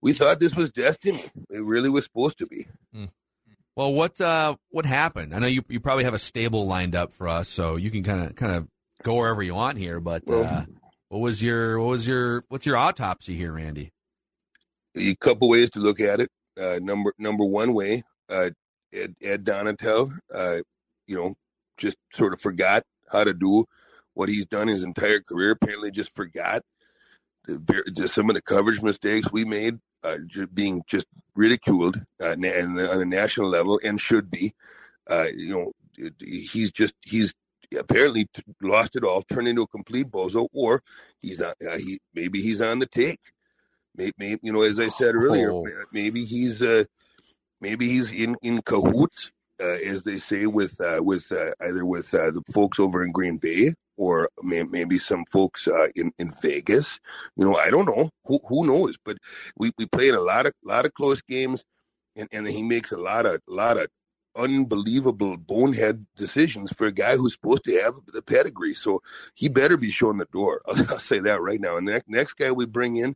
we 0.00 0.12
thought 0.12 0.40
this 0.40 0.54
was 0.54 0.70
destiny. 0.70 1.24
It 1.50 1.64
really 1.64 1.90
was 1.90 2.04
supposed 2.04 2.38
to 2.38 2.46
be. 2.46 2.66
Well, 3.76 3.92
what 3.92 4.18
uh, 4.20 4.56
what 4.70 4.86
happened? 4.86 5.34
I 5.34 5.38
know 5.38 5.46
you 5.46 5.62
you 5.68 5.80
probably 5.80 6.04
have 6.04 6.14
a 6.14 6.18
stable 6.18 6.66
lined 6.66 6.94
up 6.94 7.12
for 7.12 7.28
us, 7.28 7.48
so 7.48 7.76
you 7.76 7.90
can 7.90 8.02
kind 8.02 8.24
of 8.24 8.34
kind 8.34 8.52
of 8.52 8.68
go 9.02 9.16
wherever 9.16 9.42
you 9.42 9.54
want 9.54 9.76
here. 9.76 10.00
But 10.00 10.22
uh, 10.30 10.64
what 11.10 11.20
was 11.20 11.42
your 11.42 11.78
what 11.78 11.88
was 11.88 12.08
your 12.08 12.42
what's 12.48 12.64
your 12.64 12.78
autopsy 12.78 13.36
here, 13.36 13.52
Randy? 13.52 13.92
a 14.96 15.14
couple 15.16 15.48
ways 15.48 15.70
to 15.70 15.78
look 15.78 16.00
at 16.00 16.20
it. 16.20 16.30
Uh, 16.58 16.78
number 16.80 17.12
number 17.18 17.44
one 17.44 17.74
way, 17.74 18.02
uh, 18.30 18.50
Ed, 18.96 19.14
Ed 19.22 19.44
Donatell, 19.44 20.12
uh, 20.34 20.58
you 21.06 21.16
know, 21.16 21.34
just 21.76 21.96
sort 22.14 22.32
of 22.32 22.40
forgot 22.40 22.82
how 23.12 23.24
to 23.24 23.34
do 23.34 23.66
what 24.14 24.28
he's 24.28 24.46
done 24.46 24.68
his 24.68 24.82
entire 24.82 25.20
career. 25.20 25.50
Apparently, 25.52 25.90
just 25.90 26.14
forgot 26.14 26.62
the, 27.46 27.84
just 27.94 28.14
some 28.14 28.28
of 28.30 28.34
the 28.36 28.42
coverage 28.42 28.82
mistakes 28.82 29.30
we 29.30 29.44
made, 29.44 29.78
uh, 30.02 30.16
just 30.26 30.54
being 30.54 30.82
just 30.88 31.06
ridiculed 31.34 32.02
uh, 32.22 32.34
na- 32.38 32.48
and 32.48 32.80
on 32.80 33.00
a 33.00 33.04
national 33.04 33.48
level, 33.48 33.78
and 33.84 34.00
should 34.00 34.30
be. 34.30 34.54
Uh, 35.08 35.26
you 35.34 35.50
know, 35.52 35.72
it- 35.96 36.14
he's 36.20 36.70
just 36.72 36.94
he's 37.02 37.34
apparently 37.78 38.26
t- 38.34 38.42
lost 38.62 38.96
it 38.96 39.04
all, 39.04 39.22
turned 39.22 39.48
into 39.48 39.62
a 39.62 39.66
complete 39.68 40.10
bozo, 40.10 40.48
or 40.52 40.82
he's 41.20 41.38
not. 41.38 41.56
Uh, 41.68 41.76
he 41.78 41.98
maybe 42.14 42.40
he's 42.40 42.60
on 42.62 42.78
the 42.78 42.86
take. 42.86 43.20
Maybe, 43.96 44.12
maybe 44.18 44.40
you 44.42 44.52
know, 44.52 44.62
as 44.62 44.78
I 44.80 44.88
said 44.88 45.14
earlier, 45.14 45.52
Oh. 45.52 45.66
maybe 45.92 46.24
he's 46.24 46.60
uh, 46.62 46.84
maybe 47.60 47.88
he's 47.88 48.10
in 48.10 48.36
in 48.42 48.62
cahoots, 48.62 49.30
uh, 49.60 49.78
as 49.86 50.02
they 50.02 50.16
say, 50.18 50.46
with 50.46 50.80
uh, 50.80 51.02
with 51.02 51.30
uh, 51.32 51.52
either 51.60 51.84
with 51.84 52.12
uh, 52.14 52.30
the 52.30 52.42
folks 52.52 52.78
over 52.78 53.04
in 53.04 53.12
Green 53.12 53.38
Bay 53.38 53.74
or 53.96 54.28
may, 54.42 54.62
maybe 54.62 54.98
some 54.98 55.24
folks 55.26 55.66
uh, 55.68 55.88
in 55.94 56.12
in 56.18 56.32
Vegas. 56.42 57.00
You 57.36 57.46
know, 57.46 57.56
I 57.56 57.70
don't 57.70 57.86
know. 57.86 58.10
Who 58.24 58.40
who 58.46 58.66
knows? 58.66 58.96
But 59.04 59.18
we 59.58 59.72
we 59.78 59.86
played 59.86 60.14
a 60.14 60.22
lot 60.22 60.46
of 60.46 60.52
lot 60.64 60.86
of 60.86 60.94
close 60.94 61.22
games, 61.22 61.64
and 62.14 62.28
and 62.32 62.46
he 62.46 62.62
makes 62.62 62.92
a 62.92 62.98
lot 62.98 63.26
of 63.26 63.40
lot 63.46 63.78
of 63.78 63.88
unbelievable 64.36 65.36
bonehead 65.36 66.06
decisions 66.16 66.70
for 66.72 66.86
a 66.86 66.92
guy 66.92 67.16
who's 67.16 67.32
supposed 67.32 67.64
to 67.64 67.80
have 67.80 67.94
the 68.08 68.22
pedigree. 68.22 68.74
So 68.74 69.02
he 69.34 69.48
better 69.48 69.76
be 69.76 69.90
showing 69.90 70.18
the 70.18 70.26
door. 70.26 70.60
I'll, 70.66 70.76
I'll 70.90 70.98
say 70.98 71.18
that 71.20 71.40
right 71.40 71.60
now. 71.60 71.76
And 71.76 71.88
the 71.88 71.92
next, 71.92 72.08
next 72.08 72.32
guy 72.34 72.52
we 72.52 72.66
bring 72.66 72.96
in, 72.96 73.14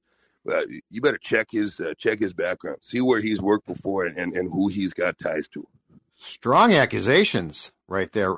uh, 0.51 0.63
you 0.89 1.01
better 1.01 1.19
check 1.19 1.49
his 1.51 1.81
uh, 1.81 1.95
check 1.99 2.19
his 2.21 2.33
background, 2.33 2.79
see 2.83 3.01
where 3.01 3.21
he's 3.21 3.41
worked 3.41 3.67
before, 3.67 4.05
and, 4.05 4.17
and, 4.17 4.37
and 4.37 4.53
who 4.53 4.69
he's 4.69 4.93
got 4.93 5.19
ties 5.19 5.49
to. 5.49 5.67
Strong 6.17 6.75
accusations 6.75 7.73
right 7.89 8.13
there. 8.13 8.35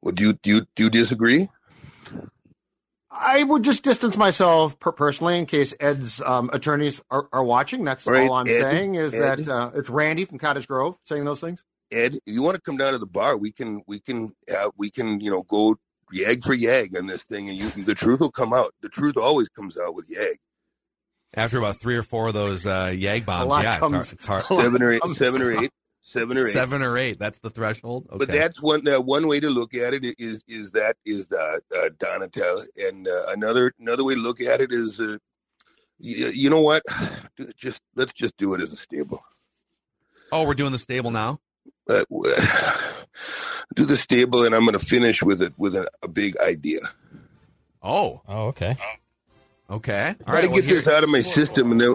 Well, 0.00 0.12
do 0.12 0.24
you 0.24 0.32
do 0.34 0.50
you, 0.50 0.66
do 0.74 0.84
you 0.84 0.90
disagree? 0.90 1.48
I 3.10 3.42
would 3.42 3.62
just 3.62 3.82
distance 3.84 4.16
myself 4.16 4.78
per- 4.80 4.92
personally 4.92 5.38
in 5.38 5.46
case 5.46 5.74
Ed's 5.78 6.20
um, 6.22 6.48
attorneys 6.52 7.00
are, 7.10 7.28
are 7.32 7.44
watching. 7.44 7.84
That's 7.84 8.06
All 8.06 8.14
right, 8.14 8.28
all 8.28 8.34
I'm 8.36 8.48
Ed, 8.48 8.58
saying 8.60 8.94
is 8.94 9.12
Ed. 9.14 9.40
that 9.40 9.48
uh, 9.48 9.70
it's 9.74 9.90
Randy 9.90 10.24
from 10.24 10.38
Cottage 10.38 10.66
Grove 10.66 10.96
saying 11.04 11.24
those 11.24 11.40
things. 11.40 11.62
Ed, 11.90 12.14
if 12.14 12.34
you 12.34 12.42
want 12.42 12.54
to 12.54 12.62
come 12.62 12.78
down 12.78 12.92
to 12.92 12.98
the 12.98 13.06
bar, 13.06 13.36
we 13.36 13.52
can 13.52 13.82
we 13.86 14.00
can 14.00 14.34
uh, 14.52 14.70
we 14.78 14.90
can 14.90 15.20
you 15.20 15.30
know 15.30 15.42
go 15.42 15.76
yag 16.12 16.44
for 16.44 16.54
yag 16.56 16.96
on 16.96 17.06
this 17.06 17.22
thing, 17.24 17.48
and 17.48 17.58
you 17.58 17.68
the 17.84 17.94
truth 17.94 18.20
will 18.20 18.30
come 18.30 18.52
out. 18.52 18.74
The 18.82 18.88
truth 18.88 19.16
always 19.16 19.48
comes 19.48 19.76
out 19.78 19.94
with 19.94 20.08
yag. 20.08 20.34
After 21.34 21.58
about 21.58 21.78
three 21.78 21.96
or 21.96 22.02
four 22.02 22.28
of 22.28 22.34
those 22.34 22.66
uh, 22.66 22.88
Yag 22.88 23.24
bombs, 23.24 23.50
yeah, 23.62 23.78
comes- 23.78 24.12
it's 24.12 24.26
hard. 24.26 24.40
It's 24.40 24.48
hard. 24.48 24.62
Seven 24.64 24.82
or 24.82 24.92
eight, 24.92 25.02
seven 25.16 25.40
or 25.40 25.50
eight, 25.62 25.70
seven 26.02 26.36
or 26.36 26.46
eight. 26.46 26.52
Seven 26.52 26.82
or 26.82 26.98
eight. 26.98 27.18
That's 27.18 27.38
the 27.38 27.48
threshold. 27.48 28.06
Okay. 28.10 28.18
But 28.18 28.28
that's 28.28 28.60
one 28.60 28.86
uh, 28.86 29.00
one 29.00 29.26
way 29.26 29.40
to 29.40 29.48
look 29.48 29.72
at 29.74 29.94
it 29.94 30.04
is 30.18 30.42
is 30.46 30.72
that 30.72 30.96
is 31.06 31.26
the 31.28 31.62
uh, 31.74 31.88
Donatell, 31.98 32.66
and 32.76 33.08
uh, 33.08 33.24
another 33.28 33.72
another 33.80 34.04
way 34.04 34.14
to 34.14 34.20
look 34.20 34.42
at 34.42 34.60
it 34.60 34.72
is, 34.72 35.00
uh, 35.00 35.16
you, 35.98 36.26
you 36.28 36.50
know 36.50 36.60
what? 36.60 36.82
Just 37.56 37.80
let's 37.96 38.12
just 38.12 38.36
do 38.36 38.52
it 38.52 38.60
as 38.60 38.70
a 38.70 38.76
stable. 38.76 39.22
oh, 40.32 40.46
we're 40.46 40.52
doing 40.52 40.72
the 40.72 40.78
stable 40.78 41.10
now. 41.12 41.40
Uh, 41.88 42.04
do 43.74 43.84
the 43.84 43.96
stable, 43.96 44.44
and 44.44 44.54
I'm 44.54 44.62
going 44.64 44.78
to 44.78 44.84
finish 44.84 45.22
with 45.22 45.40
it 45.42 45.52
with 45.56 45.74
a, 45.76 45.86
a 46.02 46.08
big 46.08 46.36
idea. 46.38 46.80
Oh, 47.82 48.22
Oh, 48.28 48.46
okay. 48.48 48.76
okay. 49.70 50.14
All 50.26 50.32
Got 50.32 50.40
to 50.42 50.46
well, 50.48 50.56
get 50.56 50.64
here- 50.66 50.80
this 50.80 50.86
out 50.88 51.02
of 51.04 51.10
my 51.10 51.22
system, 51.22 51.72
and 51.72 51.80
then 51.80 51.94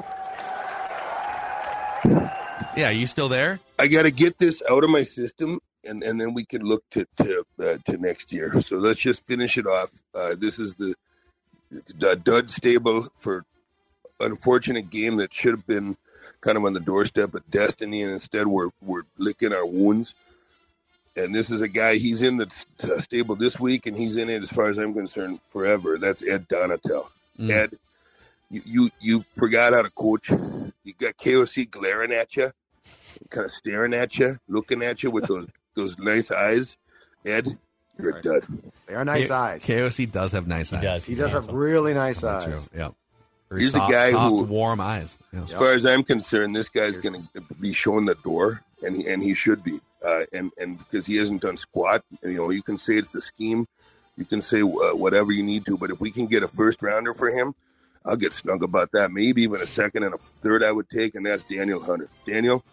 Yeah, 2.76 2.90
you 2.92 3.08
still 3.08 3.30
there? 3.30 3.60
I 3.80 3.88
got 3.88 4.04
to 4.04 4.12
get 4.12 4.38
this 4.38 4.62
out 4.70 4.84
of 4.84 4.90
my 4.90 5.04
system, 5.04 5.60
and, 5.84 6.04
and 6.04 6.20
then 6.20 6.34
we 6.34 6.46
can 6.46 6.62
look 6.64 6.84
to 6.92 7.06
to 7.18 7.44
uh, 7.60 7.78
to 7.86 7.98
next 7.98 8.32
year. 8.32 8.60
So 8.62 8.78
let's 8.78 9.00
just 9.00 9.26
finish 9.26 9.58
it 9.58 9.66
off. 9.68 9.90
Uh, 10.14 10.36
this 10.38 10.60
is 10.60 10.76
the 10.76 10.94
the 12.00 12.16
dud 12.16 12.50
stable 12.50 13.08
for 13.18 13.46
unfortunate 14.20 14.90
game 14.90 15.18
that 15.18 15.34
should 15.34 15.52
have 15.54 15.68
been 15.68 15.98
kind 16.42 16.58
of 16.58 16.66
on 16.66 16.74
the 16.74 16.80
doorstep 16.80 17.34
of 17.34 17.50
destiny, 17.50 18.04
and 18.04 18.12
instead 18.12 18.48
we're 18.48 18.70
we're 18.82 19.04
licking 19.18 19.54
our 19.54 19.66
wounds. 19.66 20.14
And 21.18 21.34
this 21.34 21.50
is 21.50 21.62
a 21.62 21.68
guy. 21.68 21.98
He's 21.98 22.22
in 22.22 22.38
the 22.38 22.50
uh, 22.84 23.00
stable 23.02 23.36
this 23.36 23.60
week, 23.60 23.88
and 23.88 23.98
he's 23.98 24.16
in 24.18 24.30
it 24.30 24.42
as 24.44 24.50
far 24.50 24.70
as 24.70 24.78
I'm 24.78 24.94
concerned 24.94 25.40
forever. 25.50 25.98
That's 25.98 26.22
Ed 26.22 26.48
Donatell. 26.48 27.08
Mm. 27.40 27.50
Ed, 27.50 27.74
you, 28.50 28.62
you 28.66 28.90
you 29.02 29.26
forgot 29.36 29.74
how 29.74 29.82
to 29.82 29.90
coach. 29.90 30.30
You 30.30 30.94
got 31.00 31.18
KOC 31.18 31.70
glaring 31.70 32.12
at 32.14 32.36
you, 32.38 32.50
kind 33.30 33.46
of 33.46 33.52
staring 33.52 33.94
at 33.94 34.18
you, 34.20 34.38
looking 34.48 34.84
at 34.84 35.04
you 35.04 35.12
with 35.12 35.26
those 35.26 35.48
those 35.76 35.98
nice 35.98 36.30
eyes. 36.32 36.78
Ed, 37.26 37.58
you're 38.00 38.18
a 38.18 38.22
dud. 38.22 38.44
They 38.86 38.94
are 38.94 39.04
nice 39.04 39.28
K- 39.28 39.34
eyes. 39.34 39.62
KOC 39.64 40.12
does 40.12 40.32
have 40.32 40.48
nice 40.48 40.72
eyes. 40.72 40.82
does. 40.84 41.06
He 41.06 41.16
does 41.16 41.32
have 41.32 41.48
really 41.50 41.94
nice 41.94 42.22
That's 42.22 42.46
eyes. 42.48 42.54
true. 42.54 42.62
Yeah. 42.80 42.90
Very 43.50 43.62
He's 43.62 43.72
the 43.74 43.80
soft, 43.80 43.92
guy 43.92 44.12
soft, 44.12 44.30
who- 44.30 44.44
warm 44.44 44.80
eyes. 44.82 45.18
Yeah. 45.34 45.44
As 45.44 45.52
far 45.52 45.74
as 45.74 45.86
I'm 45.86 46.04
concerned, 46.04 46.56
this 46.56 46.70
guy's 46.70 46.96
going 46.98 47.28
to 47.34 47.42
be 47.60 47.74
shown 47.74 48.06
the 48.06 48.16
door, 48.16 48.62
and 48.84 48.96
he 48.96 49.08
and 49.08 49.22
he 49.24 49.34
should 49.34 49.64
be, 49.64 49.80
uh, 50.06 50.24
and 50.34 50.52
and 50.58 50.78
because 50.78 51.06
he 51.06 51.18
hasn't 51.18 51.42
done 51.42 51.58
squat. 51.58 52.04
You 52.24 52.34
know, 52.34 52.50
you 52.50 52.62
can 52.62 52.78
say 52.78 52.98
it's 52.98 53.12
the 53.12 53.22
scheme, 53.22 53.68
you 54.18 54.26
can 54.26 54.42
say 54.42 54.62
uh, 54.62 54.96
whatever 54.96 55.32
you 55.32 55.44
need 55.44 55.66
to, 55.68 55.78
but 55.78 55.92
if 55.92 56.00
we 56.00 56.12
can 56.12 56.26
get 56.26 56.44
a 56.44 56.48
first 56.48 56.82
rounder 56.82 57.14
for 57.14 57.30
him, 57.30 57.54
I'll 58.06 58.16
get 58.16 58.34
snug 58.34 58.64
about 58.64 58.92
that. 58.94 59.12
Maybe 59.12 59.44
even 59.44 59.62
a 59.62 59.66
second 59.66 60.04
and 60.04 60.16
a 60.16 60.18
third 60.42 60.64
I 60.64 60.72
would 60.72 60.90
take, 60.90 61.16
and 61.16 61.26
that's 61.26 61.44
Danielle 61.44 61.84
Hunter. 61.84 62.10
Daniel, 62.26 62.64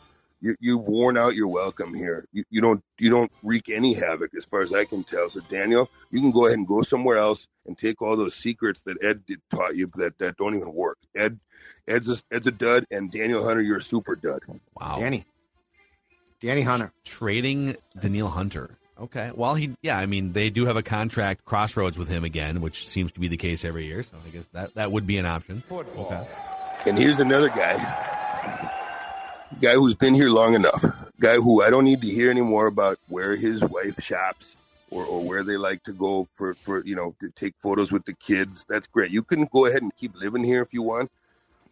you, 0.40 0.56
you've 0.60 0.86
worn 0.86 1.18
out 1.18 1.34
your 1.34 1.48
welcome 1.48 1.94
here. 1.94 2.26
You, 2.32 2.44
you 2.50 2.60
don't 2.60 2.82
you 2.98 3.10
don't 3.10 3.32
wreak 3.42 3.68
any 3.68 3.94
havoc 3.94 4.34
as 4.36 4.44
far 4.44 4.62
as 4.62 4.72
I 4.72 4.84
can 4.84 5.04
tell. 5.04 5.28
So 5.28 5.40
Daniel, 5.48 5.90
you 6.10 6.20
can 6.20 6.30
go 6.30 6.46
ahead 6.46 6.58
and 6.58 6.66
go 6.66 6.82
somewhere 6.82 7.18
else 7.18 7.46
and 7.66 7.76
take 7.76 8.00
all 8.00 8.16
those 8.16 8.34
secrets 8.34 8.82
that 8.82 9.02
Ed 9.02 9.26
did, 9.26 9.40
taught 9.50 9.76
you 9.76 9.90
that 9.96 10.18
that 10.18 10.36
don't 10.36 10.54
even 10.54 10.72
work. 10.72 10.98
Ed, 11.14 11.40
Ed's 11.88 12.08
a, 12.08 12.16
Ed's 12.30 12.46
a 12.46 12.52
dud, 12.52 12.86
and 12.90 13.10
Danielle 13.10 13.44
Hunter, 13.44 13.62
you're 13.62 13.78
a 13.78 13.82
super 13.82 14.16
dud. 14.16 14.40
Wow. 14.78 14.98
Danny. 14.98 15.26
Danny 16.44 16.60
Hunter. 16.60 16.92
Trading 17.04 17.74
Danielle 17.98 18.28
Hunter. 18.28 18.76
Okay. 19.00 19.32
Well, 19.34 19.54
he, 19.54 19.74
yeah, 19.82 19.98
I 19.98 20.04
mean, 20.06 20.34
they 20.34 20.50
do 20.50 20.66
have 20.66 20.76
a 20.76 20.82
contract 20.82 21.44
crossroads 21.44 21.96
with 21.96 22.08
him 22.08 22.22
again, 22.22 22.60
which 22.60 22.86
seems 22.86 23.12
to 23.12 23.20
be 23.20 23.28
the 23.28 23.38
case 23.38 23.64
every 23.64 23.86
year. 23.86 24.02
So 24.02 24.16
I 24.24 24.28
guess 24.28 24.46
that, 24.52 24.74
that 24.74 24.92
would 24.92 25.06
be 25.06 25.16
an 25.16 25.26
option. 25.26 25.62
Okay. 25.70 26.28
And 26.86 26.98
here's 26.98 27.16
another 27.16 27.48
guy, 27.48 27.76
guy 29.58 29.72
who's 29.72 29.94
been 29.94 30.14
here 30.14 30.28
long 30.28 30.54
enough, 30.54 30.84
guy 31.18 31.36
who 31.36 31.62
I 31.62 31.70
don't 31.70 31.84
need 31.84 32.02
to 32.02 32.08
hear 32.08 32.30
anymore 32.30 32.66
about 32.66 32.98
where 33.08 33.36
his 33.36 33.64
wife 33.64 34.02
shops 34.02 34.54
or, 34.90 35.04
or 35.04 35.22
where 35.22 35.42
they 35.42 35.56
like 35.56 35.82
to 35.84 35.92
go 35.92 36.28
for, 36.34 36.52
for, 36.52 36.84
you 36.84 36.94
know, 36.94 37.14
to 37.20 37.30
take 37.30 37.54
photos 37.58 37.90
with 37.90 38.04
the 38.04 38.12
kids. 38.12 38.66
That's 38.68 38.86
great. 38.86 39.10
You 39.10 39.22
can 39.22 39.46
go 39.46 39.64
ahead 39.64 39.80
and 39.80 39.96
keep 39.96 40.14
living 40.14 40.44
here 40.44 40.60
if 40.60 40.74
you 40.74 40.82
want, 40.82 41.10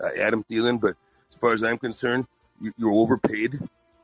uh, 0.03 0.09
Adam 0.19 0.45
Thielen. 0.51 0.81
But 0.81 0.97
as 1.31 1.39
far 1.39 1.53
as 1.53 1.63
I'm 1.63 1.77
concerned, 1.77 2.27
you, 2.61 2.73
you're 2.79 2.93
overpaid. 2.93 3.61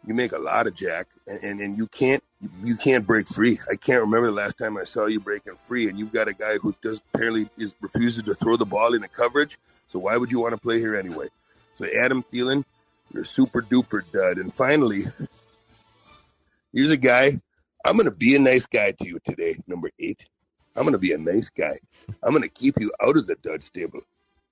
You 0.09 0.15
make 0.15 0.33
a 0.33 0.39
lot 0.39 0.67
of 0.67 0.75
jack, 0.75 1.09
and, 1.27 1.39
and, 1.45 1.61
and 1.61 1.77
you 1.77 1.87
can't 1.87 2.25
you 2.65 2.77
can't 2.77 3.07
break 3.07 3.29
free. 3.29 3.59
I 3.71 3.77
can't 3.77 4.01
remember 4.01 4.29
the 4.29 4.33
last 4.33 4.57
time 4.57 4.79
I 4.79 4.85
saw 4.85 5.05
you 5.05 5.21
breaking 5.21 5.57
free, 5.57 5.87
and 5.87 5.99
you've 5.99 6.15
got 6.15 6.29
a 6.29 6.33
guy 6.33 6.57
who 6.57 6.75
does 6.83 7.03
apparently 7.13 7.51
is 7.59 7.75
refuses 7.83 8.23
to 8.23 8.33
throw 8.33 8.57
the 8.57 8.65
ball 8.65 8.95
in 8.95 9.03
the 9.03 9.09
coverage. 9.09 9.59
So 9.93 9.99
why 9.99 10.17
would 10.17 10.31
you 10.31 10.41
want 10.41 10.55
to 10.55 10.57
play 10.57 10.79
here 10.79 10.97
anyway? 10.97 11.29
So 11.75 11.85
Adam 11.95 12.25
Thielen, 12.33 12.65
you're 13.13 13.27
super 13.27 13.61
duper 13.61 14.03
dud. 14.11 14.39
And 14.39 14.53
finally, 14.53 15.05
here's 16.73 16.91
a 16.91 16.97
guy. 16.97 17.39
I'm 17.85 17.99
to 17.99 18.11
be 18.11 18.35
a 18.35 18.39
nice 18.39 18.65
guy 18.65 18.93
to 18.93 19.07
you 19.07 19.19
today, 19.27 19.57
number 19.67 19.91
eight. 19.99 20.25
I'm 20.75 20.91
to 20.91 20.99
be 20.99 21.13
a 21.13 21.19
nice 21.19 21.51
guy. 21.51 21.79
I'm 22.23 22.41
to 22.41 22.49
keep 22.49 22.81
you 22.81 22.91
out 23.03 23.19
of 23.19 23.27
the 23.27 23.35
dud 23.35 23.63
stable, 23.63 24.01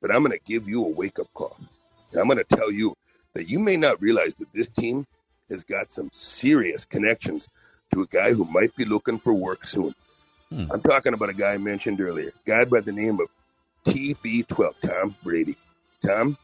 but 0.03 0.15
I'm 0.15 0.23
to 0.25 0.39
give 0.45 0.69
you 0.69 0.85
a 0.85 0.89
wake 0.91 1.19
up 1.19 1.33
call. 1.33 1.57
And 2.13 2.21
I'm 2.21 2.29
to 2.29 2.45
tell 2.45 2.71
you 2.71 2.95
that 3.33 3.49
you 3.49 3.59
may 3.59 3.79
not 3.79 4.03
realize 4.03 4.35
that 4.35 4.53
this 4.53 4.69
team 4.69 5.07
has 5.51 5.65
got 5.65 5.91
some 5.91 6.11
serious 6.13 6.85
connections 6.85 7.49
to 7.93 8.03
a 8.03 8.07
guy 8.07 8.33
who 8.33 8.45
might 8.45 8.75
be 8.77 8.85
looking 8.85 9.19
for 9.19 9.33
work 9.33 9.65
soon. 9.67 9.95
Hmm. 10.51 10.67
I'm 10.73 10.81
talking 10.81 11.15
about 11.15 11.31
a 11.31 11.35
guy 11.35 11.55
I 11.55 11.59
mentioned 11.59 12.01
earlier, 12.01 12.33
guy 12.47 12.65
by 12.65 12.81
the 12.81 12.93
name 12.93 13.21
of 13.21 13.29
TB12, 13.87 14.75
Tom 14.85 15.17
Brady. 15.23 15.57
Tom, 16.05 16.37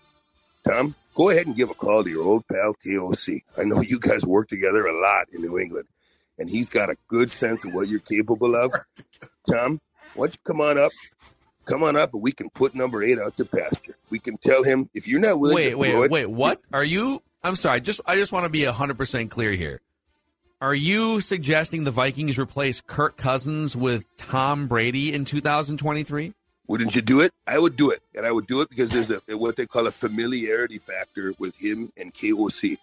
Tom, 0.67 0.95
go 1.15 1.31
ahead 1.31 1.47
and 1.47 1.57
give 1.57 1.71
a 1.71 1.75
call 1.75 2.03
to 2.05 2.11
your 2.11 2.25
old 2.25 2.47
pal 2.49 2.75
KOC. 2.85 3.43
I 3.59 3.65
know 3.65 3.81
you 3.81 3.99
guys 3.99 4.25
work 4.25 4.49
together 4.49 4.87
a 4.87 5.01
lot 5.01 5.29
in 5.33 5.43
New 5.43 5.59
England, 5.59 5.87
and 6.39 6.49
he's 6.49 6.69
got 6.69 6.91
a 6.91 6.97
good 7.09 7.31
sense 7.31 7.65
of 7.65 7.75
what 7.75 7.89
you're 7.89 8.01
capable 8.01 8.57
of. 8.57 8.73
Tom, 9.49 9.81
why 10.15 10.27
don't 10.27 10.35
you 10.35 10.41
come 10.45 10.61
on 10.61 10.79
up? 10.79 10.93
Come 11.65 11.85
on 11.85 11.97
up, 11.97 12.13
and 12.13 12.23
we 12.23 12.33
can 12.33 12.51
put 12.51 12.75
number 12.75 13.05
eight 13.05 13.21
out 13.21 13.37
to 13.37 13.45
pasture. 13.45 13.97
We 14.11 14.19
can 14.19 14.37
tell 14.37 14.65
him 14.65 14.91
if 14.95 15.07
you're 15.07 15.21
not 15.21 15.39
willing 15.39 15.57
Wait, 15.57 15.71
to 15.71 15.79
wait, 15.79 15.95
it, 15.95 16.11
wait. 16.11 16.27
What 16.27 16.61
are 16.73 16.83
you? 16.83 17.23
I'm 17.45 17.57
sorry. 17.57 17.81
Just 17.81 18.01
I 18.07 18.15
just 18.15 18.33
want 18.33 18.45
to 18.45 18.51
be 18.51 18.61
100% 18.61 19.31
clear 19.31 19.53
here. 19.53 19.81
Are 20.61 20.75
you 20.75 21.21
suggesting 21.21 21.83
the 21.83 21.91
Vikings 21.91 22.39
replace 22.39 22.81
Kirk 22.81 23.17
Cousins 23.17 23.77
with 23.77 24.05
Tom 24.17 24.69
Brady 24.69 25.13
in 25.13 25.25
2023? 25.25 26.35
Wouldn't 26.69 26.95
you 26.95 27.03
do 27.03 27.21
it? 27.21 27.33
I 27.49 27.59
would 27.59 27.77
do 27.77 27.91
it, 27.91 28.01
and 28.15 28.25
I 28.25 28.31
would 28.31 28.47
do 28.47 28.61
it 28.61 28.71
because 28.71 28.91
there's 28.91 29.11
a 29.11 29.37
what 29.37 29.57
they 29.57 29.67
call 29.67 29.89
a 29.89 29.91
familiarity 29.91 30.79
factor 30.79 31.35
with 31.41 31.57
him 31.57 31.93
and 31.97 32.15
KOC. 32.15 32.79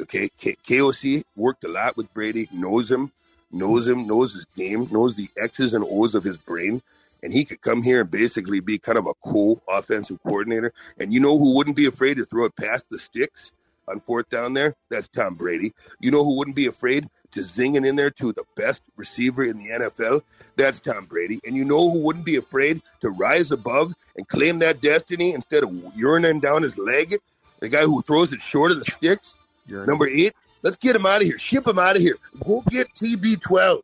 Okay, 0.00 0.28
K- 0.38 0.56
KOC 0.64 1.24
worked 1.34 1.64
a 1.64 1.68
lot 1.68 1.96
with 1.96 2.12
Brady, 2.14 2.48
knows 2.52 2.88
him, 2.88 3.10
knows 3.50 3.88
him, 3.88 4.06
knows 4.06 4.32
his 4.32 4.44
game, 4.56 4.88
knows 4.92 5.16
the 5.16 5.28
X's 5.36 5.72
and 5.72 5.84
O's 5.84 6.14
of 6.14 6.22
his 6.22 6.36
brain, 6.36 6.82
and 7.20 7.32
he 7.32 7.44
could 7.44 7.62
come 7.62 7.82
here 7.82 8.02
and 8.02 8.10
basically 8.10 8.60
be 8.60 8.78
kind 8.78 8.96
of 8.96 9.06
a 9.06 9.14
cool 9.24 9.60
offensive 9.68 10.22
coordinator. 10.22 10.72
And 10.98 11.12
you 11.12 11.18
know 11.18 11.36
who 11.36 11.56
wouldn't 11.56 11.76
be 11.76 11.86
afraid 11.86 12.16
to 12.18 12.24
throw 12.24 12.44
it 12.44 12.54
past 12.54 12.86
the 12.90 12.98
sticks 13.00 13.50
on 13.88 14.00
fourth 14.00 14.28
down 14.30 14.54
there? 14.54 14.74
That's 14.90 15.08
Tom 15.08 15.34
Brady. 15.34 15.72
You 16.00 16.10
know 16.10 16.24
who 16.24 16.36
wouldn't 16.36 16.56
be 16.56 16.66
afraid 16.66 17.08
to 17.32 17.42
zing 17.42 17.74
it 17.74 17.84
in 17.84 17.96
there 17.96 18.10
to 18.10 18.32
the 18.32 18.44
best 18.56 18.80
receiver 18.96 19.42
in 19.44 19.58
the 19.58 19.70
NFL? 19.70 20.22
That's 20.56 20.78
Tom 20.80 21.06
Brady. 21.06 21.40
And 21.44 21.56
you 21.56 21.64
know 21.64 21.90
who 21.90 22.00
wouldn't 22.00 22.24
be 22.24 22.36
afraid 22.36 22.80
to 23.00 23.10
rise 23.10 23.50
above 23.50 23.92
and 24.16 24.26
claim 24.28 24.58
that 24.60 24.80
destiny 24.80 25.32
instead 25.34 25.62
of 25.64 25.70
urinating 25.70 26.40
down 26.40 26.62
his 26.62 26.76
leg? 26.78 27.16
The 27.60 27.68
guy 27.68 27.82
who 27.82 28.02
throws 28.02 28.32
it 28.32 28.40
short 28.40 28.70
of 28.72 28.78
the 28.78 28.84
sticks? 28.90 29.34
You're 29.66 29.86
Number 29.86 30.06
eight. 30.08 30.34
Let's 30.62 30.76
get 30.76 30.96
him 30.96 31.04
out 31.06 31.20
of 31.20 31.26
here. 31.26 31.36
Ship 31.38 31.66
him 31.66 31.78
out 31.78 31.96
of 31.96 32.02
here. 32.02 32.16
Go 32.42 32.62
get 32.70 32.88
TB12. 32.94 33.82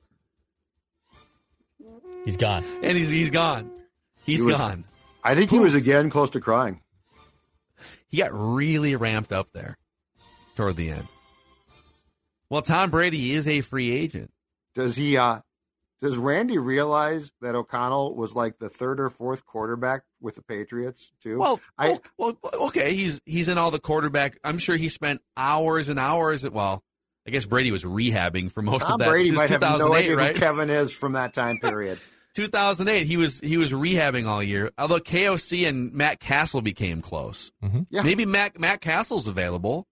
He's 2.24 2.36
gone. 2.36 2.64
And 2.82 2.96
he's 2.96 3.08
he's 3.10 3.30
gone. 3.30 3.70
He's 4.24 4.40
He 4.40 4.46
was- 4.46 4.56
gone. 4.56 4.84
I 5.22 5.34
think 5.34 5.50
he 5.50 5.58
was 5.58 5.74
again 5.74 6.08
close 6.08 6.30
to 6.30 6.40
crying. 6.40 6.80
He 8.08 8.16
got 8.18 8.30
really 8.32 8.96
ramped 8.96 9.32
up 9.32 9.48
there 9.52 9.76
toward 10.60 10.76
the 10.76 10.90
end. 10.90 11.06
Well, 12.50 12.62
Tom 12.62 12.90
Brady 12.90 13.32
is 13.32 13.46
a 13.48 13.60
free 13.60 13.90
agent. 13.92 14.30
Does 14.74 14.96
he? 14.96 15.16
uh 15.16 15.40
Does 16.02 16.16
Randy 16.16 16.58
realize 16.58 17.32
that 17.40 17.54
O'Connell 17.54 18.14
was 18.16 18.34
like 18.34 18.58
the 18.58 18.68
third 18.68 19.00
or 19.00 19.08
fourth 19.10 19.44
quarterback 19.46 20.02
with 20.20 20.34
the 20.36 20.42
Patriots 20.42 21.12
too? 21.22 21.38
Well, 21.38 21.60
I- 21.78 21.92
o- 21.92 22.00
well, 22.18 22.38
okay, 22.68 22.94
he's 22.94 23.20
he's 23.24 23.48
in 23.48 23.58
all 23.58 23.70
the 23.70 23.80
quarterback. 23.80 24.38
I'm 24.44 24.58
sure 24.58 24.76
he 24.76 24.88
spent 24.88 25.20
hours 25.36 25.88
and 25.88 25.98
hours. 25.98 26.44
At, 26.44 26.52
well, 26.52 26.82
I 27.26 27.30
guess 27.30 27.44
Brady 27.46 27.70
was 27.70 27.84
rehabbing 27.84 28.50
for 28.52 28.62
most 28.62 28.82
Tom 28.82 28.94
of 28.94 28.98
that. 29.00 29.08
Brady 29.08 29.28
It 29.28 29.32
was 29.32 29.40
might 29.42 29.50
have 29.50 29.60
no 29.60 29.78
2008, 29.78 29.98
idea 30.04 30.16
right? 30.16 30.34
who 30.34 30.40
Kevin 30.40 30.70
is 30.70 30.92
from 30.92 31.12
that 31.12 31.34
time 31.34 31.58
period. 31.58 31.98
2008. 32.34 33.06
He 33.06 33.16
was 33.16 33.40
he 33.40 33.56
was 33.56 33.72
rehabbing 33.72 34.26
all 34.26 34.42
year. 34.42 34.70
Although 34.78 34.98
KOC 35.00 35.68
and 35.68 35.92
Matt 35.92 36.20
Cassel 36.20 36.62
became 36.62 37.02
close. 37.02 37.50
Yeah. 37.90 38.02
Maybe 38.02 38.24
Matt 38.26 38.58
Matt 38.58 38.80
Cassel's 38.80 39.26
available. 39.28 39.86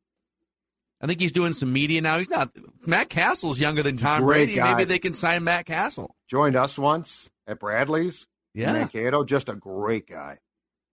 I 1.00 1.06
think 1.06 1.20
he's 1.20 1.32
doing 1.32 1.52
some 1.52 1.72
media 1.72 2.00
now. 2.00 2.18
He's 2.18 2.28
not. 2.28 2.50
Matt 2.86 3.08
Cassel's 3.08 3.60
younger 3.60 3.82
than 3.82 3.96
Tom 3.96 4.22
Great 4.22 4.46
Brady. 4.46 4.54
guy. 4.56 4.72
Maybe 4.72 4.84
they 4.84 4.98
can 4.98 5.14
sign 5.14 5.44
Matt 5.44 5.66
Cassel. 5.66 6.14
Joined 6.28 6.56
us 6.56 6.76
once 6.78 7.28
at 7.46 7.60
Bradley's. 7.60 8.26
Yeah, 8.54 8.72
Mankato, 8.72 9.22
just 9.24 9.48
a 9.48 9.54
great 9.54 10.08
guy. 10.08 10.38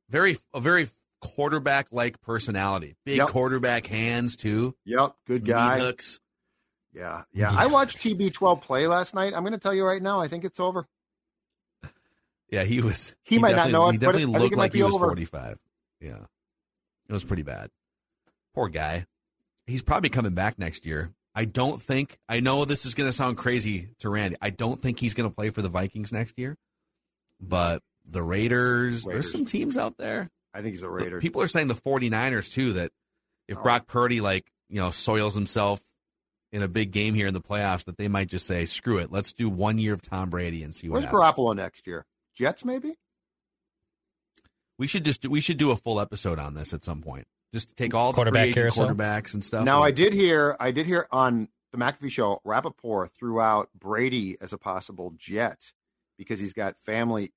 very 0.09 0.37
a 0.53 0.59
very 0.61 0.87
quarterback 1.21 1.87
like 1.91 2.21
personality. 2.21 2.95
Big 3.05 3.17
Yep. 3.17 3.29
quarterback 3.29 3.87
hands 3.87 4.35
too. 4.35 4.75
Yep, 4.85 5.15
good 5.25 5.45
guy. 5.45 5.79
hooks. 5.79 6.19
Yeah, 6.93 7.23
yeah. 7.33 7.51
I 7.51 7.65
watched 7.65 7.97
TB12 7.97 8.61
play 8.61 8.85
last 8.87 9.15
night. 9.15 9.33
I'm 9.33 9.41
going 9.41 9.53
to 9.53 9.59
tell 9.59 9.73
you 9.73 9.83
right 9.83 10.01
now. 10.01 10.19
I 10.21 10.27
think 10.27 10.45
it's 10.45 10.59
over. 10.59 10.85
Yeah, 12.49 12.63
he 12.63 12.79
was. 12.81 13.15
He 13.23 13.39
might 13.39 13.55
not 13.55 13.71
know 13.71 13.89
it, 13.89 13.93
He 13.93 13.97
definitely 13.97 14.23
I 14.23 14.25
think 14.25 14.39
looked 14.41 14.53
it 14.53 14.57
like 14.57 14.73
he 14.73 14.83
was 14.83 14.93
over. 14.93 15.07
45. 15.07 15.57
Yeah, 15.99 16.17
it 17.09 17.13
was 17.13 17.23
pretty 17.23 17.41
bad. 17.43 17.71
Poor 18.53 18.69
guy. 18.69 19.07
He's 19.67 19.81
probably 19.81 20.09
coming 20.09 20.33
back 20.33 20.59
next 20.59 20.85
year. 20.85 21.11
I 21.33 21.45
don't 21.45 21.81
think. 21.81 22.17
I 22.29 22.39
know 22.39 22.65
this 22.65 22.85
is 22.85 22.93
going 22.93 23.09
to 23.09 23.13
sound 23.13 23.37
crazy 23.37 23.89
to 23.99 24.09
Randy. 24.09 24.37
I 24.41 24.49
don't 24.51 24.81
think 24.81 24.99
he's 24.99 25.13
going 25.13 25.29
to 25.29 25.35
play 25.35 25.49
for 25.49 25.61
the 25.61 25.69
Vikings 25.69 26.11
next 26.11 26.37
year. 26.37 26.55
But 27.41 27.81
the 28.05 28.23
Raiders, 28.23 29.05
Raiders. 29.05 29.05
there's 29.05 29.31
some 29.31 29.45
teams 29.45 29.77
out 29.77 29.97
there. 29.97 30.29
I 30.53 30.61
think 30.61 30.73
he's 30.73 30.83
a 30.83 30.89
Raider. 30.89 31.19
People 31.19 31.41
are 31.41 31.47
saying 31.47 31.67
the 31.67 31.73
49ers 31.73 32.53
too 32.53 32.73
that 32.73 32.91
if 33.47 33.57
Oh. 33.57 33.63
Brock 33.63 33.87
Purdy 33.87 34.21
like, 34.21 34.49
you 34.69 34.79
know, 34.79 34.91
soils 34.91 35.33
himself 35.35 35.81
in 36.53 36.61
a 36.61 36.67
big 36.69 36.91
game 36.91 37.13
here 37.13 37.27
in 37.27 37.33
the 37.33 37.41
playoffs 37.41 37.83
that 37.85 37.97
they 37.97 38.07
might 38.07 38.29
just 38.29 38.47
say, 38.47 38.65
"Screw 38.65 38.97
it. 38.99 39.11
Let's 39.11 39.33
do 39.33 39.49
1 39.49 39.77
year 39.77 39.93
of 39.93 40.01
Tom 40.01 40.29
Brady 40.29 40.63
and 40.63 40.73
see 40.73 40.87
what 40.87 41.01
Where's 41.01 41.05
happens." 41.05 41.21
Garoppolo 41.21 41.55
next 41.55 41.85
year? 41.85 42.05
Jets, 42.35 42.63
maybe? 42.63 42.95
We 44.77 44.87
should 44.87 45.03
just 45.03 45.21
do, 45.21 45.29
we 45.29 45.41
should 45.41 45.57
do 45.57 45.71
a 45.71 45.75
full 45.75 45.99
episode 45.99 46.39
on 46.39 46.53
this 46.53 46.73
at 46.73 46.83
some 46.85 47.01
point. 47.01 47.25
Just 47.55 47.77
take 47.77 47.93
all 47.95 48.11
the 48.11 48.15
Quarterback 48.15 48.51
free 48.53 48.63
agent 48.63 48.75
quarterbacks 48.75 49.33
and 49.33 49.43
stuff. 49.45 49.63
Now 49.63 49.81
I 49.81 49.91
did 49.91 50.11
hear 50.11 50.57
I 50.59 50.71
did 50.71 50.85
hear 50.85 51.07
on 51.09 51.47
the 51.71 51.77
McAfee 51.77 52.11
show, 52.11 52.41
Rapoport 52.43 53.11
threw 53.17 53.39
out 53.39 53.69
Brady 53.73 54.35
as 54.41 54.51
a 54.51 54.57
possible 54.57 55.13
jet 55.17 55.71
because 56.17 56.37
he's 56.37 56.51
got 56.51 56.75
family 56.85 57.31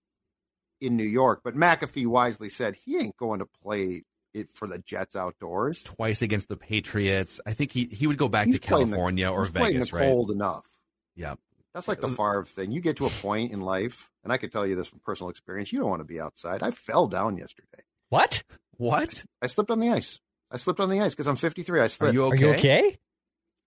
in 0.80 0.96
New 0.96 1.04
York. 1.04 1.42
But 1.44 1.54
McAfee 1.54 2.06
wisely 2.08 2.48
said 2.48 2.74
he 2.74 2.98
ain't 2.98 3.16
going 3.16 3.38
to 3.38 3.46
play 3.62 4.02
it 4.34 4.50
for 4.52 4.66
the 4.66 4.78
Jets 4.78 5.14
outdoors. 5.14 5.84
twice 5.84 6.20
against 6.20 6.48
the 6.48 6.56
Patriots. 6.56 7.40
I 7.46 7.52
think 7.52 7.70
he 7.70 7.84
he 7.86 8.08
would 8.08 8.18
go 8.18 8.28
back 8.28 8.46
He's 8.46 8.56
to 8.56 8.60
playing 8.60 8.86
the- 8.90 8.96
California 8.96 9.30
or 9.30 9.44
he's 9.44 9.52
Vegas, 9.52 9.90
the 9.90 9.96
right? 9.98 10.08
cold 10.08 10.32
enough. 10.32 10.66
Yeah. 11.14 11.36
That's 11.74 11.86
like 11.86 12.00
the 12.00 12.08
Favre 12.08 12.42
thing. 12.44 12.72
You 12.72 12.80
get 12.80 12.96
to 12.96 13.06
a 13.06 13.10
point 13.10 13.52
in 13.52 13.60
life, 13.60 14.10
and 14.24 14.32
I 14.32 14.36
could 14.36 14.50
tell 14.50 14.66
you 14.66 14.74
this 14.74 14.88
from 14.88 14.98
personal 14.98 15.30
experience. 15.30 15.72
You 15.72 15.78
don't 15.78 15.88
want 15.90 16.00
to 16.00 16.04
be 16.04 16.18
outside. 16.20 16.60
I 16.62 16.72
fell 16.72 17.06
down 17.06 17.36
yesterday. 17.36 17.84
What? 18.08 18.42
What? 18.76 19.24
I 19.42 19.46
slipped 19.48 19.70
on 19.70 19.80
the 19.80 19.90
ice. 19.90 20.18
I 20.50 20.56
slipped 20.56 20.80
on 20.80 20.88
the 20.88 21.00
ice 21.00 21.12
because 21.14 21.26
I'm 21.26 21.36
53. 21.36 21.80
I 21.80 21.84
Are 21.84 21.88
slipped. 21.88 22.14
you 22.14 22.24
okay? 22.24 22.36
Are 22.36 22.48
you 22.48 22.54
okay? 22.54 22.96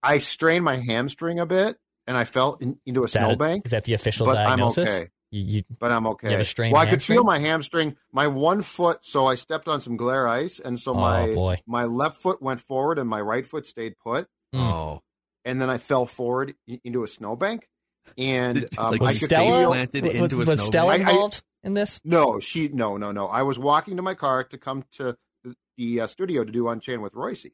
I 0.04 0.18
strained 0.20 0.66
my 0.66 0.78
hamstring 0.78 1.40
a 1.40 1.46
bit, 1.46 1.78
and 2.08 2.18
I 2.18 2.24
fell 2.24 2.58
in, 2.60 2.80
into 2.86 3.02
a 3.02 3.06
Is 3.06 3.14
that- 3.14 3.20
snowbank. 3.28 3.66
Is 3.66 3.72
that 3.72 3.84
the 3.84 3.94
official 3.94 4.26
But 4.26 4.38
I'm 4.38 4.62
okay. 4.64 5.10
You, 5.34 5.42
you, 5.60 5.64
but 5.80 5.92
I'm 5.92 6.08
okay. 6.08 6.28
You 6.28 6.32
have 6.32 6.42
a 6.42 6.46
strained 6.46 6.74
well, 6.74 6.82
I 6.82 6.90
could 6.90 7.02
feel 7.02 7.24
my 7.24 7.40
hamstring, 7.40 7.96
my 8.12 8.28
one 8.28 8.64
foot. 8.64 9.00
So 9.04 9.28
I 9.28 9.36
stepped 9.36 9.68
on 9.70 9.80
some 9.80 9.96
glare 9.96 10.28
ice, 10.28 10.60
and 10.60 10.78
so 10.80 10.92
Oh, 10.92 10.96
my 10.96 11.34
boy. 11.34 11.58
my 11.66 11.86
left 11.86 12.22
foot 12.22 12.42
went 12.42 12.60
forward, 12.62 12.98
and 13.00 13.08
my 13.08 13.22
right 13.22 13.46
foot 13.48 13.66
stayed 13.68 13.94
put. 14.04 14.28
Mm. 14.54 14.60
Oh, 14.60 15.02
And 15.46 15.62
then 15.62 15.70
I 15.70 15.78
fell 15.78 16.06
forward 16.06 16.54
into 16.84 17.04
a 17.04 17.08
snowbank, 17.08 17.70
and 18.18 18.66
um, 18.78 18.92
like 18.92 19.02
I 19.02 19.06
was 19.06 19.20
could 19.20 19.26
Stella, 19.26 19.68
planted 19.68 20.04
was, 20.04 20.14
into 20.16 20.36
a 20.36 20.40
was 20.40 20.48
snowbank? 20.48 20.66
Stella 20.68 20.92
I- 20.92 20.94
I- 20.94 20.98
involved 20.98 21.42
in 21.64 21.74
this? 21.74 22.02
No, 22.04 22.40
she 22.40 22.68
no 22.70 22.98
no 22.98 23.12
no. 23.12 23.28
I 23.28 23.44
was 23.44 23.58
walking 23.60 23.96
to 23.98 24.02
my 24.02 24.14
car 24.16 24.44
to 24.46 24.58
come 24.58 24.84
to 24.94 25.18
the, 25.44 25.56
the 25.78 26.02
uh, 26.02 26.08
studio 26.08 26.44
to 26.44 26.52
do 26.52 26.68
Unchained 26.70 27.02
with 27.02 27.14
Royce, 27.14 27.46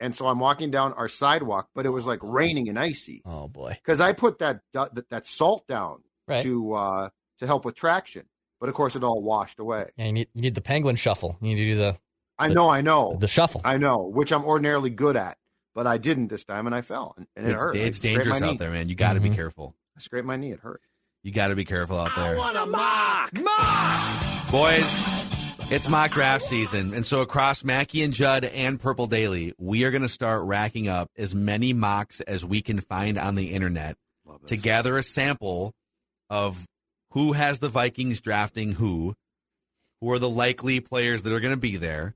and 0.00 0.14
so 0.14 0.26
I'm 0.28 0.38
walking 0.38 0.70
down 0.70 0.92
our 0.94 1.08
sidewalk, 1.08 1.68
but 1.74 1.86
it 1.86 1.90
was 1.90 2.06
like 2.06 2.20
raining 2.22 2.68
and 2.68 2.78
icy 2.78 3.22
Oh 3.24 3.48
boy! 3.48 3.72
because 3.82 4.00
I 4.00 4.12
put 4.12 4.38
that, 4.40 4.60
that 4.72 5.08
that 5.10 5.26
salt 5.26 5.66
down 5.66 6.02
Right. 6.28 6.42
to 6.42 6.72
uh, 6.74 7.08
to 7.38 7.46
help 7.46 7.64
with 7.64 7.76
traction, 7.76 8.24
but 8.58 8.68
of 8.68 8.74
course 8.74 8.96
it 8.96 9.04
all 9.04 9.22
washed 9.22 9.60
away. 9.60 9.86
Yeah, 9.96 10.06
you 10.06 10.12
need 10.12 10.28
you 10.34 10.42
need 10.42 10.54
the 10.56 10.60
penguin 10.60 10.96
shuffle. 10.96 11.36
You 11.40 11.50
need 11.54 11.56
to 11.56 11.64
do 11.66 11.76
the 11.76 11.96
I 12.38 12.48
know, 12.48 12.68
I 12.68 12.80
know, 12.82 13.16
the 13.18 13.28
shuffle. 13.28 13.60
I 13.64 13.78
know, 13.78 13.98
which 14.12 14.30
I'm 14.32 14.44
ordinarily 14.44 14.90
good 14.90 15.16
at, 15.16 15.38
but 15.76 15.86
I 15.86 15.98
didn't 15.98 16.28
this 16.28 16.44
time, 16.44 16.66
and 16.66 16.74
I 16.74 16.80
fell, 16.80 17.14
and, 17.16 17.26
and 17.36 17.46
it 17.46 17.52
it's, 17.52 17.62
hurt. 17.62 17.76
It's 17.76 17.98
scraped 17.98 18.16
dangerous 18.16 18.40
my 18.40 18.46
knee. 18.46 18.52
out 18.54 18.58
there, 18.58 18.70
man. 18.72 18.88
You 18.88 18.96
got 18.96 19.12
to 19.12 19.20
be 19.20 19.30
Mhm. 19.30 19.34
careful. 19.36 19.76
I 19.96 20.00
scraped 20.00 20.26
my 20.26 20.34
knee; 20.36 20.50
it 20.50 20.58
hurt. 20.60 20.80
You 21.22 21.30
got 21.32 21.48
to 21.48 21.54
be 21.56 21.64
careful 21.64 21.98
out 21.98 22.16
there. 22.16 22.34
I 22.34 22.36
want 22.36 22.56
to 22.56 22.66
mock, 22.66 23.32
mock, 23.34 24.50
Boys, 24.50 25.70
it's 25.72 25.88
mock 25.88 26.12
draft 26.12 26.44
season. 26.44 26.94
And 26.94 27.04
so 27.04 27.20
across 27.20 27.62
Mackey 27.64 28.02
and 28.02 28.12
Judd 28.14 28.44
and 28.44 28.80
Purple 28.80 29.06
Daily, 29.06 29.52
we 29.58 29.84
are 29.84 29.90
going 29.90 30.02
to 30.02 30.08
start 30.08 30.44
racking 30.44 30.88
up 30.88 31.10
as 31.16 31.34
many 31.34 31.72
mocks 31.72 32.20
as 32.22 32.44
we 32.44 32.62
can 32.62 32.80
find 32.80 33.18
on 33.18 33.34
the 33.34 33.52
internet 33.52 33.96
to 34.46 34.56
gather 34.56 34.96
a 34.96 35.02
sample 35.02 35.72
of 36.30 36.64
who 37.10 37.32
has 37.32 37.58
the 37.58 37.68
Vikings 37.68 38.20
drafting 38.20 38.72
who, 38.72 39.14
who 40.00 40.12
are 40.12 40.18
the 40.20 40.28
likely 40.30 40.78
players 40.80 41.22
that 41.22 41.32
are 41.32 41.40
going 41.40 41.54
to 41.54 41.60
be 41.60 41.76
there. 41.76 42.14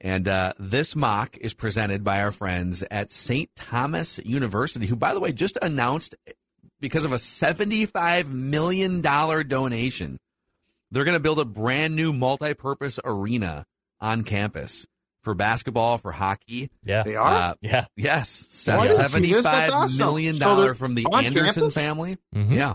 And 0.00 0.26
uh, 0.28 0.54
this 0.58 0.96
mock 0.96 1.36
is 1.38 1.52
presented 1.52 2.02
by 2.02 2.22
our 2.22 2.32
friends 2.32 2.82
at 2.90 3.12
St. 3.12 3.50
Thomas 3.54 4.18
University, 4.24 4.86
who, 4.86 4.96
by 4.96 5.12
the 5.12 5.20
way, 5.20 5.30
just 5.32 5.58
announced 5.60 6.14
because 6.80 7.04
of 7.04 7.12
a 7.12 7.16
$75 7.16 8.28
million 8.30 9.02
donation, 9.02 10.18
they're 10.90 11.04
going 11.04 11.16
to 11.16 11.20
build 11.22 11.38
a 11.38 11.44
brand 11.44 11.94
new 11.96 12.12
multi 12.12 12.54
purpose 12.54 12.98
arena 13.04 13.66
on 14.00 14.22
campus 14.22 14.86
for 15.22 15.34
basketball, 15.34 15.98
for 15.98 16.12
hockey. 16.12 16.70
yeah, 16.82 17.02
They 17.02 17.16
are. 17.16 17.28
Uh, 17.50 17.54
yeah. 17.60 17.84
yes, 17.94 18.66
Oh, 18.70 18.78
I 18.78 18.86
didn't 18.88 18.88
see 18.88 18.94
this. 18.94 18.96
That's 18.96 19.12
seventy-five 19.12 19.70
awesome. 19.72 19.98
million 19.98 20.36
So 20.36 20.72
from 20.74 20.94
the 20.94 21.06
Anderson 21.12 21.54
campus? 21.64 21.74
family. 21.74 22.16
Mhm. 22.34 22.52
Yeah, 22.54 22.74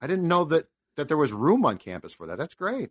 I 0.00 0.06
didn't 0.06 0.28
know 0.28 0.44
that 0.44 0.66
that 0.96 1.08
there 1.08 1.16
was 1.16 1.32
room 1.32 1.66
on 1.66 1.78
campus 1.78 2.12
for 2.12 2.28
that. 2.28 2.38
That's 2.38 2.54
great. 2.54 2.90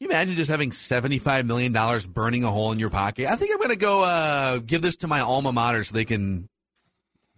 You 0.00 0.08
imagine 0.08 0.34
just 0.34 0.50
having 0.50 0.72
seventy-five 0.72 1.46
million 1.46 1.72
dollars 1.72 2.06
burning 2.06 2.44
a 2.44 2.50
hole 2.50 2.72
in 2.72 2.78
your 2.78 2.90
pocket? 2.90 3.30
I 3.30 3.36
think 3.36 3.52
I'm 3.52 3.58
going 3.58 3.70
to 3.70 3.76
go 3.76 4.02
uh, 4.02 4.58
give 4.58 4.82
this 4.82 4.96
to 4.96 5.06
my 5.06 5.20
alma 5.20 5.52
mater 5.52 5.84
so 5.84 5.94
they 5.94 6.04
can 6.04 6.48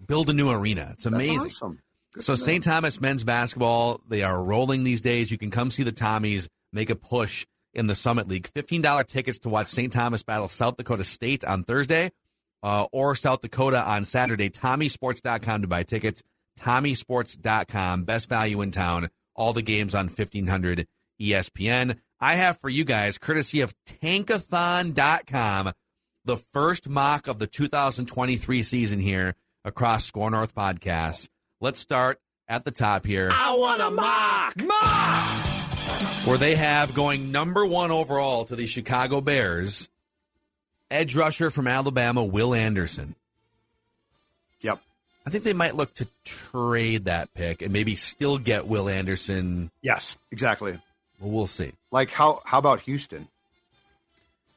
build 0.07 0.31
a 0.31 0.33
new 0.33 0.51
arena. 0.51 0.91
It's 0.93 1.07
amazing. 1.07 1.41
awesome. 1.41 1.79
So. 2.21 2.37
St. 2.37 2.63
Thomas 2.63 3.01
men's 3.01 3.25
basketball, 3.25 4.01
they 4.09 4.23
are 4.23 4.43
rolling 4.43 4.85
these 4.85 5.01
days. 5.01 5.33
You 5.33 5.39
can 5.39 5.51
come 5.51 5.73
see 5.73 5.83
the 5.83 5.93
Tommies 5.93 6.49
make 6.73 6.89
a 6.89 6.95
push 6.95 7.45
in 7.73 7.89
the 7.89 7.95
Summit 7.97 8.29
League. 8.29 8.49
$15 8.55 9.07
tickets 9.09 9.41
to 9.41 9.49
watch 9.49 9.67
St. 9.67 9.93
Thomas 9.93 10.23
battle 10.23 10.49
South 10.49 10.77
Dakota 10.77 11.03
State 11.03 11.45
on 11.45 11.65
Thursday 11.65 12.13
uh, 12.63 12.87
or 12.93 13.17
South 13.17 13.41
Dakota 13.41 13.83
on 13.83 14.05
Saturday. 14.05 14.49
TommieSports.com 14.49 15.63
to 15.63 15.69
buy 15.69 15.83
tickets. 15.83 16.23
TommieSports.com. 16.61 18.05
Best 18.05 18.29
value 18.29 18.61
in 18.63 18.71
town. 18.71 19.11
All 19.35 19.53
the 19.53 19.63
games 19.63 19.95
on 19.95 20.07
1500 20.07 20.87
ESPN. 21.21 21.99
I 22.21 22.37
have 22.37 22.59
for 22.59 22.69
you 22.69 22.85
guys, 22.85 23.19
courtesy 23.19 23.61
of 23.61 23.75
Tankathon.com, 23.87 25.73
the 26.25 26.37
first 26.53 26.89
mock 26.89 27.29
of 27.29 27.39
the 27.39 27.47
2023 27.47 28.63
season 28.63 28.99
here 28.99 29.35
across 29.65 30.05
SKOR 30.07 30.31
North 30.31 30.55
podcasts. 30.55 31.29
Let's 31.61 31.81
start 31.81 32.21
at 32.49 32.65
the 32.65 32.71
top 32.71 33.07
here. 33.07 33.31
I 33.33 33.57
want 33.57 33.81
a 33.81 33.91
mock. 33.91 34.57
Mock! 34.63 35.47
Where 36.27 36.39
they 36.39 36.55
have 36.55 36.95
going 36.95 37.33
number 37.33 37.67
one 37.67 37.91
overall 37.91 38.45
to 38.47 38.57
the 38.57 38.67
Chicago 38.67 39.21
Bears, 39.21 39.89
edge 40.91 41.15
rusher 41.15 41.51
from 41.51 41.67
Alabama, 41.67 42.25
Will 42.25 42.55
Anderson. 42.55 43.15
Yep. 44.63 44.81
I 45.27 45.31
think 45.31 45.45
they 45.45 45.53
might 45.53 45.75
look 45.75 45.93
to 45.95 46.09
trade 46.25 47.07
that 47.07 47.35
pick 47.35 47.61
and 47.61 47.73
maybe 47.73 47.95
still 47.95 48.39
get 48.39 48.67
Will 48.67 48.89
Anderson. 48.89 49.71
Yes, 49.83 50.17
exactly. 50.31 50.79
Well, 51.21 51.31
we'll 51.31 51.47
see. 51.47 51.73
Like 51.95 52.11
how 52.11 52.43
how 52.45 52.59
about 52.59 52.81
Houston? 52.83 53.29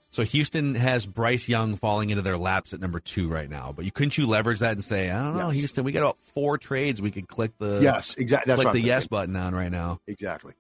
So 0.10 0.24
Houston 0.24 0.74
has 0.74 1.06
Bryce 1.06 1.48
Young 1.48 1.76
falling 1.76 2.10
into 2.10 2.24
their 2.24 2.38
laps 2.38 2.74
at 2.74 2.80
number 2.80 3.00
two 3.00 3.28
right 3.28 3.48
now. 3.48 3.72
But 3.76 3.86
you 3.86 3.92
couldn't 3.92 4.18
you 4.18 4.26
leverage 4.26 4.60
that 4.60 4.72
and 4.72 4.84
say, 4.84 5.12
I 5.12 5.24
don't 5.24 5.38
know, 5.38 5.50
Yes. 5.50 5.58
Houston, 5.58 5.84
we 5.84 5.92
got 5.92 6.00
about 6.00 6.18
four 6.18 6.58
trades 6.58 7.00
we 7.00 7.12
could 7.12 7.28
click 7.28 7.52
the 7.60 7.80
yes, 7.80 8.16
exactly. 8.16 8.56
Click 8.56 8.72
the 8.72 8.82
yes 8.82 9.06
button 9.06 9.36
on 9.36 9.54
right 9.54 9.72
now. 9.72 10.00
Exactly. 10.08 10.54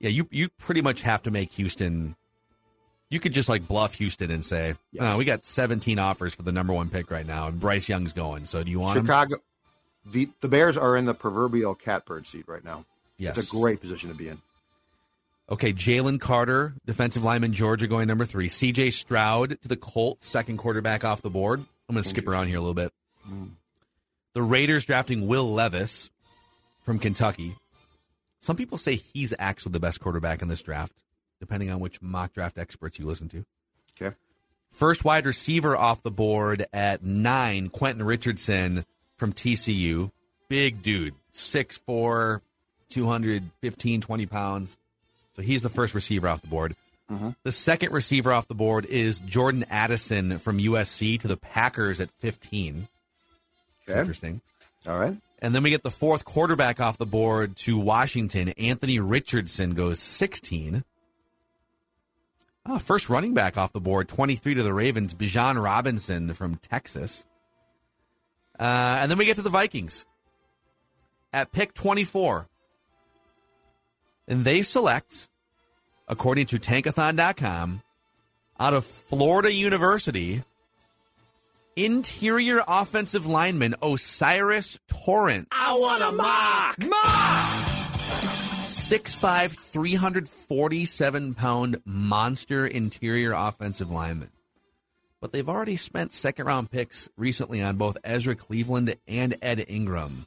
Yeah, 0.00 0.08
you 0.10 0.26
you 0.32 0.48
pretty 0.58 0.82
much 0.82 1.02
have 1.02 1.22
to 1.22 1.30
make 1.30 1.52
Houston. 1.52 2.16
You 3.08 3.20
could 3.20 3.32
just 3.32 3.48
like 3.48 3.68
bluff 3.68 3.94
Houston 3.94 4.32
and 4.32 4.44
say, 4.44 4.74
Yes. 4.90 5.04
"Oh, 5.04 5.16
we 5.18 5.24
got 5.24 5.46
17 5.46 6.00
offers 6.00 6.34
for 6.34 6.42
the 6.42 6.50
number 6.50 6.72
one 6.72 6.90
pick 6.90 7.12
right 7.12 7.24
now, 7.26 7.46
and 7.46 7.60
Bryce 7.60 7.88
Young's 7.88 8.12
going. 8.12 8.44
So 8.46 8.64
do 8.64 8.70
you 8.72 8.80
want 8.80 8.98
him? 8.98 9.04
Chicago. 9.06 9.36
The 10.04 10.28
the 10.40 10.48
Bears 10.48 10.76
are 10.76 10.96
in 10.96 11.04
the 11.04 11.14
proverbial 11.14 11.76
catbird 11.76 12.26
seat 12.26 12.48
right 12.48 12.64
now. 12.64 12.84
Yes, 13.18 13.38
It's 13.38 13.52
a 13.52 13.56
great 13.56 13.80
position 13.80 14.08
to 14.10 14.16
be 14.16 14.28
in. 14.28 14.42
Okay, 15.48 15.72
Jalen 15.72 16.20
Carter, 16.20 16.74
defensive 16.86 17.22
lineman, 17.22 17.52
Georgia, 17.52 17.86
going 17.86 18.08
number 18.08 18.24
three. 18.24 18.48
C.J. 18.48 18.90
Stroud 18.90 19.60
to 19.62 19.68
the 19.68 19.76
Colts, 19.76 20.26
second 20.26 20.56
quarterback 20.56 21.04
off 21.04 21.22
the 21.22 21.30
board. 21.30 21.60
I'm 21.88 21.94
going 21.94 22.02
to 22.02 22.08
skip 22.08 22.26
around 22.26 22.48
here 22.48 22.56
a 22.56 22.60
little 22.60 22.74
bit. 22.74 22.92
The 24.32 24.42
Raiders 24.42 24.84
drafting 24.84 25.28
Will 25.28 25.52
Levis 25.52 26.10
from 26.82 26.98
Kentucky. 26.98 27.54
Some 28.40 28.56
people 28.56 28.76
say 28.76 28.96
he's 28.96 29.32
actually 29.38 29.72
the 29.72 29.80
best 29.80 30.00
quarterback 30.00 30.42
in 30.42 30.48
this 30.48 30.62
draft, 30.62 30.92
depending 31.38 31.70
on 31.70 31.78
which 31.78 32.02
mock 32.02 32.32
draft 32.32 32.58
experts 32.58 32.98
you 32.98 33.06
listen 33.06 33.28
to. 33.28 33.44
Okay. 34.00 34.16
First 34.72 35.04
wide 35.04 35.26
receiver 35.26 35.76
off 35.76 36.02
the 36.02 36.10
board 36.10 36.66
at 36.72 37.04
nine, 37.04 37.68
Quentin 37.68 38.04
Richardson 38.04 38.84
from 39.16 39.32
TCU. 39.32 40.10
Big 40.48 40.82
dude, 40.82 41.14
6'4, 41.32 42.40
215, 42.88 44.00
20 44.00 44.26
pounds. 44.26 44.78
So 45.36 45.42
he's 45.42 45.62
the 45.62 45.68
first 45.68 45.94
receiver 45.94 46.28
off 46.28 46.40
the 46.40 46.48
board. 46.48 46.74
The 47.44 47.52
second 47.52 47.92
receiver 47.92 48.32
off 48.32 48.48
the 48.48 48.54
board 48.54 48.84
is 48.86 49.20
Jordan 49.20 49.64
Addison 49.70 50.38
from 50.38 50.58
USC 50.58 51.20
to 51.20 51.28
the 51.28 51.36
Packers 51.36 52.00
at 52.00 52.10
15. 52.18 52.88
It's 53.82 53.92
Okay. 53.92 54.00
interesting. 54.00 54.40
All 54.88 54.98
right. 54.98 55.16
And 55.40 55.54
then 55.54 55.62
we 55.62 55.70
get 55.70 55.82
the 55.84 55.90
fourth 55.90 56.24
quarterback 56.24 56.80
off 56.80 56.98
the 56.98 57.06
board 57.06 57.54
to 57.58 57.78
Washington. 57.78 58.48
Anthony 58.58 58.98
Richardson 58.98 59.74
goes 59.74 60.00
16. 60.00 60.82
Ah, 62.64 62.78
first 62.78 63.08
running 63.08 63.34
back 63.34 63.56
off 63.56 63.72
the 63.72 63.80
board, 63.80 64.08
23 64.08 64.54
to 64.54 64.62
the 64.64 64.72
Ravens, 64.74 65.14
Bijan 65.14 65.62
Robinson 65.62 66.34
from 66.34 66.56
Texas. 66.56 67.24
Uh, 68.58 68.96
and 69.00 69.08
then 69.10 69.18
we 69.18 69.26
get 69.26 69.36
to 69.36 69.42
the 69.42 69.50
Vikings 69.50 70.06
at 71.32 71.52
pick 71.52 71.74
24. 71.74 72.48
And 74.28 74.44
they 74.44 74.62
select, 74.62 75.28
according 76.08 76.46
to 76.46 76.58
tankathon.com, 76.58 77.82
out 78.58 78.74
of 78.74 78.84
Florida 78.84 79.52
University, 79.52 80.42
interior 81.76 82.62
offensive 82.66 83.26
lineman 83.26 83.74
O'Cyrus 83.82 84.78
Torrence. 84.88 85.48
I 85.52 85.74
want 85.74 86.02
a 86.02 86.12
mock. 86.12 86.78
Mock! 86.88 87.66
6'5", 88.64 89.52
347 89.52 91.34
pound 91.34 91.80
monster 91.84 92.66
interior 92.66 93.32
offensive 93.32 93.90
lineman. 93.90 94.30
But 95.20 95.32
they've 95.32 95.48
already 95.48 95.76
spent 95.76 96.12
second 96.12 96.46
round 96.46 96.70
picks 96.70 97.08
recently 97.16 97.62
on 97.62 97.76
both 97.76 97.96
Ezra 98.02 98.34
Cleveland 98.34 98.96
and 99.06 99.36
Ed 99.40 99.64
Ingram. 99.68 100.26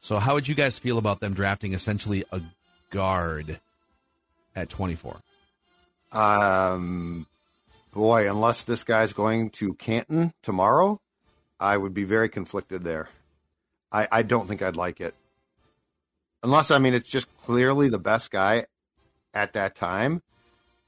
So 0.00 0.18
how 0.18 0.34
would 0.34 0.48
you 0.48 0.54
guys 0.54 0.78
feel 0.78 0.98
about 0.98 1.20
them 1.20 1.32
drafting 1.32 1.72
essentially 1.72 2.24
a 2.32 2.42
guard 2.92 3.58
at 4.54 4.68
24? 4.68 5.20
Um, 6.12 7.26
boy, 7.92 8.30
unless 8.30 8.62
this 8.62 8.84
guy's 8.84 9.12
going 9.12 9.50
to 9.50 9.74
Canton 9.74 10.32
tomorrow, 10.42 11.00
I 11.58 11.76
would 11.76 11.94
be 11.94 12.04
very 12.04 12.28
conflicted 12.28 12.84
there. 12.84 13.08
I, 13.90 14.06
I 14.12 14.22
don't 14.22 14.46
think 14.46 14.62
I'd 14.62 14.76
like 14.76 15.00
it. 15.00 15.14
Unless, 16.44 16.70
I 16.70 16.78
mean, 16.78 16.94
it's 16.94 17.10
just 17.10 17.34
clearly 17.38 17.88
the 17.88 17.98
best 17.98 18.30
guy 18.30 18.66
at 19.34 19.54
that 19.54 19.74
time. 19.74 20.22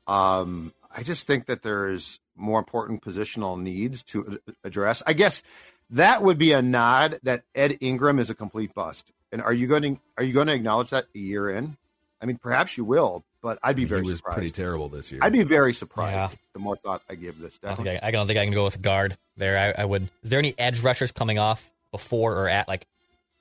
Um, 0.06 0.72
I 0.94 1.02
just 1.02 1.26
think 1.26 1.46
that 1.46 1.62
there's 1.62 2.20
more 2.36 2.58
important 2.58 3.02
positional 3.02 3.60
needs 3.60 4.02
to 4.04 4.40
address. 4.62 5.02
I 5.06 5.12
guess 5.12 5.42
that 5.90 6.22
would 6.22 6.38
be 6.38 6.52
a 6.52 6.62
nod 6.62 7.20
that 7.22 7.44
Ed 7.54 7.78
Ingram 7.80 8.18
is 8.18 8.30
a 8.30 8.34
complete 8.34 8.74
bust. 8.74 9.12
And 9.32 9.42
are 9.42 9.52
you 9.52 9.66
going 9.66 9.82
to 9.82 10.00
are 10.16 10.24
you 10.24 10.32
going 10.32 10.46
to 10.46 10.54
acknowledge 10.54 10.90
that 10.90 11.06
a 11.14 11.18
year 11.18 11.50
in? 11.50 11.76
I 12.24 12.26
mean, 12.26 12.38
perhaps 12.38 12.78
you 12.78 12.86
will, 12.86 13.22
but 13.42 13.58
I'd 13.62 13.76
be 13.76 13.84
very 13.84 14.02
he 14.02 14.08
was 14.10 14.18
surprised. 14.20 14.34
pretty 14.38 14.50
terrible 14.50 14.88
this 14.88 15.12
year. 15.12 15.20
I'd 15.22 15.30
be 15.34 15.42
very 15.42 15.74
surprised 15.74 16.32
Yeah. 16.32 16.38
the 16.54 16.58
more 16.58 16.74
thought 16.74 17.02
I 17.10 17.16
give 17.16 17.38
this. 17.38 17.60
I 17.62 17.66
don't, 17.68 17.76
think 17.84 17.88
I, 18.02 18.08
I 18.08 18.10
don't 18.12 18.26
think 18.26 18.38
I 18.38 18.44
can 18.44 18.54
go 18.54 18.64
with 18.64 18.80
guard 18.80 19.18
there. 19.36 19.58
I, 19.58 19.82
I 19.82 19.84
would. 19.84 20.04
Is 20.22 20.30
there 20.30 20.38
any 20.38 20.54
edge 20.58 20.80
rushers 20.80 21.12
coming 21.12 21.38
off 21.38 21.70
before 21.90 22.32
or 22.34 22.48
at 22.48 22.66
like 22.66 22.86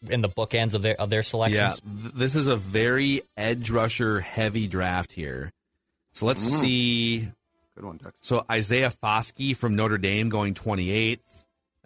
in 0.09 0.19
the 0.19 0.27
bookends 0.27 0.73
of 0.73 0.81
their 0.81 0.99
of 0.99 1.09
their 1.09 1.23
selections? 1.23 1.81
Yeah, 1.85 2.01
th- 2.01 2.13
this 2.13 2.35
is 2.35 2.47
a 2.47 2.57
very 2.57 3.21
edge 3.37 3.69
rusher 3.69 4.19
heavy 4.19 4.67
draft 4.67 5.13
here. 5.13 5.53
So 6.11 6.25
let's 6.25 6.43
Mm. 6.45 6.59
see. 6.59 7.19
Good 7.75 7.85
one, 7.85 7.99
Tex. 7.99 8.13
So 8.19 8.45
Isaiah 8.51 8.91
Foskey 8.91 9.55
from 9.55 9.77
Notre 9.77 9.97
Dame 9.97 10.27
going 10.27 10.53
28th. 10.55 11.19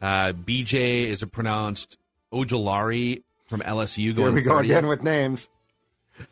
Uh, 0.02 0.34
BJ 0.34 1.04
is 1.06 1.22
a 1.22 1.28
pronounced 1.28 1.98
Ojulari 2.34 3.22
from 3.48 3.62
LSU 3.62 4.14
going 4.16 4.28
Here 4.30 4.36
we 4.36 4.42
go 4.42 4.52
30th. 4.56 4.64
again 4.66 4.88
with 4.88 5.04
names. 5.04 5.48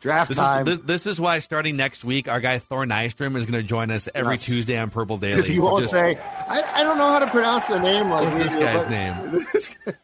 Draft 0.00 0.28
This 0.28 0.38
time. 0.38 0.66
is, 0.66 0.78
this, 0.78 0.86
this 0.86 1.06
is 1.06 1.20
why 1.20 1.38
starting 1.38 1.76
next 1.76 2.04
week, 2.04 2.28
our 2.28 2.40
guy 2.40 2.58
Thor 2.58 2.84
Nystrom 2.84 3.36
is 3.36 3.46
going 3.46 3.60
to 3.60 3.66
join 3.66 3.90
us 3.90 4.08
every 4.14 4.34
Yes. 4.34 4.44
Tuesday 4.44 4.78
on 4.78 4.90
Purple 4.90 5.16
Daily. 5.18 5.52
You 5.52 5.62
won't 5.62 5.80
just- 5.82 5.92
say, 5.92 6.16
I, 6.48 6.62
I 6.80 6.82
don't 6.82 6.98
know 6.98 7.08
how 7.08 7.18
to 7.20 7.26
pronounce 7.28 7.66
the 7.66 7.78
name 7.78 8.10
like 8.10 8.24
What's 8.24 8.38
this 8.38 8.56
guy's 8.56 8.88
name? 8.88 9.46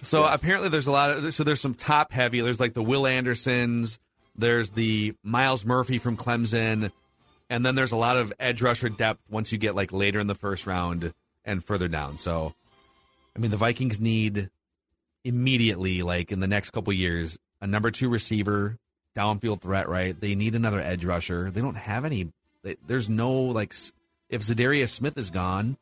So 0.00 0.24
apparently, 0.24 0.68
there's 0.68 0.86
a 0.86 0.92
lot 0.92 1.10
of 1.10 1.34
so 1.34 1.42
there's 1.42 1.60
some 1.60 1.74
top 1.74 2.12
heavy. 2.12 2.40
There's 2.40 2.60
like 2.60 2.72
the 2.72 2.84
Will 2.84 3.04
Andersons. 3.04 3.98
There's 4.36 4.70
the 4.70 5.14
Myles 5.24 5.64
Murphy 5.66 5.98
from 5.98 6.16
Clemson, 6.16 6.92
and 7.50 7.66
then 7.66 7.74
there's 7.74 7.90
a 7.90 7.96
lot 7.96 8.16
of 8.16 8.32
edge 8.38 8.62
rusher 8.62 8.88
depth 8.88 9.20
once 9.28 9.50
you 9.50 9.58
get 9.58 9.74
like 9.74 9.92
later 9.92 10.20
in 10.20 10.28
the 10.28 10.36
first 10.36 10.68
round 10.68 11.12
and 11.44 11.64
further 11.64 11.88
down. 11.88 12.16
So, 12.16 12.54
I 13.34 13.40
mean, 13.40 13.50
the 13.50 13.56
Vikings 13.56 14.00
need 14.00 14.48
immediately, 15.24 16.02
like 16.02 16.30
in 16.30 16.38
the 16.38 16.46
next 16.46 16.70
couple 16.70 16.92
years, 16.92 17.36
a 17.60 17.66
number 17.66 17.90
two 17.90 18.08
receiver, 18.08 18.78
downfield 19.18 19.60
threat. 19.60 19.88
Right? 19.88 20.18
They 20.18 20.34
need 20.34 20.54
another 20.54 20.80
edge 20.80 21.04
rusher. 21.04 21.50
They 21.50 21.60
don't 21.60 21.76
have 21.76 22.04
any. 22.04 22.32
They, 22.62 22.76
there's 22.86 23.08
no 23.08 23.32
like 23.32 23.74
if 24.28 24.42
Za'Darius 24.42 24.90
Smith 24.90 25.16
is 25.18 25.30
gone. 25.30 25.76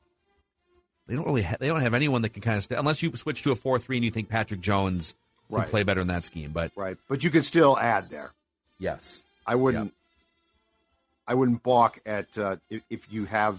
They 1.06 1.14
don't 1.14 1.24
really. 1.26 1.42
Ha- 1.42 1.56
they 1.60 1.68
don't 1.68 1.80
have 1.82 1.94
anyone 1.94 2.22
that 2.22 2.30
can 2.30 2.42
kind 2.42 2.56
of 2.56 2.64
stay 2.64 2.76
unless 2.76 3.02
you 3.02 3.14
switch 3.14 3.42
to 3.42 3.52
a 3.52 3.54
four 3.56 3.78
three 3.78 3.96
and 3.96 4.04
you 4.04 4.10
think 4.10 4.28
Patrick 4.28 4.60
Jones 4.60 5.14
can 5.48 5.58
Right. 5.58 5.68
play 5.68 5.82
better 5.84 6.00
in 6.00 6.08
that 6.08 6.24
scheme. 6.24 6.50
But 6.52 6.72
Right. 6.74 6.96
But 7.08 7.22
you 7.22 7.30
could 7.30 7.44
still 7.44 7.78
add 7.78 8.10
there. 8.10 8.32
yes, 8.78 9.22
I 9.46 9.54
wouldn't. 9.54 9.92
I 11.28 11.34
wouldn't 11.34 11.62
balk 11.62 12.00
at 12.06 12.36
uh, 12.38 12.56
if, 12.70 12.82
if 12.90 13.12
you 13.12 13.24
have 13.26 13.58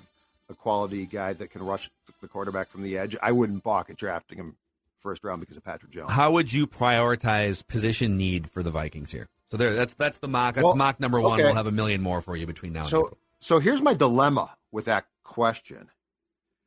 a 0.49 0.53
quality 0.53 1.05
guy 1.05 1.33
that 1.33 1.51
can 1.51 1.61
rush 1.63 1.89
the 2.21 2.27
quarterback 2.27 2.69
from 2.69 2.83
the 2.83 2.97
edge. 2.97 3.15
I 3.21 3.31
wouldn't 3.33 3.63
balk 3.63 3.89
at 3.89 3.97
drafting 3.97 4.37
him 4.37 4.55
first 4.99 5.23
round 5.23 5.39
because 5.41 5.57
of 5.57 5.63
Patrick 5.63 5.91
Jones. 5.91 6.09
how 6.11 6.31
would 6.31 6.51
you 6.51 6.65
prioritize 6.67 7.65
position 7.67 8.17
need 8.17 8.49
for 8.49 8.63
the 8.63 8.71
Vikings 8.71 9.11
here? 9.11 9.27
So 9.51 9.57
there, 9.57 9.73
that's 9.73 9.93
that's 9.93 10.19
the 10.19 10.27
mock. 10.27 10.55
That's 10.55 10.65
Well, 10.65 10.75
mock 10.75 10.99
number 10.99 11.21
one. 11.21 11.33
okay. 11.39 11.43
We'll 11.45 11.55
have 11.55 11.67
a 11.67 11.71
million 11.71 12.01
more 12.01 12.21
for 12.21 12.35
you 12.35 12.45
between 12.45 12.73
now 12.73 12.81
and 12.81 12.89
So 12.89 13.17
so 13.39 13.59
here's 13.59 13.81
my 13.81 13.93
dilemma 13.93 14.55
with 14.71 14.85
that 14.85 15.05
question. 15.23 15.89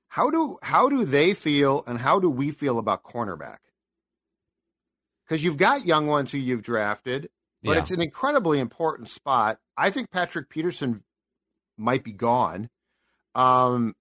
How 0.09 0.31
do 0.31 0.59
how 0.63 0.89
do 0.89 1.05
they 1.05 1.35
feel 1.35 1.85
and 1.87 1.99
how 1.99 2.19
do 2.21 2.31
we 2.31 2.51
feel 2.51 2.79
about 2.79 3.03
cornerback? 3.05 3.59
Because 5.29 5.45
you've 5.45 5.57
got 5.59 5.87
young 5.87 6.07
ones 6.07 6.33
who 6.33 6.39
you've 6.39 6.63
drafted, 6.63 7.29
but 7.63 7.73
Yeah. 7.77 7.83
it's 7.83 7.91
an 7.91 8.01
incredibly 8.01 8.59
important 8.59 9.09
spot. 9.09 9.59
I 9.77 9.91
think 9.91 10.11
Patrick 10.11 10.49
Peterson 10.49 11.03
might 11.77 12.03
be 12.03 12.13
gone. 12.13 12.69
Um, 13.35 13.95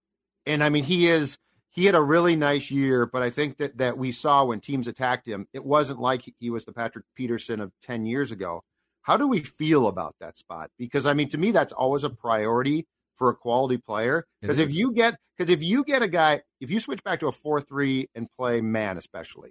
and 0.46 0.64
I 0.64 0.70
mean 0.70 0.84
he 0.84 1.08
is 1.08 1.38
he 1.72 1.86
had 1.86 1.94
a 1.96 2.02
really 2.02 2.36
nice 2.36 2.72
year, 2.72 3.06
but 3.06 3.22
I 3.22 3.30
think 3.30 3.58
that 3.58 3.78
that 3.78 3.98
we 3.98 4.12
saw 4.12 4.46
when 4.46 4.60
teams 4.62 4.88
attacked 4.88 5.28
him, 5.28 5.48
it 5.54 5.64
wasn't 5.64 6.00
like 6.00 6.34
he 6.40 6.50
was 6.50 6.66
the 6.66 6.74
Patrick 6.74 7.06
Peterson 7.16 7.60
of 7.60 7.72
ten 7.84 8.06
years 8.06 8.32
ago. 8.32 8.64
How 9.10 9.18
do 9.18 9.28
we 9.28 9.42
feel 9.42 9.88
about 9.88 10.14
that 10.20 10.38
spot? 10.38 10.70
Because 10.78 11.08
I 11.08 11.16
mean, 11.16 11.30
to 11.30 11.38
me, 11.40 11.50
that's 11.50 11.74
always 11.74 12.04
a 12.04 12.12
priority 12.12 12.86
for 13.16 13.30
a 13.32 13.36
quality 13.36 13.78
player. 13.78 14.24
Because 14.40 14.60
if 14.60 14.72
you 14.72 14.94
get 14.94 15.16
because 15.36 15.52
if 15.52 15.64
you 15.64 15.84
get 15.84 16.04
a 16.04 16.08
guy, 16.08 16.44
if 16.62 16.70
you 16.70 16.80
switch 16.80 17.04
back 17.04 17.22
to 17.22 17.28
a 17.28 17.32
four 17.32 17.60
three 17.60 18.08
and 18.14 18.28
play 18.38 18.62
man, 18.62 19.00
especially, 19.00 19.50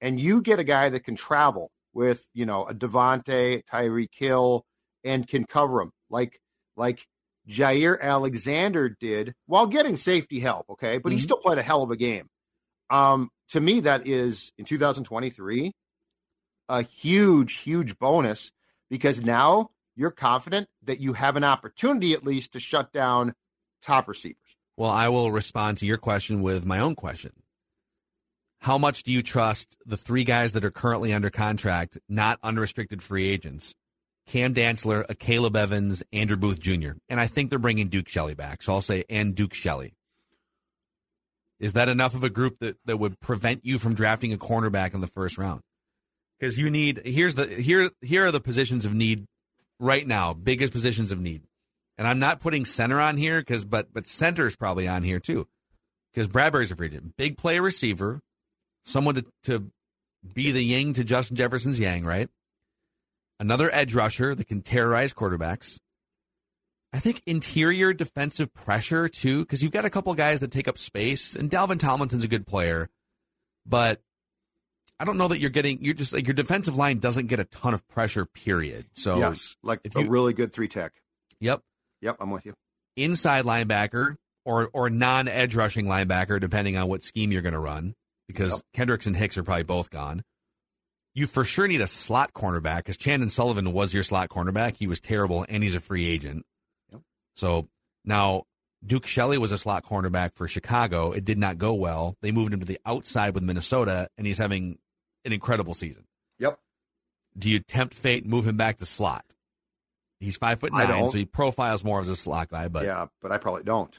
and 0.00 0.20
you 0.20 0.40
get 0.40 0.60
a 0.60 0.64
guy 0.64 0.90
that 0.90 1.00
can 1.00 1.16
travel 1.16 1.72
with 1.92 2.24
you 2.34 2.46
know 2.46 2.64
a 2.66 2.72
Davante, 2.72 3.62
Tyreek 3.68 4.10
Hill, 4.12 4.64
and 5.02 5.26
can 5.26 5.44
cover 5.44 5.80
him 5.82 5.90
like 6.08 6.40
like 6.76 7.04
Jaire 7.48 8.00
Alexander 8.00 8.90
did 9.00 9.34
while 9.46 9.66
getting 9.66 9.96
safety 9.96 10.38
help. 10.38 10.66
Okay, 10.70 10.98
but 10.98 11.10
he 11.10 11.18
Mhm. 11.18 11.22
still 11.22 11.38
played 11.38 11.58
a 11.58 11.64
hell 11.64 11.82
of 11.82 11.90
a 11.90 11.96
game. 11.96 12.28
Um, 12.90 13.30
to 13.48 13.60
me, 13.60 13.80
that 13.80 14.06
is 14.06 14.52
in 14.56 14.66
2023 14.66 15.72
a 16.68 16.82
huge, 16.82 17.54
huge 17.54 17.98
bonus 17.98 18.52
because 18.90 19.22
now 19.22 19.70
you're 19.96 20.10
confident 20.10 20.68
that 20.82 21.00
you 21.00 21.14
have 21.14 21.36
an 21.36 21.44
opportunity 21.44 22.12
at 22.12 22.24
least 22.24 22.52
to 22.52 22.60
shut 22.60 22.92
down 22.92 23.34
top 23.82 24.08
receivers. 24.08 24.36
well, 24.76 24.90
I 24.90 25.08
will 25.08 25.30
respond 25.30 25.78
to 25.78 25.86
your 25.86 25.98
question 25.98 26.42
with 26.42 26.66
my 26.66 26.80
own 26.80 26.94
question. 26.94 27.32
How 28.60 28.76
much 28.76 29.04
do 29.04 29.12
you 29.12 29.22
trust 29.22 29.78
the 29.86 29.96
three 29.96 30.24
guys 30.24 30.52
that 30.52 30.66
are 30.66 30.70
currently 30.70 31.14
under 31.14 31.30
contract, 31.30 31.96
not 32.10 32.38
unrestricted 32.42 33.02
free 33.02 33.26
agents? 33.28 33.74
Cam 34.26 34.54
Dantzler, 34.54 35.06
Akayleb 35.06 35.56
Evans, 35.56 36.02
Andrew 36.12 36.36
Booth 36.36 36.60
Jr. 36.60 36.92
And 37.08 37.18
I 37.18 37.26
think 37.26 37.48
they're 37.48 37.58
bringing 37.58 37.88
Duke 37.88 38.08
Shelley 38.08 38.34
back. 38.34 38.62
So 38.62 38.74
I'll 38.74 38.80
say, 38.80 39.04
and 39.08 39.34
Duke 39.34 39.54
Shelley. 39.54 39.94
Is 41.58 41.72
that 41.72 41.88
enough 41.88 42.14
of 42.14 42.22
a 42.22 42.30
group 42.30 42.58
that, 42.58 42.76
that 42.84 42.98
would 42.98 43.18
prevent 43.18 43.64
you 43.64 43.78
from 43.78 43.94
drafting 43.94 44.32
a 44.32 44.38
cornerback 44.38 44.94
in 44.94 45.00
the 45.00 45.06
first 45.06 45.36
round? 45.36 45.62
Because 46.40 46.58
you 46.58 46.70
need 46.70 47.02
here's 47.04 47.34
the 47.34 47.46
here 47.46 47.90
here 48.00 48.26
are 48.26 48.32
the 48.32 48.40
positions 48.40 48.86
of 48.86 48.94
need 48.94 49.26
right 49.78 50.06
now, 50.06 50.32
biggest 50.32 50.72
positions 50.72 51.12
of 51.12 51.20
need. 51.20 51.42
And 51.98 52.08
I'm 52.08 52.18
not 52.18 52.40
putting 52.40 52.64
center 52.64 52.98
on 52.98 53.18
here 53.18 53.40
because 53.40 53.64
but 53.64 53.92
but 53.92 54.08
center 54.08 54.46
is 54.46 54.56
probably 54.56 54.88
on 54.88 55.02
here 55.02 55.20
too. 55.20 55.46
Because 56.12 56.28
Bradbury's 56.28 56.70
a 56.70 56.76
free 56.76 56.88
agent. 56.88 57.16
Big 57.16 57.36
play 57.36 57.58
receiver, 57.60 58.20
someone 58.84 59.16
to, 59.16 59.26
to 59.44 59.70
be 60.34 60.50
the 60.50 60.64
yin 60.64 60.94
to 60.94 61.04
Justin 61.04 61.36
Jefferson's 61.36 61.78
yang, 61.78 62.04
right? 62.04 62.28
Another 63.38 63.72
edge 63.72 63.94
rusher 63.94 64.34
that 64.34 64.48
can 64.48 64.62
terrorize 64.62 65.14
quarterbacks. 65.14 65.78
I 66.92 66.98
think 66.98 67.22
interior 67.26 67.92
defensive 67.92 68.52
pressure 68.52 69.08
too, 69.08 69.40
because 69.40 69.62
you've 69.62 69.70
got 69.72 69.84
a 69.84 69.90
couple 69.90 70.12
guys 70.14 70.40
that 70.40 70.50
take 70.50 70.66
up 70.66 70.78
space, 70.78 71.36
and 71.36 71.48
Dalvin 71.48 71.78
Tomlinson's 71.78 72.24
a 72.24 72.28
good 72.28 72.46
player, 72.46 72.88
but 73.64 74.00
I 75.00 75.04
don't 75.06 75.16
know 75.16 75.28
that 75.28 75.40
you're 75.40 75.50
getting. 75.50 75.82
You're 75.82 75.94
just 75.94 76.12
like 76.12 76.26
your 76.26 76.34
defensive 76.34 76.76
line 76.76 76.98
doesn't 76.98 77.26
get 77.28 77.40
a 77.40 77.44
ton 77.46 77.72
of 77.74 77.86
pressure. 77.88 78.26
Period. 78.26 78.84
So 78.92 79.16
yes, 79.18 79.56
like 79.62 79.80
if 79.84 79.96
a 79.96 80.02
you- 80.02 80.10
really 80.10 80.32
good 80.34 80.52
three 80.52 80.68
tech. 80.68 80.92
yep, 81.40 81.62
Yep, 82.02 82.18
I'm 82.20 82.30
with 82.30 82.44
you. 82.46 82.54
inside 82.96 83.44
linebacker 83.46 84.16
or 84.44 84.68
or 84.74 84.90
non 84.90 85.26
edge 85.26 85.56
rushing 85.56 85.86
linebacker, 85.86 86.38
depending 86.38 86.76
on 86.76 86.86
what 86.88 87.02
scheme 87.02 87.32
you're 87.32 87.40
going 87.42 87.54
to 87.54 87.58
run, 87.58 87.94
because 88.28 88.52
Yep. 88.52 88.60
Kendricks 88.74 89.06
and 89.06 89.16
Hicks 89.16 89.36
are 89.38 89.42
probably 89.42 89.64
both 89.64 89.88
gone. 89.90 90.22
You 91.14 91.26
for 91.26 91.44
sure 91.44 91.66
need 91.66 91.80
a 91.80 91.88
slot 91.88 92.32
cornerback 92.34 92.78
because 92.78 92.96
Chandon 92.96 93.30
Sullivan 93.30 93.72
was 93.72 93.92
your 93.92 94.04
slot 94.04 94.28
cornerback. 94.28 94.76
He 94.76 94.86
was 94.86 95.00
terrible, 95.00 95.44
and 95.48 95.62
he's 95.62 95.74
a 95.74 95.80
free 95.80 96.06
agent. 96.06 96.44
Yep. 96.92 97.00
So 97.34 97.68
now 98.04 98.44
Duke 98.86 99.06
Shelley 99.06 99.36
was 99.38 99.50
a 99.50 99.58
slot 99.58 99.84
cornerback 99.84 100.34
for 100.36 100.46
Chicago. 100.46 101.10
It 101.12 101.24
did 101.24 101.36
not 101.38 101.58
go 101.58 101.74
well. 101.74 102.16
They 102.22 102.30
moved 102.32 102.52
him 102.54 102.60
to 102.60 102.66
the 102.66 102.78
outside 102.86 103.34
with 103.34 103.42
Minnesota, 103.42 104.08
and 104.18 104.26
he's 104.26 104.38
having 104.38 104.78
an 105.24 105.32
incredible 105.32 105.74
season. 105.74 106.04
Yep. 106.38 106.58
Do 107.38 107.50
you 107.50 107.60
tempt 107.60 107.94
fate 107.94 108.22
and 108.24 108.30
move 108.30 108.46
him 108.46 108.56
back 108.56 108.78
to 108.78 108.86
slot? 108.86 109.24
He's 110.18 110.36
five 110.36 110.60
foot 110.60 110.72
nine, 110.72 111.08
so 111.10 111.16
he 111.16 111.24
profiles 111.24 111.82
more 111.84 112.00
as 112.00 112.08
a 112.08 112.16
slot 112.16 112.48
guy. 112.50 112.68
But 112.68 112.84
yeah, 112.84 113.06
but 113.22 113.32
I 113.32 113.38
probably 113.38 113.62
don't. 113.62 113.98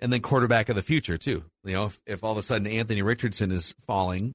and 0.00 0.12
then 0.12 0.20
quarterback 0.20 0.68
of 0.68 0.76
the 0.76 0.82
future 0.82 1.16
too. 1.16 1.44
You 1.64 1.72
know, 1.72 1.86
if, 1.86 2.00
if 2.06 2.24
all 2.24 2.32
of 2.32 2.38
a 2.38 2.42
sudden 2.42 2.66
Anthony 2.66 3.00
Richardson 3.02 3.50
is 3.52 3.74
falling, 3.86 4.34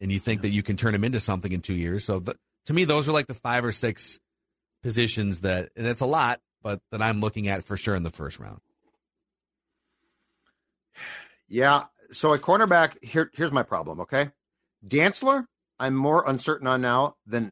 and 0.00 0.12
you 0.12 0.18
think 0.18 0.42
that 0.42 0.50
you 0.50 0.62
can 0.62 0.76
turn 0.76 0.94
him 0.94 1.04
into 1.04 1.20
something 1.20 1.50
in 1.52 1.60
two 1.62 1.74
years, 1.74 2.04
so 2.04 2.20
th- 2.20 2.36
to 2.66 2.72
me, 2.74 2.84
those 2.84 3.08
are 3.08 3.12
like 3.12 3.26
the 3.26 3.34
five 3.34 3.64
or 3.64 3.72
six 3.72 4.20
positions 4.82 5.40
that, 5.42 5.70
and 5.76 5.86
it's 5.86 6.00
a 6.00 6.06
lot, 6.06 6.40
but 6.62 6.80
that 6.90 7.00
I'm 7.00 7.20
looking 7.20 7.48
at 7.48 7.64
for 7.64 7.76
sure 7.76 7.94
in 7.94 8.02
the 8.02 8.10
first 8.10 8.38
round. 8.38 8.60
Yeah. 11.48 11.84
So 12.12 12.32
at 12.34 12.40
cornerback, 12.40 13.02
here, 13.02 13.30
here's 13.34 13.52
my 13.52 13.62
problem. 13.62 14.00
Okay, 14.00 14.30
Dantzler, 14.86 15.44
I'm 15.78 15.94
more 15.94 16.28
uncertain 16.28 16.66
on 16.66 16.80
now 16.80 17.16
than 17.26 17.50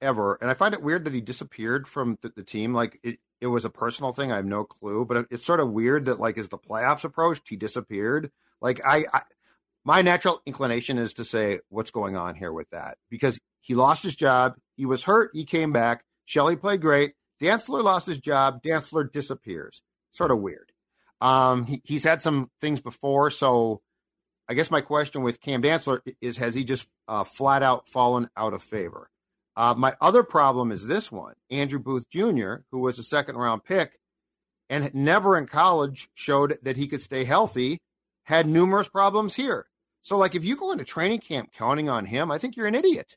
ever, 0.00 0.38
and 0.40 0.50
I 0.50 0.54
find 0.54 0.74
it 0.74 0.82
weird 0.82 1.04
that 1.04 1.14
he 1.14 1.20
disappeared 1.20 1.86
from 1.86 2.18
the, 2.22 2.32
the 2.34 2.42
team. 2.42 2.74
Like 2.74 2.98
it, 3.02 3.18
it 3.40 3.46
was 3.46 3.64
a 3.64 3.70
personal 3.70 4.12
thing. 4.12 4.32
I 4.32 4.36
have 4.36 4.46
no 4.46 4.64
clue, 4.64 5.04
but 5.04 5.16
it, 5.18 5.26
it's 5.30 5.46
sort 5.46 5.60
of 5.60 5.70
weird 5.70 6.06
that 6.06 6.20
like 6.20 6.38
as 6.38 6.48
the 6.48 6.58
playoffs 6.58 7.04
approached, 7.04 7.48
he 7.48 7.56
disappeared. 7.56 8.30
Like 8.60 8.80
I, 8.84 9.06
I, 9.12 9.22
my 9.84 10.02
natural 10.02 10.40
inclination 10.46 10.98
is 10.98 11.14
to 11.14 11.24
say 11.24 11.60
what's 11.68 11.90
going 11.90 12.16
on 12.16 12.34
here 12.34 12.52
with 12.52 12.70
that 12.70 12.98
because 13.10 13.38
he 13.60 13.74
lost 13.74 14.02
his 14.02 14.16
job, 14.16 14.54
he 14.76 14.86
was 14.86 15.04
hurt, 15.04 15.30
he 15.32 15.44
came 15.44 15.72
back. 15.72 16.04
Shelley 16.24 16.56
played 16.56 16.80
great. 16.80 17.14
Dantzler 17.40 17.82
lost 17.82 18.06
his 18.06 18.18
job. 18.18 18.62
Dantzler 18.62 19.10
disappears. 19.10 19.82
Sort 20.12 20.30
of 20.30 20.38
weird. 20.38 20.70
Um, 21.20 21.66
he, 21.66 21.80
he's 21.84 22.04
had 22.04 22.22
some 22.22 22.50
things 22.60 22.80
before, 22.80 23.30
so 23.30 23.80
I 24.48 24.54
guess 24.54 24.70
my 24.70 24.80
question 24.80 25.22
with 25.22 25.40
Cam 25.40 25.62
Dantzler 25.62 26.00
is: 26.20 26.36
Has 26.36 26.54
he 26.54 26.64
just 26.64 26.86
uh, 27.08 27.24
flat 27.24 27.62
out 27.62 27.88
fallen 27.88 28.28
out 28.36 28.54
of 28.54 28.62
favor? 28.62 29.08
Uh, 29.56 29.74
my 29.76 29.94
other 30.00 30.22
problem 30.22 30.72
is 30.72 30.86
this 30.86 31.10
one: 31.10 31.34
Andrew 31.50 31.78
Booth 31.78 32.08
Jr., 32.10 32.56
who 32.70 32.78
was 32.80 32.98
a 32.98 33.04
second 33.04 33.36
round 33.36 33.64
pick 33.64 33.98
and 34.72 34.92
never 34.94 35.36
in 35.36 35.46
college 35.46 36.08
showed 36.14 36.58
that 36.62 36.78
he 36.78 36.88
could 36.88 37.02
stay 37.02 37.24
healthy, 37.24 37.78
had 38.24 38.48
numerous 38.48 38.88
problems 38.88 39.34
here. 39.34 39.66
So, 40.00 40.16
like, 40.16 40.34
if 40.34 40.44
you 40.44 40.56
go 40.56 40.72
into 40.72 40.84
training 40.84 41.20
camp 41.20 41.52
counting 41.52 41.90
on 41.90 42.06
him, 42.06 42.30
I 42.30 42.38
think 42.38 42.56
you're 42.56 42.66
an 42.66 42.74
idiot. 42.74 43.16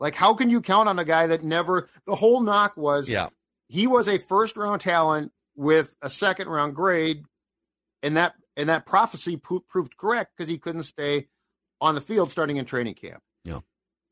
Like, 0.00 0.16
how 0.16 0.34
can 0.34 0.50
you 0.50 0.60
count 0.60 0.88
on 0.88 0.98
a 0.98 1.04
guy 1.04 1.28
that 1.28 1.44
never? 1.44 1.88
The 2.06 2.16
whole 2.16 2.40
knock 2.40 2.76
was, 2.76 3.08
yeah, 3.08 3.28
he 3.68 3.86
was 3.86 4.08
a 4.08 4.18
first 4.18 4.56
round 4.56 4.80
talent 4.80 5.30
with 5.54 5.94
a 6.02 6.10
second 6.10 6.48
round 6.48 6.74
grade, 6.74 7.22
and 8.02 8.16
that 8.16 8.34
and 8.56 8.68
that 8.68 8.86
prophecy 8.86 9.36
po- 9.36 9.64
proved 9.68 9.96
correct 9.96 10.32
because 10.36 10.48
he 10.48 10.58
couldn't 10.58 10.84
stay 10.84 11.26
on 11.80 11.94
the 11.94 12.00
field 12.00 12.30
starting 12.32 12.56
in 12.56 12.64
training 12.64 12.94
camp. 12.94 13.22
Yeah, 13.44 13.60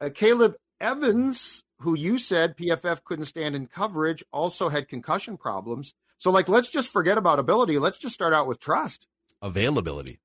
uh, 0.01 0.11
Caleb 0.14 0.55
Evans, 0.80 1.64
who 1.80 1.97
you 1.97 2.18
said 2.18 2.57
PFF 2.57 3.03
couldn't 3.05 3.24
stand 3.26 3.55
in 3.57 3.66
coverage, 3.66 4.22
also 4.32 4.68
had 4.68 4.88
concussion 4.88 5.36
problems. 5.36 5.95
So, 6.18 6.30
like, 6.30 6.49
let's 6.49 6.70
just 6.70 6.88
forget 6.88 7.18
about 7.18 7.38
ability. 7.38 7.78
Let's 7.78 7.99
just 7.99 8.14
start 8.14 8.32
out 8.32 8.47
with 8.47 8.59
trust, 8.61 9.07
availability. 9.42 10.20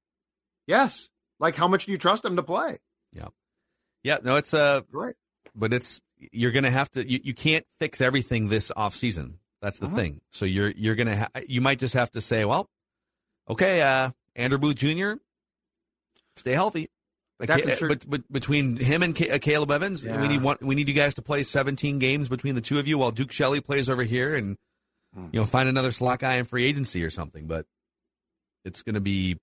Yes, 0.68 1.10
like 1.40 1.56
how 1.56 1.68
much 1.68 1.86
do 1.86 1.92
you 1.92 1.98
trust 1.98 2.24
him 2.26 2.36
to 2.36 2.44
play? 2.44 2.78
Yeah, 3.14 3.30
yeah. 4.04 4.18
No, 4.24 4.36
it's 4.36 4.54
uh 4.54 4.82
right, 4.92 5.16
but 5.56 5.74
it's 5.74 6.00
you're 6.32 6.52
gonna 6.52 6.70
have 6.72 6.90
to. 6.92 7.10
You, 7.10 7.20
you 7.24 7.34
can't 7.34 7.66
fix 7.80 8.02
everything 8.02 8.50
this 8.50 8.72
off 8.76 8.96
season. 8.96 9.40
That's 9.62 9.80
the 9.80 9.88
Uh-huh. 9.88 9.96
thing. 9.96 10.22
So 10.32 10.46
you're 10.46 10.70
you're 10.72 10.96
gonna 10.96 11.18
ha- 11.18 11.42
you 11.48 11.62
might 11.62 11.80
just 11.80 11.96
have 11.96 12.12
to 12.12 12.22
say, 12.22 12.46
well, 12.46 12.70
okay, 13.50 13.82
uh, 13.82 14.10
Andrew 14.36 14.58
Booth 14.58 14.76
Jr. 14.76 15.14
Stay 16.36 16.54
healthy. 16.54 16.90
But 17.38 17.48
But, 17.48 17.56
that 17.58 17.64
can 17.66 17.78
cer- 17.78 18.08
but, 18.08 18.32
between 18.32 18.76
him 18.76 19.02
and 19.02 19.20
uh, 19.32 19.40
Caleb 19.40 19.72
Evans, 19.72 20.04
Yeah. 20.04 20.20
we 20.22 20.28
need 20.28 20.42
one. 20.42 20.58
We 20.62 20.76
need 20.76 20.90
you 20.90 20.94
guys 20.94 21.14
to 21.16 21.22
play 21.22 21.44
17 21.44 21.98
games 22.00 22.28
between 22.28 22.56
the 22.56 22.62
two 22.62 22.80
of 22.80 22.88
you, 22.88 22.98
while 22.98 23.12
Duke 23.12 23.32
Shelley 23.32 23.62
plays 23.62 23.90
over 23.90 24.04
here, 24.04 24.36
and 24.36 24.58
Hmm. 25.16 25.28
you 25.32 25.40
know 25.40 25.46
find 25.46 25.68
another 25.70 25.92
slot 25.92 26.20
guy 26.20 26.36
in 26.36 26.46
free 26.46 26.66
agency 26.66 27.04
or 27.04 27.10
something. 27.10 27.48
But 27.48 27.66
it's 28.66 28.84
going 28.84 28.96
to 28.96 29.00
be, 29.02 29.38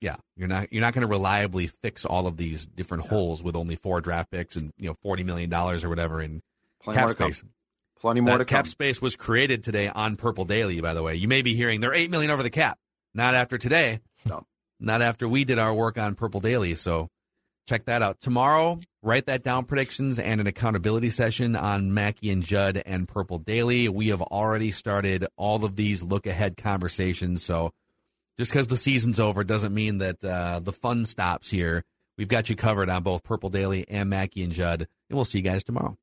yeah, 0.00 0.16
you're 0.36 0.48
not 0.48 0.72
you're 0.72 0.80
not 0.80 0.92
going 0.92 1.02
to 1.02 1.06
reliably 1.06 1.68
fix 1.68 2.04
all 2.04 2.26
of 2.26 2.36
these 2.36 2.66
different 2.66 3.06
holes 3.06 3.42
with 3.44 3.54
only 3.56 3.76
four 3.76 4.00
draft 4.00 4.30
picks 4.32 4.56
and 4.56 4.72
you 4.76 4.88
know 4.88 4.94
40 5.02 5.22
million 5.22 5.48
dollars 5.50 5.84
or 5.84 5.88
whatever 5.88 6.20
in 6.20 6.42
Plenty 6.82 6.98
cap 6.98 7.16
come. 7.16 7.32
space. 7.32 7.44
plenty 8.00 8.20
more 8.20 8.38
That 8.38 8.38
to 8.38 8.44
come. 8.52 8.56
cap 8.64 8.66
space 8.66 9.00
was 9.00 9.14
created 9.14 9.62
today 9.62 9.88
on 9.88 10.16
Purple 10.16 10.44
Daily. 10.46 10.80
By 10.80 10.94
the 10.94 11.02
way, 11.04 11.14
you 11.14 11.28
may 11.28 11.42
be 11.42 11.54
hearing 11.54 11.80
they're 11.80 11.94
eight 11.94 12.10
million 12.10 12.32
over 12.32 12.42
the 12.42 12.50
cap. 12.50 12.76
Not 13.14 13.34
after 13.34 13.58
today. 13.58 14.00
No. 14.24 14.46
Not 14.78 15.02
after 15.02 15.28
we 15.28 15.44
did 15.44 15.58
our 15.58 15.74
work 15.74 15.98
on 15.98 16.14
Purple 16.14 16.40
Daily. 16.40 16.74
So 16.74 17.08
check 17.66 17.84
that 17.84 18.02
out 18.02 18.20
tomorrow. 18.20 18.78
Write 19.02 19.26
that 19.26 19.42
down. 19.42 19.64
Predictions 19.64 20.18
and 20.18 20.40
an 20.40 20.46
accountability 20.46 21.10
session 21.10 21.56
on 21.56 21.92
Mackey 21.94 22.30
and 22.30 22.42
Judd 22.42 22.82
and 22.84 23.08
Purple 23.08 23.38
Daily. 23.38 23.88
We 23.88 24.08
have 24.08 24.22
already 24.22 24.70
started 24.72 25.26
all 25.36 25.64
of 25.64 25.76
these 25.76 26.02
look 26.02 26.26
ahead 26.26 26.56
conversations. 26.56 27.42
So 27.42 27.72
just 28.38 28.52
because 28.52 28.68
the 28.68 28.76
season's 28.76 29.20
over 29.20 29.44
doesn't 29.44 29.74
mean 29.74 29.98
that 29.98 30.24
uh, 30.24 30.60
the 30.60 30.72
fun 30.72 31.04
stops 31.06 31.50
here. 31.50 31.84
We've 32.16 32.28
got 32.28 32.50
you 32.50 32.56
covered 32.56 32.90
on 32.90 33.02
both 33.02 33.22
Purple 33.22 33.50
Daily 33.50 33.86
and 33.88 34.10
Mackey 34.10 34.42
and 34.42 34.52
Judd, 34.52 34.80
and 34.80 35.16
we'll 35.16 35.24
see 35.24 35.38
you 35.38 35.44
guys 35.44 35.64
tomorrow. 35.64 35.96